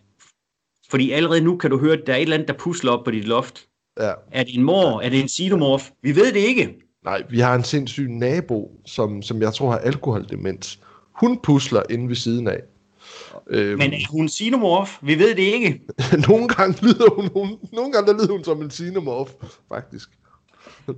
Fordi 0.94 1.10
allerede 1.10 1.40
nu 1.40 1.56
kan 1.56 1.70
du 1.70 1.78
høre, 1.78 1.92
at 1.92 2.02
der 2.06 2.12
er 2.12 2.16
et 2.16 2.22
eller 2.22 2.34
andet, 2.34 2.48
der 2.48 2.54
pusler 2.54 2.92
op 2.92 3.04
på 3.04 3.10
dit 3.10 3.24
loft. 3.24 3.66
ja. 4.00 4.12
Er 4.32 4.44
det 4.44 4.54
en 4.54 4.62
mor? 4.62 5.00
Er 5.00 5.08
det 5.08 5.20
en 5.20 5.28
xenomorph? 5.28 5.84
Vi 6.02 6.16
ved 6.16 6.32
det 6.32 6.40
ikke. 6.40 6.74
Nej, 7.04 7.22
vi 7.30 7.40
har 7.40 7.54
en 7.54 7.64
sindssyg 7.64 8.08
nabo, 8.10 8.70
som, 8.86 9.22
som 9.22 9.42
jeg 9.42 9.54
tror 9.54 9.70
har 9.70 9.78
alkoholdemens. 9.78 10.80
Hun 11.20 11.38
pusler 11.42 11.82
inde 11.90 12.08
ved 12.08 12.16
siden 12.16 12.48
af. 12.48 12.60
Øhm, 13.50 13.78
Men 13.78 13.92
er 13.92 14.10
hun 14.10 14.28
xenomorph? 14.28 14.90
Vi 15.02 15.18
ved 15.18 15.28
det 15.28 15.42
ikke. 15.42 15.80
nogle 16.28 16.48
gange 16.48 16.86
lyder 16.86 17.14
hun, 17.14 17.28
hun, 17.32 17.58
nogle 17.72 17.92
gange 17.92 18.12
der 18.12 18.18
lyder 18.18 18.32
hun 18.32 18.44
som 18.44 18.62
en 18.62 18.70
xenomorph, 18.70 19.32
faktisk. 19.68 20.08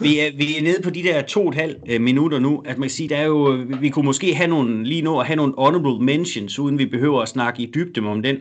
Vi 0.00 0.18
er, 0.18 0.36
vi 0.36 0.56
er 0.58 0.62
nede 0.62 0.82
på 0.82 0.90
de 0.90 1.02
der 1.02 1.22
to 1.22 1.42
og 1.42 1.48
et 1.48 1.54
halvt 1.54 1.78
øh, 1.88 2.00
minutter 2.00 2.38
nu. 2.38 2.62
At 2.66 2.78
man 2.78 2.88
kan 2.88 2.90
sige, 2.90 3.08
der 3.08 3.16
er 3.16 3.24
jo, 3.26 3.64
vi, 3.80 3.88
kunne 3.88 4.04
måske 4.04 4.34
have 4.34 4.48
nogle, 4.48 4.84
lige 4.84 5.02
nu 5.02 5.20
at 5.20 5.26
have 5.26 5.36
nogle 5.36 5.54
honorable 5.58 6.04
mentions, 6.04 6.58
uden 6.58 6.78
vi 6.78 6.86
behøver 6.86 7.22
at 7.22 7.28
snakke 7.28 7.62
i 7.62 7.70
dybde 7.74 8.00
om 8.00 8.22
den. 8.22 8.36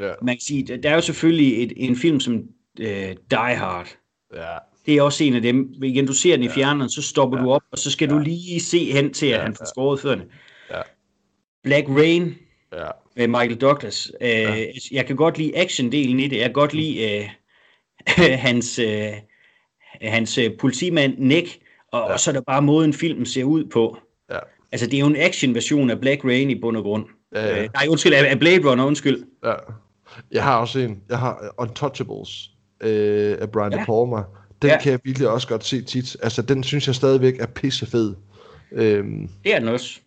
Ja. 0.00 0.10
Man 0.22 0.34
kan 0.34 0.40
sige, 0.40 0.76
der- 0.78 0.90
er 0.90 0.94
jo 0.94 1.00
selvfølgelig 1.00 1.62
et, 1.62 1.72
en 1.76 1.96
film 1.96 2.20
som 2.20 2.42
øh, 2.80 3.14
Die 3.30 3.38
Hard. 3.56 3.88
Ja. 4.34 4.46
Det 4.86 4.94
er 4.96 5.02
også 5.02 5.24
en 5.24 5.34
af 5.34 5.42
dem. 5.42 5.74
Igen, 5.82 6.06
du 6.06 6.12
ser 6.12 6.36
den 6.36 6.44
i 6.44 6.48
fjerneren, 6.48 6.90
så 6.90 7.02
stopper 7.02 7.38
Ja. 7.38 7.44
du 7.44 7.50
op, 7.50 7.62
og 7.72 7.78
så 7.78 7.90
skal 7.90 8.08
Ja. 8.08 8.14
du 8.14 8.18
lige 8.20 8.60
se 8.60 8.92
hen 8.92 9.12
til, 9.12 9.26
at 9.26 9.32
Ja, 9.38 9.42
han 9.42 9.54
får 9.54 9.64
ja. 9.64 9.68
skåret 9.68 10.00
fødderne. 10.00 10.24
Ja. 10.70 10.80
Black 11.64 11.88
Rain 11.88 12.34
Ja. 12.72 12.88
med 13.16 13.28
Michael 13.28 13.56
Douglas. 13.56 14.12
Øh, 14.20 14.28
Ja. 14.28 14.64
Jeg 14.92 15.06
kan 15.06 15.16
godt 15.16 15.38
lide 15.38 15.52
action-delen 15.58 16.20
i 16.20 16.26
det. 16.28 16.36
Jeg 16.36 16.44
kan 16.44 16.52
godt 16.52 16.74
lide 16.74 17.18
øh, 17.18 17.24
hans, 18.46 18.78
øh, 18.78 19.12
hans 20.08 20.38
øh, 20.38 20.50
politimand 20.58 21.14
Nick, 21.18 21.58
og, 21.92 21.98
Ja. 22.08 22.12
og 22.12 22.20
så 22.20 22.30
er 22.30 22.32
der 22.32 22.40
bare 22.40 22.62
måden 22.62 22.92
filmen 22.92 23.26
ser 23.26 23.44
ud 23.44 23.64
på. 23.64 23.96
Ja. 24.30 24.38
Altså, 24.72 24.86
det 24.86 24.94
er 24.94 25.00
jo 25.00 25.06
en 25.06 25.16
action-version 25.16 25.90
af 25.90 26.00
Black 26.00 26.24
Rain 26.24 26.50
i 26.50 26.60
bund 26.60 26.76
og 26.76 26.82
grund. 26.82 27.04
Ja, 27.34 27.46
ja. 27.46 27.62
Øh, 27.62 27.68
nej, 27.74 27.86
undskyld, 27.90 28.12
af 28.14 28.38
Blade 28.38 28.70
Runner, 28.70 28.84
undskyld. 28.84 29.24
ja. 29.44 29.52
Jeg 30.32 30.42
har 30.44 30.56
også 30.60 30.78
en. 30.78 31.02
Jeg 31.08 31.18
har 31.18 31.54
Untouchables 31.58 32.50
øh, 32.80 33.36
af 33.40 33.50
Brian 33.50 33.72
Ja. 33.72 33.78
De 33.78 33.84
Palma. 33.84 34.22
Den 34.62 34.70
Ja. 34.70 34.80
kan 34.82 34.92
jeg 34.92 35.00
virkelig 35.04 35.28
også 35.28 35.48
godt 35.48 35.64
se 35.64 35.82
tit. 35.82 36.16
Altså, 36.22 36.42
den 36.42 36.62
synes 36.62 36.86
jeg 36.86 36.94
stadigvæk 36.94 37.40
er 37.40 37.46
pissefed. 37.46 38.14
Øhm, 38.72 39.28
Det 39.44 39.54
er 39.54 39.58
den 39.58 39.68
også. 39.68 40.00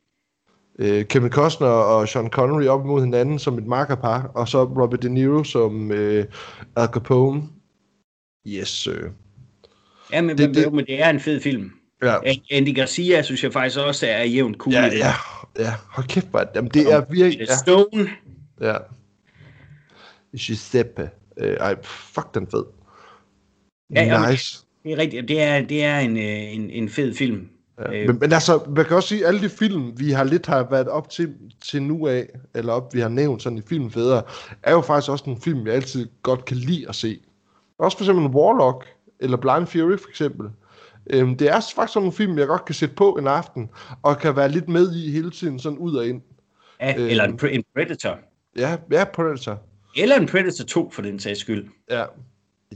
øh, 0.80 1.06
Kevin 1.06 1.30
Costner 1.32 1.68
og 1.68 2.08
Sean 2.10 2.30
Connery 2.30 2.66
op 2.66 2.82
imod 2.84 3.02
hinanden 3.04 3.40
som 3.40 3.58
et 3.58 3.66
makkerpar, 3.68 4.32
og 4.36 4.48
så 4.48 4.64
Robert 4.64 5.04
De 5.04 5.10
Niro 5.10 5.44
som 5.44 5.92
øh, 5.92 6.26
Al 6.76 6.88
Capone. 6.88 7.44
Yes, 8.48 8.68
sir. 8.68 9.10
Ja, 10.12 10.22
men 10.22 10.38
Det- 10.38 10.56
det, 10.56 10.74
men 10.74 10.86
det 10.86 11.02
er 11.04 11.10
en 11.10 11.20
fed 11.20 11.42
film. 11.42 11.72
Ja, 12.04 12.16
Andy 12.52 12.76
Garcia 12.76 13.22
synes 13.22 13.44
jeg 13.44 13.54
faktisk 13.54 13.80
også 13.80 14.08
er 14.08 14.24
jævnt 14.24 14.58
cool. 14.58 14.74
ja, 14.74 14.86
ja, 14.86 15.14
ja. 15.60 15.74
Hold 15.90 16.08
kæft, 16.08 16.28
det. 16.34 16.48
Jamen, 16.56 16.72
det 16.74 16.94
er 16.94 17.06
virkelig... 17.10 17.48
Ja, 17.50 17.56
Stone. 17.58 18.10
ja. 18.62 18.76
Giuseppe. 20.38 21.10
Øh, 21.38 21.54
ej, 21.60 21.76
fuck 21.84 22.34
den 22.34 22.48
fed. 22.48 22.64
Ja, 23.96 24.04
ja, 24.04 24.20
men- 24.20 24.30
nice. 24.30 24.60
Det 24.84 24.92
er 24.92 24.98
rigtigt. 24.98 25.28
Det 25.28 25.42
er, 25.42 25.62
det 25.62 25.84
er 25.84 26.00
en, 26.00 26.18
øh, 26.18 26.54
en, 26.56 26.70
en 26.70 26.90
fed 26.90 27.14
film. 27.16 27.50
Ja. 27.80 27.94
Øh. 27.94 28.08
Men, 28.08 28.20
men 28.20 28.34
altså, 28.34 28.60
man 28.76 28.86
kan 28.86 28.96
også 28.96 29.10
sige, 29.10 29.22
at 29.22 29.28
alle 29.28 29.42
de 29.42 29.50
film, 29.50 30.00
vi 30.00 30.12
har 30.12 30.24
lidt 30.24 30.46
har 30.46 30.68
været 30.70 30.88
op 30.88 31.10
til, 31.10 31.34
til 31.64 31.84
nu 31.84 32.08
af, 32.08 32.28
eller 32.56 32.74
op, 32.74 32.94
vi 32.94 33.00
har 33.00 33.10
nævnt 33.10 33.44
sådan 33.44 33.58
i 33.58 33.62
filmfædre, 33.70 34.22
er 34.64 34.72
jo 34.72 34.82
faktisk 34.82 35.12
også 35.12 35.24
nogle 35.28 35.42
film, 35.42 35.68
jeg 35.68 35.76
altid 35.76 36.10
godt 36.24 36.46
kan 36.46 36.58
lide 36.58 36.86
at 36.90 36.96
se. 36.96 37.20
Også 37.80 37.98
for 37.98 38.04
eksempel 38.06 38.26
Warlock, 38.26 38.88
eller 39.24 39.38
Blind 39.38 39.68
Fury 39.68 39.98
for 39.98 40.10
eksempel. 40.10 40.50
Øhm, 41.10 41.38
det 41.38 41.48
er 41.50 41.54
faktisk 41.54 41.76
sådan 41.76 41.90
nogle 41.96 42.12
film, 42.12 42.38
jeg 42.38 42.48
godt 42.48 42.66
kan 42.66 42.76
sætte 42.76 42.96
på 42.96 43.12
en 43.14 43.28
aften, 43.28 43.70
og 44.02 44.18
kan 44.18 44.36
være 44.36 44.50
lidt 44.50 44.70
med 44.70 44.96
i 44.96 45.12
hele 45.12 45.32
tiden, 45.32 45.60
sådan 45.60 45.78
ud 45.78 45.96
og 45.96 46.08
ind. 46.08 46.22
Ja, 46.80 46.96
Øh. 47.02 47.12
Eller 47.12 47.24
en, 47.24 47.40
en 47.52 47.64
Predator. 47.76 48.20
Ja, 48.58 48.78
ja, 48.92 49.04
Predator. 49.14 49.60
Eller 49.98 50.16
en 50.20 50.28
Predator 50.28 50.66
2, 50.66 50.90
for 50.92 51.02
den 51.02 51.20
sags 51.20 51.40
skyld. 51.40 51.68
Ja. 51.90 52.06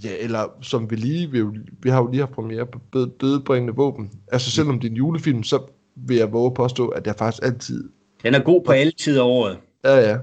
Ja, 0.03 0.09
eller 0.19 0.45
som 0.61 0.89
vi 0.91 0.95
lige, 0.95 1.31
vi, 1.31 1.43
vi 1.81 1.89
har 1.89 1.97
jo 2.01 2.07
lige 2.07 2.19
haft 2.19 2.31
premiere 2.31 2.65
på 2.65 2.79
Død- 2.93 3.17
Dødbringende 3.21 3.73
Våben. 3.75 4.11
Altså 4.31 4.51
selvom 4.51 4.79
det 4.79 4.87
er 4.87 4.91
en 4.91 4.97
julefilm, 4.97 5.43
så 5.43 5.61
vil 5.95 6.17
jeg 6.17 6.31
våge 6.33 6.53
påstå, 6.53 6.87
at 6.87 7.07
jeg 7.07 7.15
faktisk 7.15 7.43
altid 7.43 7.89
Den 8.23 8.35
er 8.35 8.39
god 8.43 8.63
på 8.65 8.71
alle 8.71 8.91
tider 8.91 9.21
af 9.23 9.27
året. 9.27 9.57
Ja, 9.83 9.95
ja. 10.09 10.17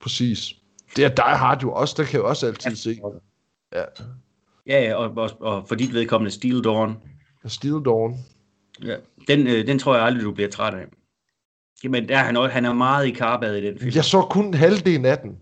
Præcis. 0.00 0.54
Det 0.96 1.04
er 1.04 1.08
Die 1.08 1.36
Hard 1.36 1.62
jo 1.62 1.72
også, 1.72 1.94
der 1.98 2.04
kan 2.04 2.12
jeg 2.14 2.22
også 2.22 2.46
altid 2.46 2.76
se. 2.76 3.00
Ja. 3.74 3.82
Ja, 4.66 4.82
ja 4.84 4.94
og, 4.94 5.10
og, 5.16 5.30
og 5.40 5.68
for 5.68 5.74
dit 5.74 5.94
vedkommende 5.94 6.30
Steel 6.30 6.64
Dawn. 6.64 6.96
Steel 7.46 7.80
Dawn. 7.84 8.14
Ja. 8.84 8.96
Den, 9.28 9.46
øh, 9.46 9.66
den 9.66 9.78
tror 9.78 9.94
jeg 9.94 10.04
aldrig, 10.04 10.24
du 10.24 10.32
bliver 10.32 10.50
træt 10.50 10.74
af. 10.74 10.84
Jamen, 11.84 12.08
der 12.08 12.18
er 12.18 12.24
han, 12.24 12.36
han 12.50 12.64
er 12.64 12.72
meget 12.72 13.06
i 13.06 13.10
karbad 13.10 13.56
i 13.56 13.66
den 13.66 13.78
film. 13.78 13.92
Jeg 13.94 14.04
så 14.04 14.22
kun 14.30 14.54
halvdelen 14.54 15.04
af 15.06 15.18
den. 15.18 15.38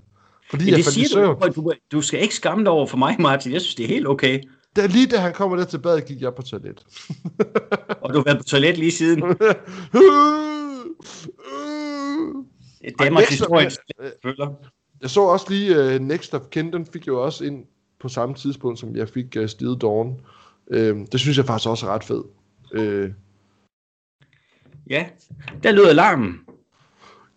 Fordi 0.50 0.64
Men 0.64 0.70
jeg 0.70 0.76
det 0.78 0.96
i 0.96 1.04
siger 1.04 1.26
du, 1.34 1.48
du, 1.56 1.72
du 1.92 2.02
skal 2.02 2.22
ikke 2.22 2.34
skamme 2.34 2.64
dig 2.64 2.72
over 2.72 2.86
for 2.86 2.96
mig, 2.96 3.16
Martin. 3.20 3.52
Jeg 3.52 3.60
synes, 3.60 3.74
det 3.74 3.84
er 3.84 3.88
helt 3.88 4.06
okay. 4.06 4.40
Da, 4.76 4.86
lige 4.86 5.06
da 5.06 5.16
han 5.18 5.32
kommer 5.32 5.56
der 5.56 5.64
til 5.64 5.78
bad, 5.78 6.00
gik 6.00 6.20
jeg 6.22 6.34
på 6.34 6.42
toilet. 6.42 6.84
Og 8.00 8.12
du 8.12 8.18
har 8.18 8.24
været 8.24 8.38
på 8.38 8.44
toilet 8.44 8.78
lige 8.78 8.90
siden. 8.90 9.22
Danmarks 12.98 13.26
of- 13.26 13.30
historiens 13.30 13.78
øh, 14.00 14.10
følger. 14.22 14.54
Jeg 15.02 15.10
så 15.10 15.20
også 15.20 15.46
lige 15.48 15.94
uh, 15.94 16.00
Next 16.00 16.34
of 16.34 16.40
Kin, 16.50 16.72
den 16.72 16.86
fik 16.86 17.06
jo 17.06 17.24
også 17.24 17.44
ind 17.44 17.64
på 18.02 18.08
samme 18.08 18.34
tidspunkt, 18.34 18.78
som 18.78 18.96
jeg 18.96 19.08
fik 19.08 19.36
uh, 19.40 19.46
Steel 19.46 19.76
Dawn. 19.82 20.20
Uh, 20.66 20.76
det 21.12 21.20
synes 21.20 21.36
jeg 21.36 21.46
faktisk 21.46 21.68
også 21.68 21.86
er 21.86 21.90
ret 21.90 22.04
fed. 22.04 22.22
Uh, 22.78 23.10
Ja, 24.90 25.06
der 25.62 25.72
lød 25.72 25.86
alarmen. 25.86 26.40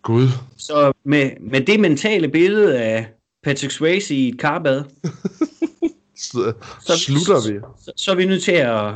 Gud. 0.03 0.27
Så 0.57 0.93
med, 1.03 1.31
med 1.39 1.65
det 1.65 1.79
mentale 1.79 2.27
billede 2.29 2.79
af 2.81 3.07
Patrick 3.43 3.71
Swayze 3.73 4.15
i 4.15 4.29
et 4.29 4.39
karbad, 4.39 4.83
Så, 6.17 6.53
Så 6.81 6.97
slutter 6.99 7.53
vi. 7.53 7.59
så, 7.79 7.91
så 7.95 8.11
er 8.11 8.15
vi 8.15 8.25
nødt 8.25 8.43
til 8.43 8.51
at, 8.51 8.93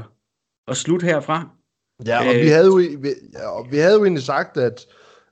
at 0.67 0.77
slutte 0.77 1.05
herfra. 1.05 1.49
Ja, 2.05 2.19
og 2.29 2.35
Øh. 2.35 2.41
vi 2.41 2.47
havde 2.47 2.65
jo, 2.65 2.75
vi, 2.75 3.09
ja, 3.33 3.47
og 3.49 3.67
vi 3.71 3.77
havde 3.77 3.93
jo 3.93 4.03
egentlig 4.03 4.23
sagt, 4.23 4.57
at 4.57 4.85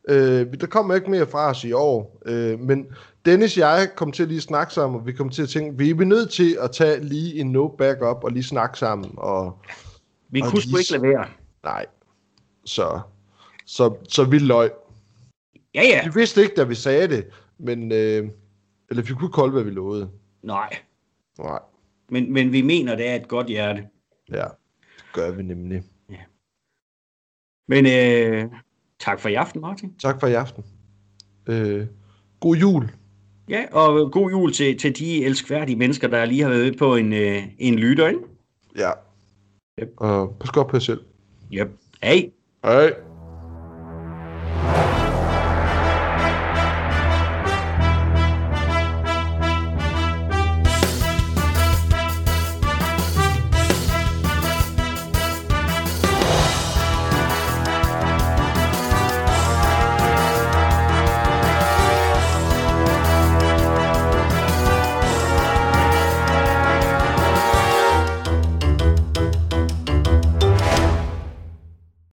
øh, 0.10 0.54
der 0.62 0.68
kommer 0.68 0.96
ikke 0.96 1.12
mere 1.12 1.28
fra 1.28 1.50
os 1.50 1.64
i 1.64 1.72
år, 1.72 2.22
øh, 2.26 2.60
men 2.60 2.86
Dennis 3.28 3.58
og 3.58 3.62
jeg 3.62 3.92
kom 3.96 4.12
til 4.12 4.24
at 4.24 4.30
lige 4.30 4.42
snakke 4.42 4.74
sammen, 4.74 5.00
og 5.00 5.06
vi 5.08 5.12
kom 5.14 5.30
til 5.30 5.42
at 5.44 5.50
tænke, 5.50 5.78
vi 5.78 5.90
er 5.90 5.96
nødt 5.96 6.32
til 6.32 6.58
at 6.62 6.72
tage 6.72 7.04
lige 7.04 7.36
en 7.40 7.52
note 7.52 7.78
back 7.78 8.02
up 8.02 8.24
og 8.24 8.32
lige 8.32 8.44
snakke 8.44 8.80
sammen, 8.80 9.12
og 9.18 9.60
Vi 10.30 10.42
Og 10.42 10.48
kunne 10.52 10.62
sgu 10.62 10.78
ikke 10.78 10.92
lade 10.92 11.04
være. 11.04 11.28
nej, 11.64 11.86
så, 12.66 13.02
så, 13.66 13.96
så 14.10 14.24
vi 14.24 14.40
løg. 14.40 14.72
Ja, 15.76 15.82
ja. 15.84 16.06
Vi 16.06 16.12
vidste 16.16 16.42
ikke, 16.42 16.56
da 16.56 16.64
vi 16.64 16.76
sagde 16.76 17.08
det, 17.08 17.28
men, 17.58 17.92
øh, 17.92 18.30
eller 18.90 19.04
vi 19.04 19.14
kunne 19.14 19.32
kolde, 19.32 19.54
hvad 19.54 19.64
vi 19.64 19.72
lovede. 19.72 20.10
Nej, 20.44 20.70
Nej, 21.40 21.60
men, 22.10 22.34
men 22.34 22.52
vi 22.52 22.62
mener, 22.62 22.96
det 22.96 23.08
er 23.08 23.16
et 23.16 23.28
godt 23.28 23.48
hjerte. 23.48 23.88
ja, 24.32 24.44
det 24.98 25.06
gør 25.14 25.32
vi 25.32 25.44
nemlig. 25.44 25.84
Men 27.68 27.86
øh, 27.86 28.46
tak 29.00 29.20
for 29.20 29.30
i 29.30 29.34
aften, 29.34 29.62
Martin. 29.62 30.00
Tak 30.00 30.20
for 30.20 30.28
i 30.28 30.34
aften. 30.34 30.64
Øh, 31.48 31.88
god 32.40 32.56
jul. 32.56 32.90
Ja, 33.50 33.66
og 33.72 34.12
god 34.12 34.30
jul 34.30 34.54
til, 34.54 34.78
til 34.78 35.00
de 35.00 35.26
elskværdige 35.26 35.76
mennesker, 35.76 36.08
der 36.08 36.26
lige 36.26 36.42
har 36.42 36.50
været 36.50 36.78
på 36.78 36.96
en, 36.96 37.14
øh, 37.14 37.44
en 37.58 37.76
lytter, 37.76 38.08
ikke? 38.08 38.20
Ja. 38.78 38.92
Yep. 39.82 39.94
Og 39.98 40.36
pas 40.40 40.50
godt 40.50 40.68
på 40.68 40.76
jer 40.76 40.80
selv. 40.80 41.02
Yep. 41.54 41.70
Hej. 42.04 42.32
Hej. 42.64 42.94